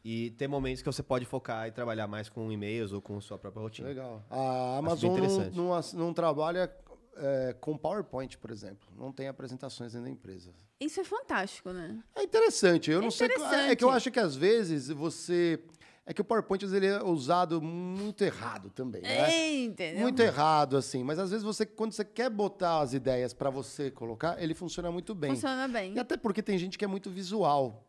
[0.04, 3.38] E ter momentos que você pode focar e trabalhar mais com e-mails ou com sua
[3.40, 3.88] própria rotina.
[3.88, 4.24] Legal.
[4.30, 5.56] A Amazon não, interessante.
[5.58, 6.72] não, não trabalha
[7.18, 8.88] é, com PowerPoint, por exemplo.
[8.96, 10.54] Não tem apresentações dentro da empresa.
[10.80, 12.04] Isso é fantástico, né?
[12.16, 12.92] É interessante.
[12.92, 13.26] Eu É não sei.
[13.26, 13.82] É que interessante.
[13.82, 15.60] eu acho que às vezes você.
[16.08, 19.32] É que o PowerPoint às vezes, ele é usado muito errado também, né?
[19.32, 20.02] É, entendeu?
[20.02, 21.04] Muito errado, assim.
[21.04, 24.92] Mas às vezes você, quando você quer botar as ideias para você colocar, ele funciona
[24.92, 25.32] muito bem.
[25.32, 25.94] Funciona bem.
[25.96, 27.84] E até porque tem gente que é muito visual.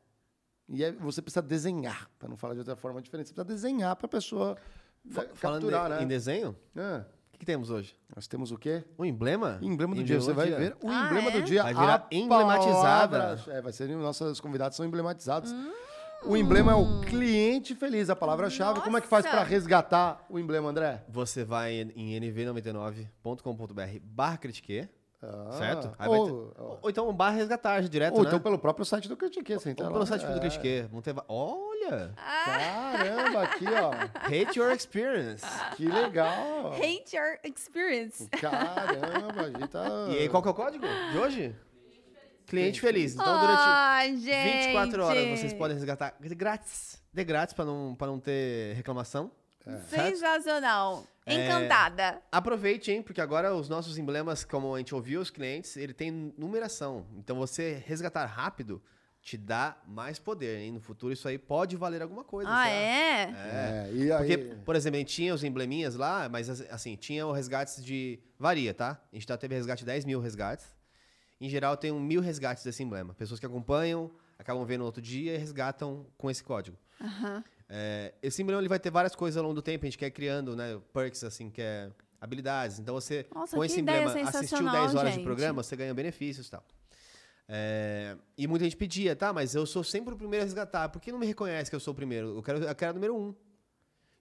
[0.67, 3.27] E é- você precisa desenhar, para não falar de outra forma diferente.
[3.29, 4.57] Você precisa desenhar para a pessoa
[5.05, 6.07] né, Falando capturar, em né?
[6.07, 7.95] desenho, Ah, o que, que temos hoje?
[8.15, 8.83] nós temos o quê?
[8.97, 9.59] O emblema?
[9.61, 10.19] Emblema do dia.
[10.19, 11.33] Você vai ver o Ah, emblema é?
[11.33, 11.63] do dia.
[11.65, 13.39] Vai virar emblematizada.
[13.49, 13.89] É, vai ser.
[13.91, 15.53] Nossos convidados são emblematizados.
[15.53, 15.71] Hum.
[16.28, 18.81] O emblema é o cliente feliz, a palavra-chave.
[18.81, 19.36] Como é que faz Nossa!
[19.36, 21.03] para resgatar o emblema, André?
[21.09, 24.89] Você vai em nv99.com.br barra critique,
[25.23, 25.94] Ah, certo?
[25.98, 28.28] Aí vai ou, ter- ou- ou, então barra resgatar direto, ou né?
[28.28, 29.55] então pelo próprio site do Critique.
[29.55, 29.94] Você entra Ou lá.
[29.94, 30.40] pelo site do É.
[30.40, 30.82] Critique.
[30.90, 32.12] Vão ter va- Olha!
[32.44, 33.90] Caramba, aqui, ó.
[34.27, 35.44] Hate your experience.
[35.77, 36.73] Que legal.
[36.74, 38.28] Hate your experience.
[38.31, 39.89] Caramba, a gente tá...
[40.11, 41.55] E aí, qual que é o código de hoje?
[42.47, 43.14] Cliente feliz.
[43.14, 44.66] Então, durante Ai, gente.
[44.66, 47.02] 24 horas, vocês podem resgatar de grátis.
[47.12, 49.31] De grátis, pra não, pra não ter reclamação.
[49.89, 51.05] Sensacional.
[51.24, 51.35] É.
[51.35, 52.23] Encantada.
[52.31, 53.02] Aproveite, hein?
[53.02, 57.05] Porque agora os nossos emblemas, como a gente ouviu os clientes, ele tem numeração.
[57.16, 58.81] Então, você resgatar rápido
[59.20, 60.70] te dá mais poder, hein?
[60.70, 62.48] No futuro, isso aí pode valer alguma coisa.
[62.48, 62.77] Ah, será?
[62.77, 63.23] é?
[63.23, 64.18] É, e aí...
[64.18, 68.20] Porque, por exemplo, a gente tinha os embleminhas lá, mas assim, tinha o resgates de.
[68.39, 69.01] Varia, tá?
[69.12, 70.76] A gente já teve resgate de 10 mil resgates.
[71.41, 73.15] Em geral, tem um mil resgates desse emblema.
[73.15, 76.77] Pessoas que acompanham, acabam vendo no outro dia e resgatam com esse código.
[77.01, 77.45] Aham.
[77.69, 79.85] É, esse emblema ele vai ter várias coisas ao longo do tempo.
[79.85, 80.81] A gente quer criando, né?
[80.93, 81.91] Perks, assim, que é
[82.21, 82.79] habilidades.
[82.79, 85.19] Então você, Nossa, com esse emblema, assistiu sensacional, 10 horas gente.
[85.21, 86.65] de programa, você ganha benefícios e tal.
[87.49, 90.89] É, e muita gente pedia, tá, mas eu sou sempre o primeiro a resgatar.
[90.89, 92.37] Por que não me reconhece que eu sou o primeiro?
[92.37, 93.35] Eu quero, eu quero a número 1.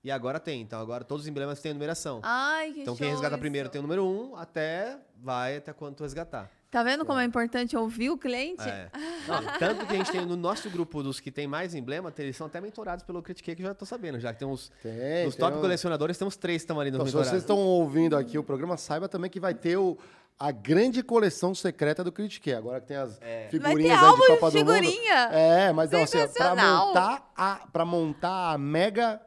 [0.03, 0.61] E agora tem.
[0.61, 2.19] Então agora todos os emblemas têm numeração.
[2.23, 3.39] Ai, que então quem resgata isso.
[3.39, 6.51] primeiro tem o número 1 até vai até quanto resgatar.
[6.75, 8.67] Tá vendo como é importante ouvir o cliente?
[8.67, 8.89] É.
[9.25, 12.35] Não, tanto que a gente tem no nosso grupo dos que tem mais emblema, eles
[12.35, 14.69] são até mentorados pelo Critique, que eu já tô sabendo, já que tem uns.
[14.83, 17.29] Tem, Dos tem top um- colecionadores, tem uns três que estão ali nos Então, se
[17.29, 19.97] vocês estão ouvindo aqui o programa, saiba também que vai ter o,
[20.37, 22.51] a grande coleção secreta do Critique.
[22.53, 24.73] Agora que tem as Vai ter figurinhas aí de de Copa do Mundo.
[24.73, 25.13] figurinha.
[25.31, 29.21] É, mas não, assim, pra montar, a, pra montar a mega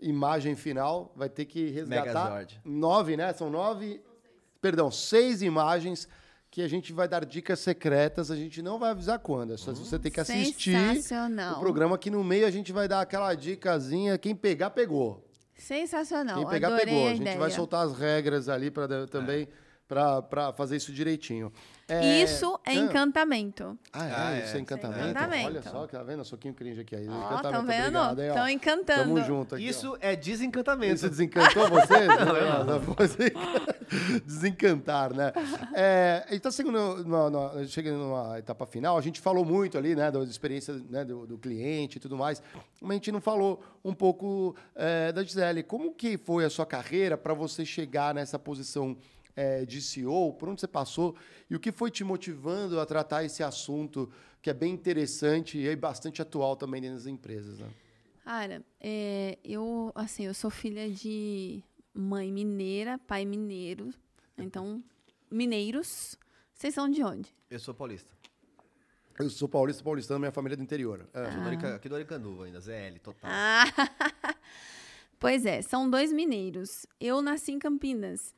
[0.00, 2.60] imagem final, vai ter que resgatar Megazord.
[2.64, 3.30] nove, né?
[3.34, 4.02] São nove,
[4.62, 6.08] perdão, seis imagens
[6.54, 9.72] que a gente vai dar dicas secretas, a gente não vai avisar quando, é só
[9.72, 11.56] você tem que assistir Sensacional.
[11.56, 15.26] o programa que no meio a gente vai dar aquela dicasinha, quem pegar, pegou.
[15.58, 16.36] Sensacional.
[16.38, 17.08] Quem pegar, Adorei pegou.
[17.08, 19.48] a, A gente vai soltar as regras ali para também
[19.86, 21.52] para fazer isso direitinho.
[21.86, 23.78] É, Isso é ah, encantamento.
[23.92, 25.00] Ah, é, Ah, é, isso é encantamento.
[25.10, 25.46] encantamento.
[25.48, 26.24] Olha só, tá vendo?
[26.24, 26.96] Soquinho cringe aqui.
[26.96, 27.06] Aí.
[27.06, 28.22] Ó, encantamento, tão vendo?
[28.22, 29.02] Estão encantando.
[29.02, 29.68] Tamo junto aqui.
[29.68, 29.98] Isso ó.
[30.00, 30.94] é desencantamento.
[30.94, 32.06] Isso desencantou você?
[32.64, 32.80] não,
[34.24, 35.30] desencantar, né?
[35.74, 40.10] É, então, segundo, no, no, chegando numa etapa final, a gente falou muito ali, né,
[40.10, 42.42] das experiências né, do, do cliente e tudo mais,
[42.80, 45.62] mas a gente não falou um pouco é, da Gisele.
[45.62, 48.96] Como que foi a sua carreira para você chegar nessa posição
[49.36, 50.32] é, de CEO?
[50.34, 51.16] Por onde você passou?
[51.50, 55.68] E o que foi te motivando a tratar esse assunto que é bem interessante e
[55.68, 57.68] é bastante atual também dentro das empresas, né?
[58.24, 61.62] Cara, é, eu, assim, eu sou filha de
[61.92, 63.90] mãe mineira, pai mineiro.
[64.38, 64.82] Então,
[65.30, 66.16] mineiros.
[66.54, 67.34] Vocês são de onde?
[67.50, 68.12] Eu sou paulista.
[69.18, 71.08] Eu sou paulista, paulistano, minha família é do interior.
[71.12, 71.20] É.
[71.20, 73.30] Arica- Aqui do Aricanduva ainda, ZL, total.
[73.32, 73.64] Ah,
[75.20, 76.86] pois é, são dois mineiros.
[77.00, 78.34] Eu nasci em Campinas.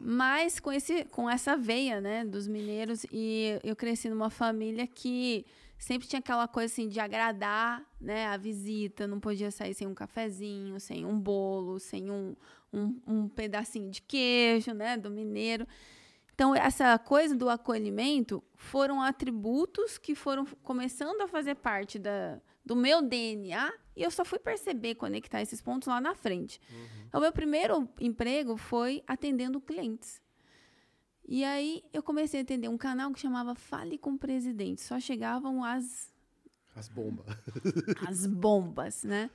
[0.00, 5.44] Mas com, esse, com essa veia, né, dos mineiros, e eu cresci numa família que
[5.78, 9.94] sempre tinha aquela coisa assim de agradar, né, a visita, não podia sair sem um
[9.94, 12.34] cafezinho, sem um bolo, sem um,
[12.72, 15.66] um, um pedacinho de queijo, né, do mineiro.
[16.36, 22.76] Então, essa coisa do acolhimento foram atributos que foram começando a fazer parte da, do
[22.76, 26.60] meu DNA e eu só fui perceber, conectar esses pontos lá na frente.
[27.10, 30.20] O meu primeiro emprego foi atendendo clientes.
[31.26, 34.82] E aí eu comecei a atender um canal que chamava Fale com o Presidente.
[34.82, 36.12] Só chegavam as
[36.74, 37.26] As bombas.
[38.06, 39.30] as bombas, né?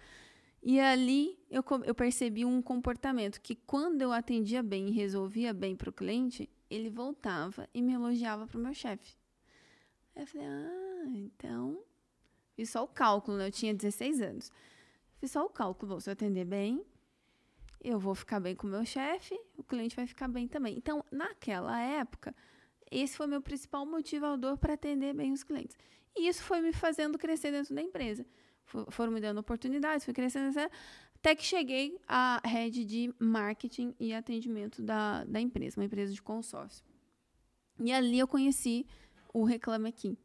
[0.61, 5.75] E ali eu, eu percebi um comportamento que quando eu atendia bem e resolvia bem
[5.75, 9.15] para o cliente, ele voltava e me elogiava para o meu chefe.
[10.15, 11.83] Aí eu falei, ah, então.
[12.55, 13.47] Fiz só o cálculo, né?
[13.47, 14.51] Eu tinha 16 anos.
[15.19, 16.83] Fiz só o cálculo, se eu atender bem,
[17.83, 20.75] eu vou ficar bem com o meu chefe, o cliente vai ficar bem também.
[20.77, 22.35] Então, naquela época,
[22.89, 25.75] esse foi meu principal motivador para atender bem os clientes.
[26.15, 28.25] E isso foi me fazendo crescer dentro da empresa.
[28.65, 30.53] Fo- Foram me dando oportunidades, fui crescendo.
[31.21, 36.21] Até que cheguei à rede de marketing e atendimento da, da empresa, uma empresa de
[36.21, 36.83] consórcio.
[37.79, 38.87] E ali eu conheci
[39.31, 40.17] o Reclame Aqui.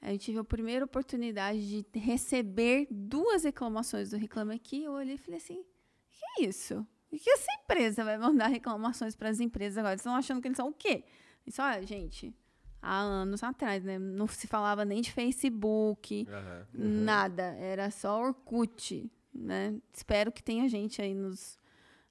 [0.00, 4.84] Eu tive a primeira oportunidade de receber duas reclamações do Reclame Aqui.
[4.84, 5.62] Eu olhei e falei assim:
[6.10, 6.86] que é isso?
[7.12, 9.92] E que essa empresa vai mandar reclamações para as empresas agora?
[9.92, 11.04] Eles estão achando que eles são o quê?
[11.46, 12.34] Isso, olha, gente,
[12.80, 13.98] há anos atrás, né?
[13.98, 16.66] Não se falava nem de Facebook, Aham.
[16.72, 17.42] nada.
[17.58, 19.74] Era só Orkut, né?
[19.92, 21.58] Espero que tenha gente aí nos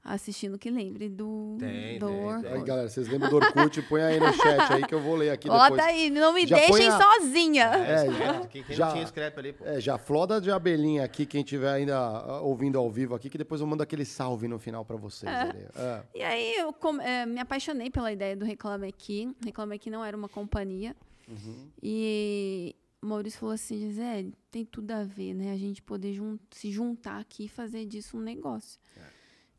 [0.06, 2.44] assistindo que lembre do, Tem, do tem, Orkut.
[2.44, 2.52] tem.
[2.52, 3.82] Aí, galera, vocês lembram do Orkut?
[3.84, 5.70] Põe aí no chat aí que eu vou ler aqui depois.
[5.70, 7.64] Bota aí, não me Já deixem a- sozinha.
[7.74, 8.06] É,
[8.44, 9.64] É, quem, quem já- não tinha ali, pô.
[9.66, 13.38] É, já floda de abelhinha aqui, quem estiver ainda ah, ouvindo ao vivo aqui, que
[13.38, 15.34] depois eu mando aquele salve no final pra vocês.
[15.34, 15.66] ali.
[15.74, 16.02] É.
[16.16, 19.34] E aí eu com- eh, me apaixonei pela ideia do Reclame Aqui.
[19.42, 20.94] Reclame Aqui não era uma companhia.
[21.82, 25.52] E o Maurício falou assim, Gisele, tem tudo a ver, né?
[25.52, 28.80] A gente poder jun- se juntar aqui e fazer disso um negócio.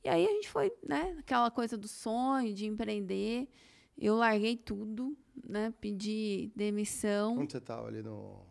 [0.02, 1.16] E aí a gente foi, né?
[1.18, 3.48] Aquela coisa do sonho, de empreender.
[3.96, 5.16] Eu larguei tudo,
[5.48, 5.72] né?
[5.80, 7.38] Pedi demissão.
[7.38, 8.44] Onde você tava ali no.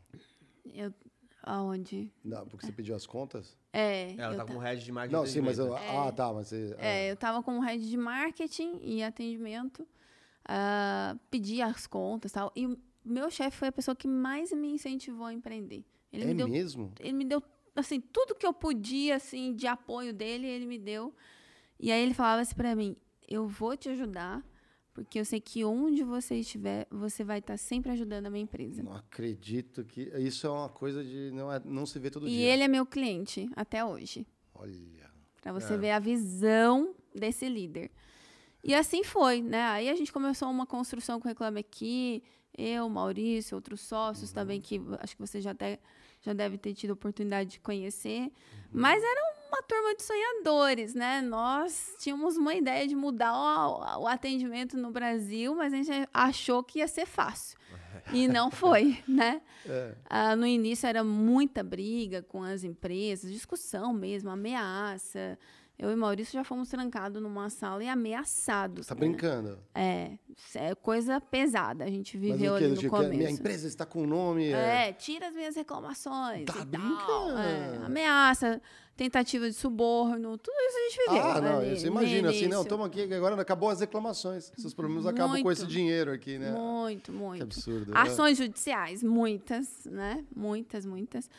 [0.73, 0.91] Eu,
[1.43, 2.11] aonde?
[2.23, 3.55] Não, porque você pediu as contas?
[3.71, 5.13] É, Ela eu tá com head de marketing.
[5.15, 5.73] Não, sim, mas eu.
[5.75, 6.75] atendimento, Ah, tá, mas você.
[6.79, 9.87] É, eu estava com head de marketing e atendimento,
[10.45, 12.51] ah, pedi as contas e tal.
[12.55, 15.83] E o meu chefe foi a pessoa que mais me incentivou a empreender.
[16.11, 16.93] Ele É me deu, mesmo?
[16.99, 17.41] ele me deu
[17.75, 21.13] assim tudo que eu podia assim de apoio dele, ele me deu.
[21.79, 22.95] E aí ele falava assim para mim:
[23.27, 24.43] "Eu vou te ajudar,
[24.93, 28.83] porque eu sei que onde você estiver, você vai estar sempre ajudando a minha empresa".
[28.83, 30.01] Não acredito que.
[30.19, 31.31] Isso é uma coisa de.
[31.31, 32.53] Não, é, não se vê todo E dia.
[32.53, 34.25] ele é meu cliente até hoje.
[34.53, 35.11] Olha.
[35.41, 35.77] Para você É.
[35.77, 37.91] ver a visão desse líder.
[38.63, 39.61] E assim foi, né?
[39.63, 42.23] Aí a gente começou uma construção com o Reclame Aqui,
[42.57, 45.79] eu, Maurício, outros sócios também, que acho que você já, até,
[46.21, 48.31] já deve ter tido a oportunidade de conhecer.
[48.71, 51.21] Mas era uma turma de sonhadores, né?
[51.21, 56.63] Nós tínhamos uma ideia de mudar o, o atendimento no Brasil, mas a gente achou
[56.63, 57.57] que ia ser fácil.
[58.11, 59.41] E não foi, né?
[59.65, 59.95] É.
[60.09, 65.37] Ah, no início era muita briga com as empresas, discussão mesmo, ameaça.
[65.77, 68.85] Eu e Maurício já fomos trancados numa sala e ameaçados.
[68.85, 68.99] Você tá né?
[69.07, 69.59] brincando.
[69.73, 70.11] É,
[70.55, 71.83] é coisa pesada.
[71.83, 72.63] A gente viveu que?
[72.63, 73.17] ali no tipo, que começo.
[73.17, 74.51] minha empresa está com o nome.
[74.51, 74.89] É.
[74.89, 76.45] É, tira as minhas reclamações.
[76.45, 77.37] Tá brincando?
[77.37, 78.61] É, ameaça,
[78.95, 81.31] tentativa de suborno, tudo isso a gente viveu.
[81.31, 84.51] Ah, não, ali, você imagina assim, não, toma aqui, que agora acabou as reclamações.
[84.55, 85.57] Seus problemas acabam com Muito.
[85.57, 86.51] esse dinheiro aqui, né?
[86.51, 87.43] Muito, Que muito.
[87.43, 87.91] absurdo.
[87.91, 87.99] né?
[87.99, 90.23] Ações judiciais, muitas, né?
[90.35, 91.29] Muitas, muitas.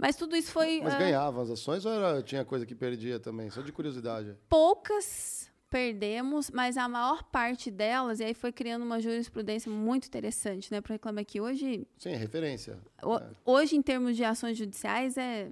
[0.00, 0.80] Mas tudo isso foi.
[0.82, 3.50] Mas ah, ganhava as ações ou era, tinha coisa que perdia também?
[3.50, 4.34] Só de curiosidade.
[4.48, 10.72] poucas perdemos, mas a maior parte delas, e aí foi criando uma jurisprudência muito interessante,
[10.72, 10.80] né?
[10.80, 12.76] Para reclamar que hoje, Sim, é referência.
[13.04, 13.30] o- É.
[13.44, 15.48] hoje em termos de ações judiciais é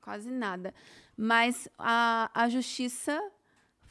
[0.00, 0.74] quase nada,
[1.16, 3.16] mas a, a justiça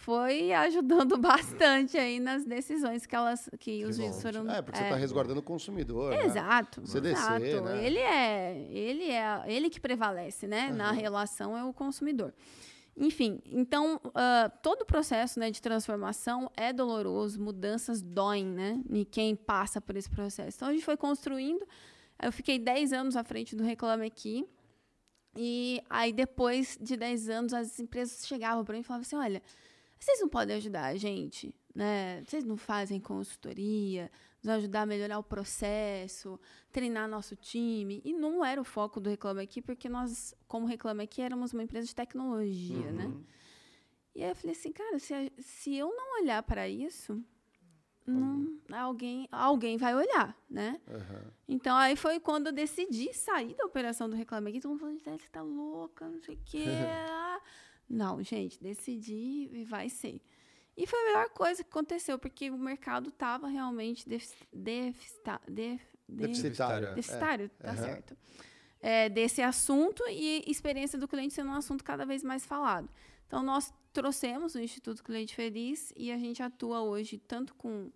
[0.03, 4.21] foi ajudando bastante aí nas decisões que elas que os Que juízes bom.
[4.21, 6.11] foram É, porque você está resguardando o consumidor.
[6.11, 6.25] né?
[6.25, 7.61] Exato, CDC, exato.
[7.61, 7.85] né?
[7.85, 10.71] Ele é, ele é, ele que prevalece, né?
[10.71, 12.33] Na relação é o consumidor.
[12.95, 18.81] Enfim, então ah, todo o processo né, de transformação é doloroso, mudanças doem, né?
[18.89, 20.57] Em quem passa por esse processo.
[20.57, 21.65] Então a gente foi construindo.
[22.21, 24.45] Eu fiquei 10 anos à frente do Reclame Aqui.
[25.35, 29.41] E aí, depois de 10 anos, as empresas chegavam para mim e falavam assim: olha,
[30.03, 32.21] vocês não podem ajudar a gente, né?
[32.23, 34.11] Vocês não fazem consultoria,
[34.43, 36.39] nos ajudar a melhorar o processo,
[36.71, 38.01] treinar nosso time.
[38.03, 41.63] E não era o foco do Reclame Aqui, porque nós, como Reclame Aqui, éramos uma
[41.63, 43.05] empresa de tecnologia, né?
[43.05, 43.23] Uhum.
[44.13, 47.23] E aí eu falei assim, cara, se, se eu não olhar para isso,
[48.05, 50.81] não, alguém, alguém vai olhar, né?
[50.87, 51.31] Aham.
[51.47, 54.59] Então, aí foi quando eu decidi sair da operação do Reclame Aqui.
[54.59, 56.65] Todo mundo falando, você tá louca, não sei o quê.
[57.89, 60.21] ah." não, gente, decidi e vai ser.
[60.75, 65.81] E foi a melhor coisa que aconteceu, porque o mercado estava realmente defici- defista- def-
[66.09, 66.87] de- Deficitário.
[66.87, 66.95] é.
[66.95, 67.77] deficitário, tá Aham.
[67.83, 68.17] certo.
[68.81, 72.89] É, desse assunto e experiência do cliente sendo um assunto cada vez mais falado.
[73.27, 77.91] Então, nós trouxemos o Instituto Cliente Feliz e a gente atua hoje tanto com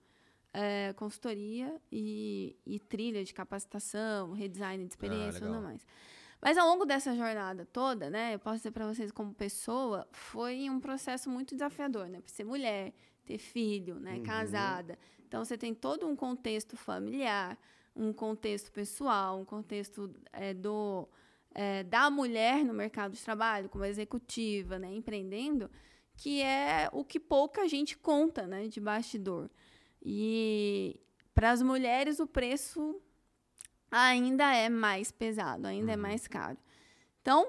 [0.53, 5.85] é, consultoria e, e trilha de capacitação, redesign de experiência e tudo mais.
[6.41, 10.69] Mas ao longo dessa jornada toda, né, eu posso dizer para vocês como pessoa, foi
[10.69, 12.21] um processo muito desafiador, né?
[12.21, 12.93] Por ser mulher,
[13.25, 14.97] ter filho, né, casada.
[15.27, 17.57] Então você tem todo um contexto familiar,
[17.95, 21.07] um contexto pessoal, um contexto é, do
[21.53, 25.69] é, da mulher no mercado de trabalho, como executiva, né, empreendendo,
[26.15, 29.49] que é o que pouca gente conta, né, de bastidor.
[30.01, 30.99] E
[31.33, 33.01] para as mulheres o preço
[33.91, 36.57] ainda é mais pesado, ainda é mais caro.
[37.21, 37.47] Então,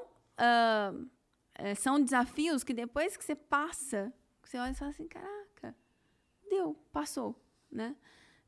[1.55, 4.12] é, são desafios que depois que você passa,
[4.43, 5.74] você olha e fala assim, caraca,
[6.48, 7.35] deu, passou,
[7.70, 7.97] né?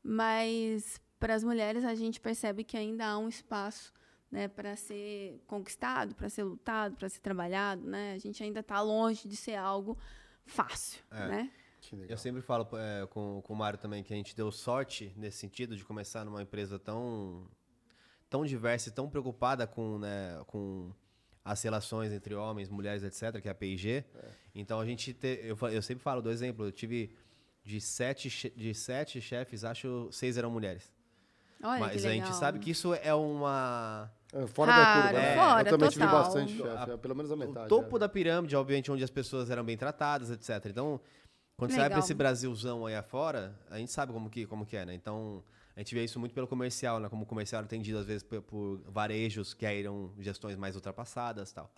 [0.03, 3.93] Mas para as mulheres a gente percebe que ainda há um espaço
[4.31, 8.13] né, para ser conquistado, para ser lutado, para ser trabalhado, né?
[8.13, 9.97] A gente ainda está longe de ser algo
[10.45, 11.27] fácil, É.
[11.27, 11.51] né?
[12.07, 15.39] Eu sempre falo é, com, com o Mário também que a gente deu sorte nesse
[15.39, 17.49] sentido de começar numa empresa tão,
[18.31, 20.89] tão diversa e tão preocupada com, né, com
[21.43, 24.05] as relações entre homens, mulheres, etc., que é a P&G.
[24.55, 27.13] Então a gente te, eu, eu sempre falo do exemplo, eu tive
[27.63, 30.91] de sete, de sete chefes, acho seis eram mulheres.
[31.61, 32.25] Olha Mas que a legal.
[32.27, 35.19] gente sabe que isso é uma É, Fora Raro, da curva.
[35.19, 35.35] né?
[35.35, 36.23] fora, eu também tive total.
[36.23, 37.65] bastante chefe, é, pelo menos a metade.
[37.65, 37.99] o topo é.
[37.99, 40.65] da pirâmide, obviamente, onde as pessoas eram bem tratadas, etc.
[40.67, 40.99] Então,
[41.57, 41.99] quando Que você vai pra legal.
[42.05, 44.93] esse Brasilzão aí afora, a gente sabe como que, como que é, né?
[44.95, 45.43] Então,
[45.75, 47.09] a gente vê isso muito pelo comercial, né?
[47.09, 51.51] Como o comercial era atendido, às vezes, por, por varejos que eram gestões mais ultrapassadas
[51.51, 51.71] e tal.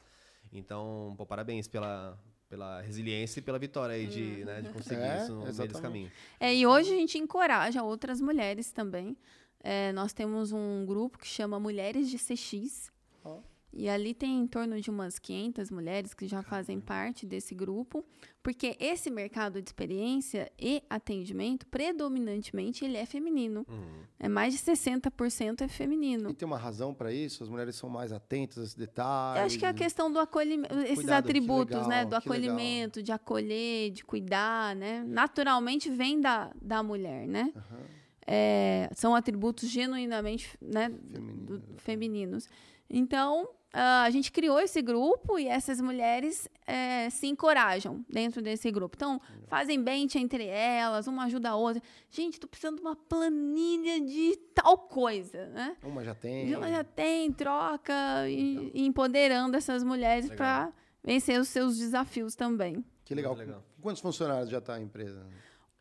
[0.52, 2.18] Então, pô, parabéns pela,
[2.50, 5.82] pela resiliência e pela vitória aí de, né, de conseguir É, isso no meio desse
[5.82, 6.12] caminho.
[6.40, 9.18] É, e hoje a gente encoraja outras mulheres também.
[9.60, 12.92] É, nós temos um grupo que chama Mulheres de CX.
[13.24, 13.40] Ó.
[13.76, 18.06] E ali tem em torno de umas 500 mulheres que já fazem parte desse grupo,
[18.44, 23.66] porque esse mercado de experiência e atendimento, predominantemente, ele é feminino.
[23.68, 24.04] Uhum.
[24.20, 26.30] É mais de 60% é feminino.
[26.30, 27.42] E tem uma razão para isso?
[27.44, 29.40] As mulheres são mais atentas a esses detalhes?
[29.40, 32.06] Eu acho que é a questão do acolhimento, esses Cuidado, atributos, legal, né?
[32.06, 32.52] Do que legal.
[32.54, 35.04] acolhimento, de acolher, de cuidar, né?
[35.08, 37.52] Naturalmente vem da, da mulher, né?
[37.56, 37.80] Aham.
[38.26, 41.78] É, são atributos genuinamente né, Feminino, do- é.
[41.80, 42.48] femininos.
[42.90, 48.70] Então, ah, a gente criou esse grupo e essas mulheres eh, se encorajam dentro desse
[48.72, 48.96] grupo.
[48.96, 51.82] Então, fazem bench entre elas, uma ajuda a outra.
[52.12, 55.76] Gente, tô precisando de uma planilha de tal coisa, né?
[55.84, 56.54] Uma já tem.
[56.54, 60.72] Ela já tem, troca, e, e empoderando essas mulheres para
[61.04, 62.86] vencer os seus desafios também.
[63.04, 63.34] Que legal.
[63.34, 63.64] Legal.
[63.82, 65.26] Quantos funcionários já está a empresa?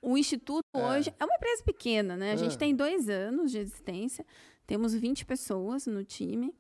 [0.01, 2.33] O Instituto hoje é uma empresa pequena, né?
[2.33, 2.59] A gente Ah.
[2.59, 4.27] tem dois anos de existência,
[4.67, 6.53] temos 20 pessoas no time.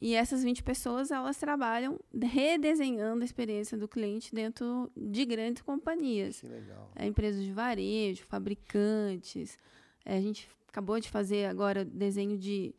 [0.00, 6.40] E essas 20 pessoas, elas trabalham redesenhando a experiência do cliente dentro de grandes companhias.
[6.40, 6.90] Que legal.
[6.94, 9.58] É, empresas de varejo, fabricantes.
[10.04, 12.74] É, a gente acabou de fazer agora desenho de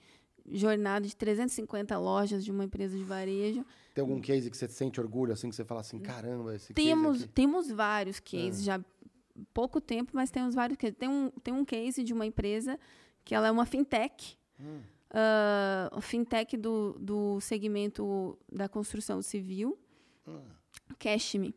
[0.50, 3.66] jornada de 350 lojas de uma empresa de varejo.
[3.94, 7.28] Tem algum case que você sente orgulho, assim, que você fala assim, caramba, esse Temos,
[7.34, 8.80] temos vários cases, já
[9.54, 10.96] pouco tempo, mas temos vários cases.
[10.98, 12.80] Tem um, tem um case de uma empresa
[13.26, 14.82] que ela é uma fintech, Hum.
[15.12, 19.78] Uh, fintech do, do segmento da construção civil,
[20.28, 20.42] Hum.
[21.00, 21.56] Cashme.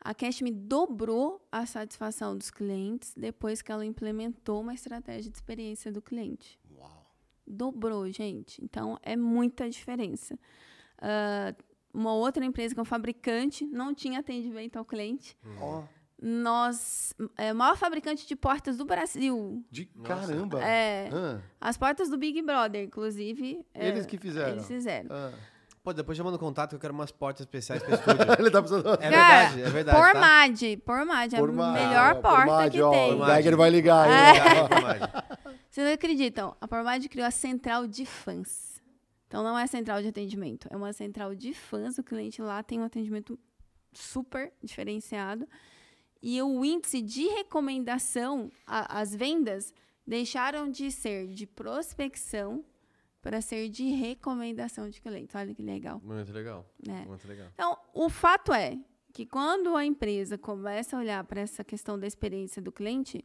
[0.00, 5.90] A Cashme dobrou a satisfação dos clientes depois que ela implementou uma estratégia de experiência
[5.90, 6.60] do cliente.
[6.76, 7.06] Uau.
[7.46, 8.62] Dobrou, gente.
[8.62, 10.38] Então, é muita diferença.
[10.98, 11.54] Ah,
[11.92, 15.36] uma outra empresa que é um fabricante não tinha atendimento ao cliente.
[15.60, 15.84] Ó,
[16.26, 19.62] Nós, é o maior fabricante de portas do Brasil.
[19.70, 20.08] de Nossa.
[20.26, 20.64] caramba.
[20.64, 23.62] É, Ah, as portas do Big Brother, inclusive.
[23.74, 24.52] é, Eles que fizeram.
[24.52, 25.08] Eles fizeram.
[25.14, 25.32] ah.
[25.82, 28.22] Pô, depois já manda o contato que eu quero umas portas especiais pra estúdio.
[28.40, 28.88] Ele tá precisando...
[28.94, 29.98] É Cara, verdade, é verdade.
[29.98, 30.18] por tá?
[30.18, 33.12] MAD, por MAD, é a Por melhor ah, por porta Mad, que ó, tem.
[33.12, 34.30] O Por Geiger vai ligar É.
[34.30, 35.54] aí.
[35.68, 36.56] Vocês não acreditam?
[36.58, 38.80] A Pormad criou a central de fãs.
[39.28, 41.98] Então não é central de atendimento, é uma central de fãs.
[41.98, 43.38] O cliente lá tem um atendimento
[43.92, 45.46] super diferenciado.
[46.26, 49.74] E o índice de recomendação, a- as vendas
[50.06, 52.64] deixaram de ser de prospecção
[53.20, 55.34] para ser de recomendação de clientes.
[55.36, 56.00] Olha que legal.
[56.02, 56.64] Muito legal.
[56.86, 57.04] né?
[57.06, 57.48] Muito legal.
[57.54, 58.78] Então, o fato é
[59.12, 63.24] que quando a empresa começa a olhar para essa questão da experiência do cliente,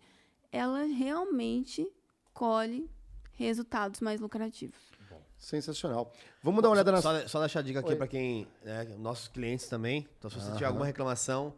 [0.52, 1.88] ela realmente
[2.34, 2.90] colhe
[3.34, 4.78] resultados mais lucrativos.
[5.38, 6.12] Sensacional.
[6.44, 7.02] Vamos dar uma olhada nas...
[7.02, 8.46] Só, só deixar a dica aqui pra quem.
[8.64, 10.06] né, nossos clientes também.
[10.18, 11.54] Então, se você tiver alguma reclamação,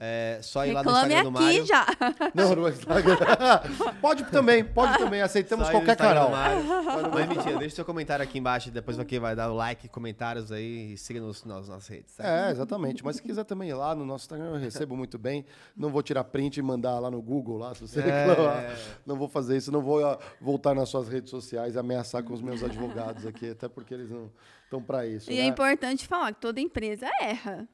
[0.00, 1.66] é só ir lá no Reclame Instagram do aqui Mário.
[1.66, 1.86] já.
[2.34, 3.16] Não, no Instagram.
[4.00, 5.20] pode também, pode também.
[5.20, 6.60] Aceitamos Só ir no qualquer Instagram canal.
[6.62, 7.10] do Mário.
[7.12, 8.70] Mas mentira, deixa seu comentário aqui embaixo.
[8.70, 12.12] Depois aqui vai dar o like, comentários aí e siga nos, nas nossas redes.
[12.14, 12.28] certo?
[12.28, 13.04] É, exatamente.
[13.04, 15.44] Mas se quiser também ir lá no nosso Instagram, eu recebo muito bem.
[15.76, 18.26] Não vou tirar print e mandar lá no Google, lá, se você É.
[18.26, 18.76] reclamar.
[19.04, 22.32] Não vou fazer isso, não vou ah, voltar nas suas redes sociais e ameaçar com
[22.32, 24.30] os meus advogados aqui, até porque eles não
[24.64, 25.30] estão para isso.
[25.30, 25.40] E né?
[25.42, 27.66] é importante falar que toda empresa erra.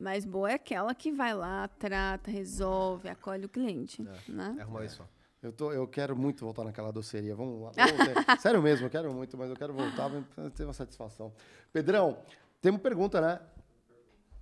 [0.00, 4.02] Mas boa é aquela que vai lá, trata, resolve, acolhe o cliente.
[4.26, 4.56] Né?
[4.58, 4.96] É arrumar isso.
[4.96, 5.08] só.
[5.42, 7.34] Eu, tô, eu quero muito voltar naquela doceria.
[7.36, 7.72] Vamos lá.
[8.40, 11.32] Sério mesmo, eu quero muito, mas eu quero voltar para ter uma satisfação.
[11.72, 12.18] Pedrão,
[12.60, 13.40] temos pergunta, né?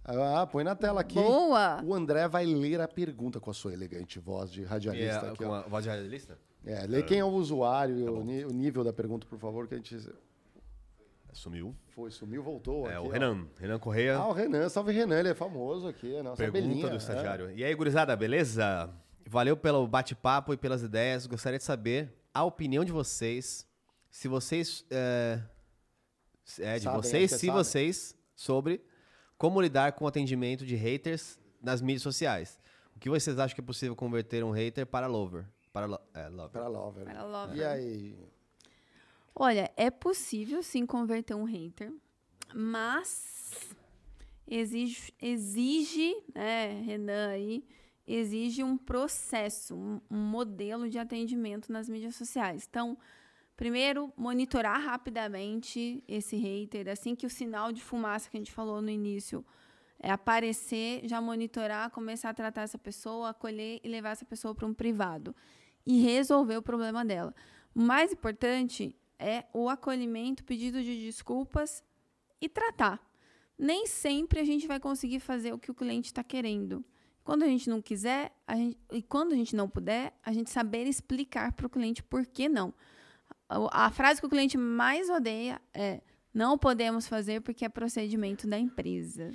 [0.05, 1.17] Ah, põe na tela aqui.
[1.17, 1.83] Boa!
[1.85, 5.27] O André vai ler a pergunta com a sua elegante voz de radialista.
[5.27, 5.55] é, aqui, com ó.
[5.57, 6.39] a voz de radialista?
[6.65, 9.69] É, lê quem é o usuário e o, ni- o nível da pergunta, por favor,
[9.69, 9.97] que a gente
[11.39, 11.75] Sumiu.
[11.91, 12.87] foi, sumiu, voltou.
[12.87, 13.13] É aqui, o ó.
[13.13, 13.47] Renan.
[13.59, 14.17] Renan Correia.
[14.17, 16.97] Ah, o Renan, salve Renan, ele é famoso aqui, a nossa Pergunta do é.
[16.97, 17.51] estagiário.
[17.53, 18.91] E aí, gurizada, beleza?
[19.27, 21.27] Valeu pelo bate-papo e pelas ideias.
[21.27, 23.67] Gostaria de saber a opinião de vocês.
[24.11, 24.85] Se vocês.
[24.91, 25.41] É,
[26.59, 27.63] é de Sabem, vocês, é que se sabem.
[27.63, 28.83] vocês, sobre
[29.37, 32.59] como lidar com o atendimento de haters nas mídias sociais.
[32.97, 35.45] O que vocês acham que é possível converter um hater para lover?
[35.73, 36.51] Para lo, é, lover.
[36.51, 37.05] Para Lover.
[37.05, 37.57] Para lover.
[37.57, 38.17] E aí?
[39.41, 41.95] Olha, é possível sim converter um hater,
[42.53, 43.73] mas
[44.45, 47.65] exige, exige né, Renan aí,
[48.05, 52.67] exige um processo, um, um modelo de atendimento nas mídias sociais.
[52.69, 52.99] Então,
[53.57, 58.83] primeiro, monitorar rapidamente esse hater, assim que o sinal de fumaça que a gente falou
[58.83, 59.47] no início
[60.01, 64.67] é aparecer, já monitorar, começar a tratar essa pessoa, acolher e levar essa pessoa para
[64.67, 65.33] um privado
[65.87, 67.33] e resolver o problema dela.
[67.73, 71.83] O mais importante é o acolhimento, pedido de desculpas
[72.41, 73.01] e tratar.
[73.59, 76.85] Nem sempre a gente vai conseguir fazer o que o cliente está querendo.
[77.25, 80.87] Quando a gente não quiser, gente, e quando a gente não puder, a gente saber
[80.87, 82.73] explicar para o cliente por que não.
[83.49, 86.01] A, a frase que o cliente mais odeia é:
[86.33, 89.33] não podemos fazer porque é procedimento da empresa.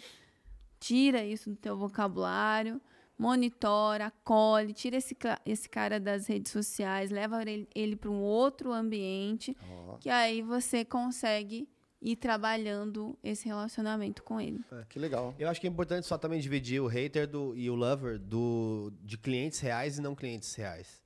[0.80, 2.82] Tira isso do teu vocabulário,
[3.18, 5.16] monitora, acolhe, tira esse,
[5.46, 10.42] esse cara das redes sociais, leva ele, ele para um outro ambiente, Ó, que aí
[10.42, 11.68] você consegue
[12.02, 14.60] ir trabalhando esse relacionamento com ele.
[14.90, 15.34] que legal.
[15.40, 18.92] Eu acho que é importante só também dividir o hater do, e o lover do,
[19.02, 21.02] de clientes reais e não clientes reais.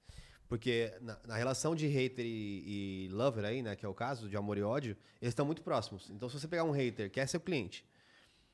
[0.49, 4.27] Porque na, na relação de hater e, e lover aí, né, que é o caso,
[4.27, 6.09] de amor e ódio, eles estão muito próximos.
[6.09, 7.85] Então, se você pegar um hater que é seu cliente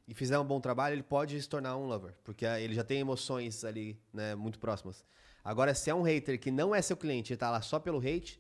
[0.07, 2.13] e fizer um bom trabalho, ele pode se tornar um lover.
[2.23, 5.03] Porque ah, ele já tem emoções ali, né, muito próximas.
[5.43, 7.99] Agora, se é um hater que não é seu cliente e tá lá só pelo
[7.99, 8.39] hate,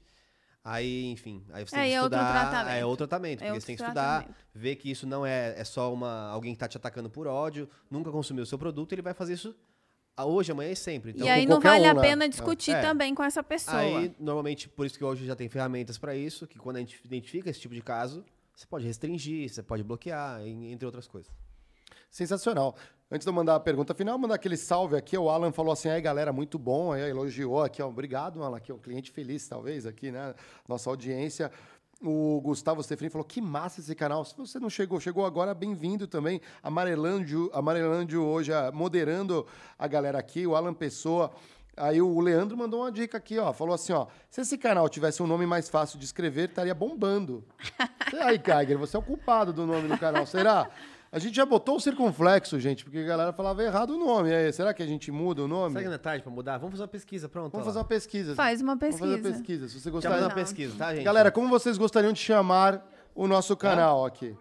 [0.63, 2.41] aí, enfim, aí você tem Aí que é outro estudar.
[2.49, 2.73] tratamento.
[2.75, 3.31] É outro tratamento.
[3.31, 4.45] É porque outro você tem que estudar, tratamento.
[4.53, 7.69] ver que isso não é, é só uma, alguém que tá te atacando por ódio,
[7.89, 9.55] nunca consumiu o seu produto, ele vai fazer isso
[10.17, 11.11] hoje, amanhã e sempre.
[11.11, 12.01] Então, e aí não vale um, a né?
[12.01, 12.81] pena discutir É.
[12.81, 13.77] também com essa pessoa.
[13.77, 17.01] Aí, normalmente, por isso que hoje já tem ferramentas para isso, que quando a gente
[17.03, 18.23] identifica esse tipo de caso,
[18.55, 21.31] você pode restringir, você pode bloquear, en- entre outras coisas.
[22.13, 22.75] Sensacional.
[23.11, 25.17] Antes de eu mandar a pergunta final, mandar aquele salve aqui.
[25.17, 26.91] O Alan falou assim: aí, galera, muito bom.
[26.91, 27.87] Aí elogiou aqui, ó.
[27.87, 28.55] Obrigado, Alan.
[28.55, 30.35] Aqui, ó, cliente feliz, talvez, aqui, né?
[30.67, 31.51] Nossa audiência.
[32.03, 34.23] O Gustavo Stefani falou: que massa esse canal.
[34.23, 36.39] Se você não chegou, chegou agora, bem-vindo também.
[36.61, 40.45] Amarelândio, Amarelândio hoje moderando a galera aqui.
[40.45, 41.31] O Alan Pessoa.
[41.75, 43.51] Aí o Leandro mandou uma dica aqui, ó.
[43.51, 44.05] Falou assim, ó.
[44.29, 47.43] Se esse canal tivesse um nome mais fácil de escrever, estaria bombando.
[48.21, 50.69] Aí, Geiger, você é o culpado do nome do canal, será?
[51.13, 54.29] A gente já botou o circunflexo, gente, porque a galera falava errado o nome.
[54.31, 55.69] E aí, será que a gente muda o nome?
[55.73, 56.57] Será que não é tarde pra mudar?
[56.57, 57.51] Vamos fazer uma pesquisa, pronto.
[57.51, 58.33] Vamos ó fazer uma pesquisa.
[58.35, 59.37] Faz uma Vamos fazer uma pesquisa.
[59.37, 59.69] pesquisa.
[59.69, 60.09] Se você Já gostar.
[60.09, 61.03] fazer uma pesquisa, tá, gente?
[61.03, 62.83] Galera, como vocês gostariam de chamar
[63.13, 64.35] o nosso canal aqui?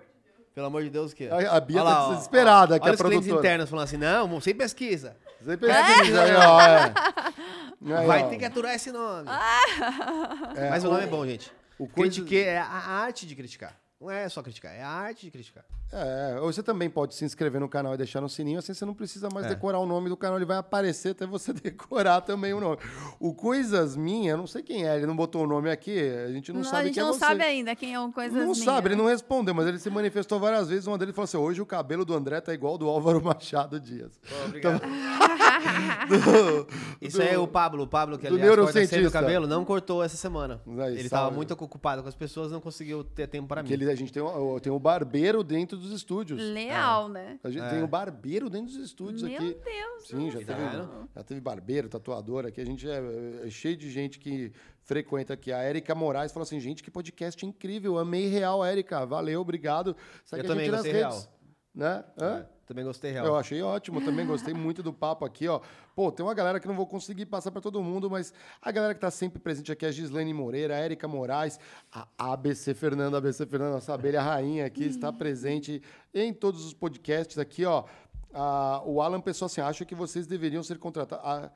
[0.54, 1.28] Pelo amor de Deus, o quê?
[1.30, 3.38] A- a Bia Olha tá ó, desesperada ó, aqui, olha a os clientes produtora.
[3.48, 5.14] internos falando assim, não, sem pesquisa.
[5.42, 6.60] Você pesquisa aí, ó.
[6.60, 6.92] É.
[7.98, 8.28] Aí, Vai ó.
[8.28, 9.28] ter que aturar esse nome.
[10.56, 11.50] É, Mas o nome é bom, gente.
[11.78, 13.76] o coisa- Critiquei é a arte de criticar.
[14.00, 15.64] Não é só criticar, é a arte de criticar.
[15.94, 18.84] É, ou você também pode se inscrever no canal e deixar no sininho, assim você
[18.86, 19.50] não precisa mais É.
[19.50, 22.78] decorar o nome do canal, ele vai aparecer até você decorar também o nome.
[23.20, 26.32] O Coisas Minha, eu não sei quem é, ele não botou o nome aqui, a
[26.32, 27.18] gente não, Não, sabe a gente quem é não você.
[27.20, 28.58] sabe ainda quem é o Coisas Não Minhas.
[28.58, 30.86] sabe, ele não respondeu, mas ele se manifestou várias vezes.
[30.86, 33.78] Uma deles falou assim: hoje o cabelo do André tá igual ao do Álvaro Machado
[33.78, 34.18] Dias.
[34.46, 34.80] Obrigado.
[36.08, 36.66] Do-
[37.00, 39.08] Isso do- é o Pablo, o Pablo que do aliás corta neurocientista.
[39.08, 40.60] o cabelo, não cortou essa semana.
[40.78, 43.70] Aí, ele estava muito ocupado com as pessoas, não conseguiu ter tempo para mim.
[43.72, 46.40] Ele, a gente tem um, tem um barbeiro dentro dos estúdios.
[46.40, 47.38] Leal, né?
[47.44, 47.68] A gente É.
[47.70, 49.58] tem um barbeiro dentro dos estúdios Meu aqui.
[49.62, 50.08] Deus.
[50.08, 50.60] Sim, já teve,
[51.14, 52.60] já teve barbeiro, tatuador aqui.
[52.60, 54.52] A gente é, é cheio de gente que
[54.82, 55.52] frequenta aqui.
[55.52, 57.98] A Érica Moraes falou assim: gente, que podcast incrível.
[57.98, 59.04] Amei real, Érica.
[59.04, 59.96] Valeu, obrigado.
[60.24, 61.28] Segue Eu a também gente nas gostei redes.
[61.74, 62.04] Né?
[62.20, 62.46] Hã?
[62.72, 63.26] Também gostei real.
[63.26, 65.60] Eu achei ótimo, também gostei muito do papo aqui, ó.
[65.94, 68.32] Pô, tem uma galera que não vou conseguir passar para todo mundo, mas
[68.62, 71.60] a galera que tá sempre presente aqui é a Gislaine Moreira, a Érica Moraes,
[71.92, 75.82] a ABC Fernanda, a ABC Fernanda, nossa abelha rainha aqui, está presente
[76.14, 77.84] em todos os podcasts aqui, ó.
[78.32, 81.24] Ah, o Alan pensou assim, acho que vocês deveriam ser contratados.
[81.26, 81.50] Ah,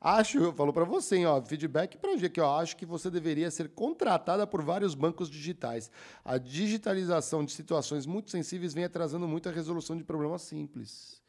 [0.00, 2.58] acho, falou para você, hein, ó, feedback para aqui, ó.
[2.58, 5.90] Acho que você deveria ser contratada por vários bancos digitais.
[6.24, 11.22] A digitalização de situações muito sensíveis vem atrasando muito a resolução de problemas simples.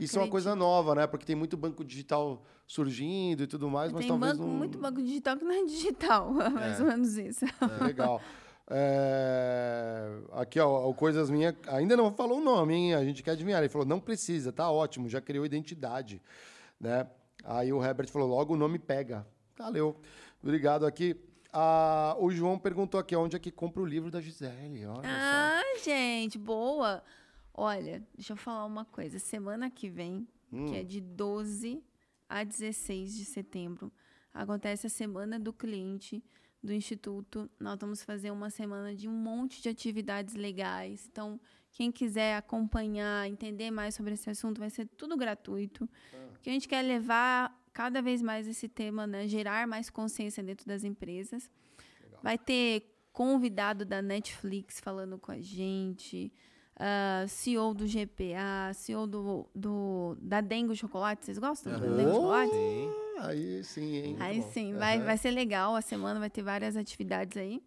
[0.00, 1.06] Isso é uma coisa nova, né?
[1.06, 4.56] Porque tem muito banco digital surgindo e tudo mais, mas Tem talvez banco, não...
[4.56, 7.44] muito banco digital que não é digital, mais ou menos isso.
[7.44, 8.20] É, legal.
[8.68, 12.94] É, Aqui, ó, o Coisas Minha ainda não falou o nome, hein?
[12.94, 13.60] A gente quer adivinhar.
[13.60, 16.20] Ele falou, não precisa, tá ótimo, já criou identidade,
[16.80, 17.06] né?
[17.48, 19.26] Aí o Herbert falou, logo o nome pega.
[19.56, 20.00] Valeu.
[20.42, 21.14] Obrigado aqui.
[21.52, 24.84] Ah, o João perguntou aqui, onde é que compra o livro da Gisele?
[24.84, 25.06] Olha só.
[25.06, 27.02] Ah, gente, boa.
[27.54, 29.18] Olha, deixa eu falar uma coisa.
[29.18, 30.66] Semana que vem, Hum.
[30.66, 31.82] que é de 12
[32.28, 33.90] a 16 de setembro,
[34.34, 36.22] acontece a Semana do Cliente
[36.62, 37.48] do Instituto.
[37.58, 41.06] Nós vamos fazer uma semana de um monte de atividades legais.
[41.10, 41.40] Então,
[41.76, 45.86] quem quiser acompanhar, entender mais sobre esse assunto, vai ser tudo gratuito.
[46.32, 49.28] Porque a gente quer levar cada vez mais esse tema, né?
[49.28, 51.50] Gerar mais consciência dentro das empresas.
[52.22, 56.32] Vai ter convidado da Netflix falando com a gente,
[56.76, 61.26] ah, CEO do GPA, CEO do, do, da Dengo Chocolate.
[61.26, 62.52] Vocês gostam da Dengo Chocolate?
[62.52, 62.90] Sim.
[63.18, 64.16] Aí sim, hein?
[64.18, 67.62] Aí sim, vai, vai ser legal a semana, vai ter várias atividades aí.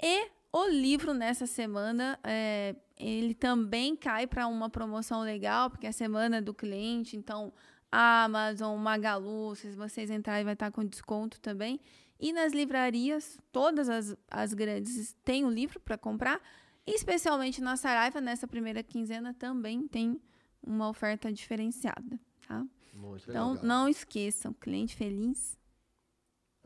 [0.00, 5.90] E o livro nessa semana, é, ele também cai para uma promoção legal, porque é
[5.90, 7.52] a semana do cliente, então
[7.90, 11.80] Amazon, Magalu, se vocês entrarem vai estar com desconto também.
[12.18, 16.40] E nas livrarias, todas as, as grandes têm o livro para comprar,
[16.86, 20.20] e especialmente na Saraiva, nessa primeira quinzena, também tem
[20.62, 22.66] uma oferta diferenciada, tá?
[22.92, 23.64] Muito Então, legal.
[23.64, 25.59] não esqueçam, cliente feliz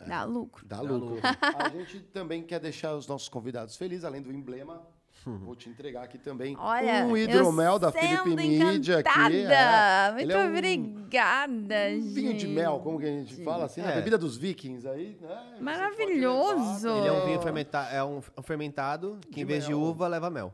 [0.06, 0.66] dá lucro.
[0.66, 1.14] Dá Dá lucro.
[1.14, 1.20] lucro.
[1.58, 4.82] A gente também quer deixar os nossos convidados felizes, além do emblema.
[5.26, 9.08] Vou te entregar aqui também Olha, um hidromel da Felipe Media aqui.
[9.46, 10.12] é.
[10.12, 13.90] Muito é um- obrigada, Um vinho de mel, como que a gente fala assim, a
[13.90, 13.94] É.
[13.94, 15.56] bebida dos vikings aí, né?
[15.60, 16.88] Maravilhoso.
[16.88, 19.80] Ele é um vinho fermenta é um, fermentado que De em vez de mel.
[19.80, 20.52] uva leva mel.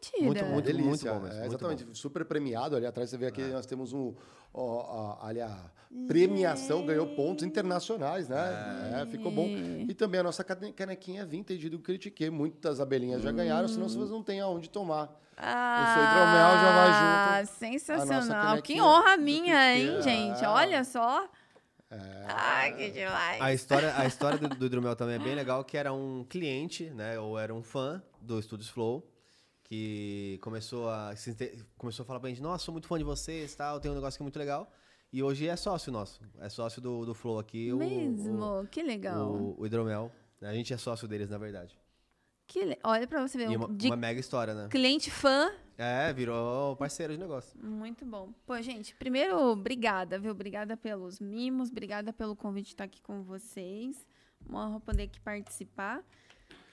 [0.00, 0.24] Mentira.
[0.24, 1.26] Muito, muito, delícia, muito bom mesmo.
[1.28, 1.94] é, muito exatamente, bom.
[1.94, 2.76] super premiado.
[2.76, 4.14] Ali atrás você vê aqui, nós temos um.
[4.52, 4.62] Ó,
[5.20, 5.70] ó, ali a
[6.08, 9.00] premiação ganhou pontos internacionais, né?
[9.02, 9.46] É, ficou bom.
[9.46, 12.30] E também a nossa cane- canequinha vintage do Critique.
[12.30, 15.14] Muitas abelhinhas já ganharam, senão vocês não têm aonde tomar.
[15.36, 17.52] Ah, seu hidromel já vai junto.
[17.58, 18.62] Sensacional.
[18.62, 20.44] Que honra minha, hein, gente?
[20.44, 20.48] É.
[20.48, 21.28] Olha só.
[22.28, 23.40] Ai, que demais.
[23.40, 26.84] A história, a história do, do hidromel também é bem legal, que era um cliente,
[26.90, 29.04] né, ou era um fã do Studios Flow,
[29.70, 31.12] que começou a,
[31.78, 34.16] começou a falar pra gente, nossa, sou muito fã de vocês, tal, tem um negócio
[34.16, 34.68] aqui muito legal.
[35.12, 37.72] E hoje é sócio nosso, é sócio do, do Flow aqui.
[37.72, 39.30] o- Mesmo, que O, legal.
[39.30, 40.10] o, o hidromel.
[40.42, 41.78] A gente é sócio deles, na verdade.
[42.48, 44.66] Que, le- olha pra você ver, um uma, uma mega história, né?
[44.68, 47.56] cliente fã, É, virou parceiro de negócio.
[47.64, 48.32] muito bom.
[48.44, 50.32] Pô, gente, primeiro, obrigada, viu?
[50.32, 54.04] Obrigada pelos mimos, obrigada pelo convite de estar aqui com vocês.
[54.48, 56.02] Uma honra poder aqui participar.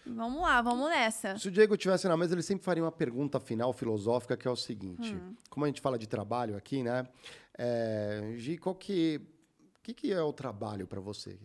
[0.10, 1.38] Vamos lá, vamos nessa.
[1.38, 4.52] Se o Diego tivesse na mesa, ele sempre faria uma pergunta final filosófica, que é
[4.52, 5.16] o seguinte.
[5.16, 5.36] Hum.
[5.50, 7.08] Como a gente fala de trabalho aqui, né?
[7.58, 9.22] É, Gi, qual que...
[9.84, 11.40] Que, que é o trabalho para você?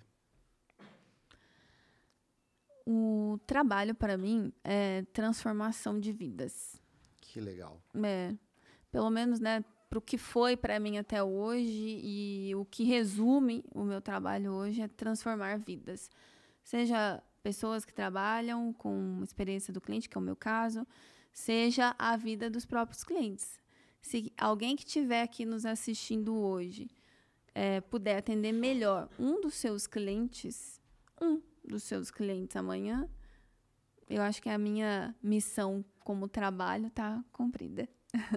[2.84, 6.80] O trabalho, para mim, é transformação de vidas.
[7.20, 7.80] Que legal.
[8.02, 8.34] É,
[8.90, 13.64] pelo menos, né, para o que foi para mim até hoje e o que resume
[13.72, 16.10] o meu trabalho hoje é transformar vidas.
[16.64, 20.86] Seja pessoas que trabalham com experiência do cliente, que é o meu caso,
[21.32, 23.60] seja a vida dos próprios clientes.
[24.00, 26.90] Se alguém que estiver aqui nos assistindo hoje
[27.54, 30.80] eh, puder atender melhor um dos seus clientes,
[31.20, 33.08] um dos seus clientes amanhã,
[34.08, 37.88] eu acho que a minha missão como trabalho está cumprida.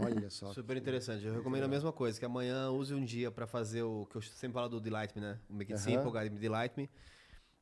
[0.02, 0.54] Olha só.
[0.54, 1.26] Super interessante.
[1.26, 4.22] Eu recomendo a mesma coisa, que amanhã use um dia pra fazer o que eu
[4.22, 5.40] sempre falo do Delight Me, né?
[5.50, 6.04] O Make It Aham.
[6.04, 6.90] Simple, Guide Me Delight Me.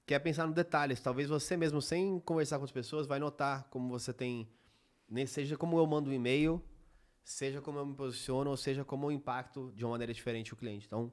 [0.05, 0.99] Que é pensar no detalhes.
[0.99, 4.49] Talvez você mesmo, sem conversar com as pessoas, vai notar como você tem...
[5.09, 6.61] nem Seja como eu mando um e-mail,
[7.23, 10.57] seja como eu me posiciono, ou seja como eu impacto de uma maneira diferente o
[10.57, 10.85] cliente.
[10.87, 11.11] Então,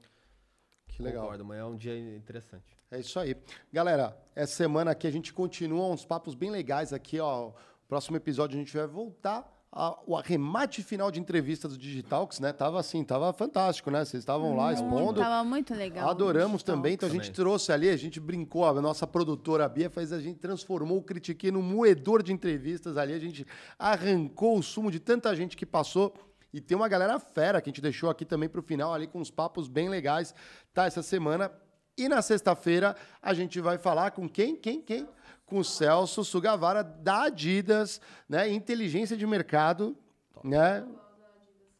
[0.87, 1.21] Que legal.
[1.21, 1.43] concordo.
[1.43, 2.77] Amanhã é um dia interessante.
[2.89, 3.35] É isso aí.
[3.71, 7.53] Galera, essa semana aqui a gente continua uns papos bem legais aqui, ó.
[7.87, 12.51] Próximo episódio a gente vai voltar ao arremate final de entrevistas do Digitalks, né?
[12.51, 14.03] Tava assim, tava fantástico, né?
[14.03, 15.21] Vocês estavam lá expondo.
[15.21, 16.09] Tava muito legal.
[16.09, 17.35] Adoramos também, então a gente Também.
[17.35, 21.03] trouxe ali, a gente brincou, a nossa produtora a Bia fez, a gente transformou o
[21.03, 23.47] Critique num moedor de entrevistas ali, a gente
[23.79, 26.13] arrancou o sumo de tanta gente que passou.
[26.53, 29.21] E tem uma galera fera que a gente deixou aqui também pro final, ali com
[29.21, 30.35] uns papos bem legais,
[30.73, 30.85] tá?
[30.85, 31.49] Essa semana.
[31.97, 34.57] E na sexta-feira a gente vai falar com quem?
[34.57, 34.81] Quem?
[34.81, 35.07] Quem?
[35.51, 37.99] Com o Celso Sugavara da Adidas,
[38.29, 38.49] né?
[38.49, 39.97] Inteligência de mercado,
[40.41, 40.87] né?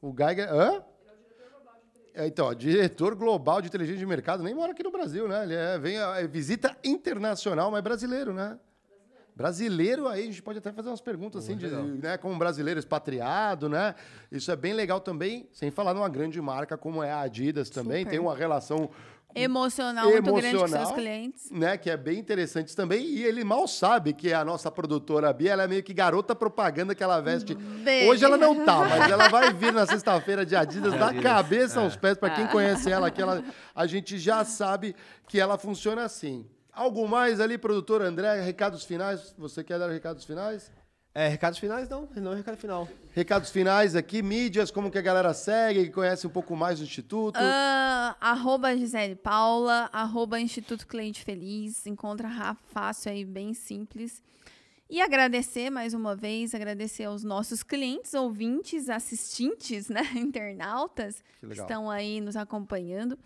[0.02, 0.54] O Geiger.
[0.54, 0.84] Hã?
[2.14, 5.44] É, então, diretor global de inteligência de mercado, nem mora aqui no Brasil, né?
[5.44, 8.60] Ele é, vem a é visita internacional, mas brasileiro, né?
[9.34, 13.70] Brasileiro aí, a gente pode até fazer umas perguntas assim, de, né, como brasileiro expatriado,
[13.70, 13.96] né?
[14.30, 18.00] Isso é bem legal também, sem falar numa grande marca como é a Adidas também,
[18.00, 18.10] Super.
[18.10, 18.90] tem uma relação
[19.36, 20.94] Emocional, muito grande com seus Emocional.
[20.94, 21.52] clientes.
[21.52, 25.34] né, que é bem interessante também, e ele mal sabe que a nossa produtora a
[25.34, 27.56] Bia, ela é meio que garota propaganda que ela veste.
[27.56, 28.10] Dele.
[28.10, 31.84] Hoje ela não tá, mas ela vai vir na sexta-feira de Adidas da cabeça é.
[31.84, 33.44] aos pés, para quem conhece ela, que ela,
[33.76, 34.96] a gente já sabe
[35.28, 36.46] que ela funciona assim.
[36.74, 39.36] Algo mais ali, produtor André, recados finais?
[39.38, 40.72] Você quer dar recados finais?
[41.14, 41.90] É, recados finais?
[41.90, 42.88] Não, não é recado final.
[43.12, 46.86] Recados finais aqui, mídias, como que a galera segue, que conhece um pouco mais do
[46.86, 47.36] Instituto.
[47.38, 51.86] Ah, arroba Gisele Paula, arroba Instituto Cliente Feliz.
[51.86, 54.24] Encontra ra- fácil aí, bem simples.
[54.90, 61.54] E agradecer mais uma vez, agradecer aos nossos clientes, ouvintes, assistentes, né, internautas Que que
[61.54, 63.18] estão aí nos acompanhando.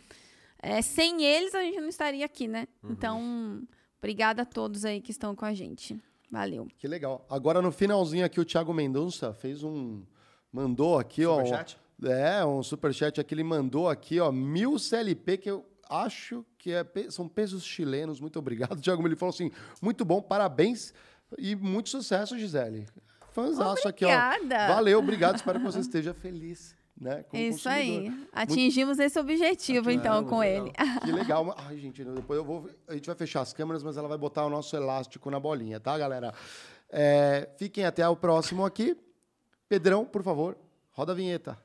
[0.62, 2.68] É, sem eles, a gente não estaria aqui, né?
[2.82, 2.92] Uhum.
[2.92, 3.68] Então,
[4.00, 6.00] obrigada a todos aí que estão com a gente.
[6.32, 6.68] Valeu.
[6.78, 7.26] Que legal.
[7.30, 10.04] Agora, no finalzinho aqui, o Thiago Mendonça fez um...
[10.52, 11.36] Mandou aqui, ó...
[11.42, 11.78] um- Superchat?
[12.04, 16.84] É, um superchat aqui, ele mandou aqui, ó, mil CLP, que eu acho que é,
[16.84, 18.20] pe- são pesos chilenos.
[18.20, 19.08] Muito obrigado, Thiago.
[19.08, 19.50] Ele falou assim,
[19.82, 20.94] muito bom, parabéns
[21.38, 22.86] e muito sucesso, Gisele.
[23.32, 24.10] Fãzaço aqui, ó.
[24.10, 24.68] Obrigada.
[24.74, 25.38] Valeu, obrigado.
[25.38, 27.24] Espero que você esteja feliz, né?
[27.24, 28.14] como Isso consumidor.
[28.14, 28.28] aí.
[28.32, 30.72] Atingimos esse objetivo, então, Muito com ele.
[31.04, 31.54] Que legal.
[31.58, 32.70] Ai, gente, depois eu vou.
[32.88, 35.80] A gente vai fechar as câmeras, mas ela vai botar o nosso elástico na bolinha,
[35.80, 36.34] tá, galera?
[36.90, 38.98] É, fiquem até o próximo aqui.
[39.68, 40.58] Pedrão, por favor,
[40.92, 41.58] roda a vinheta.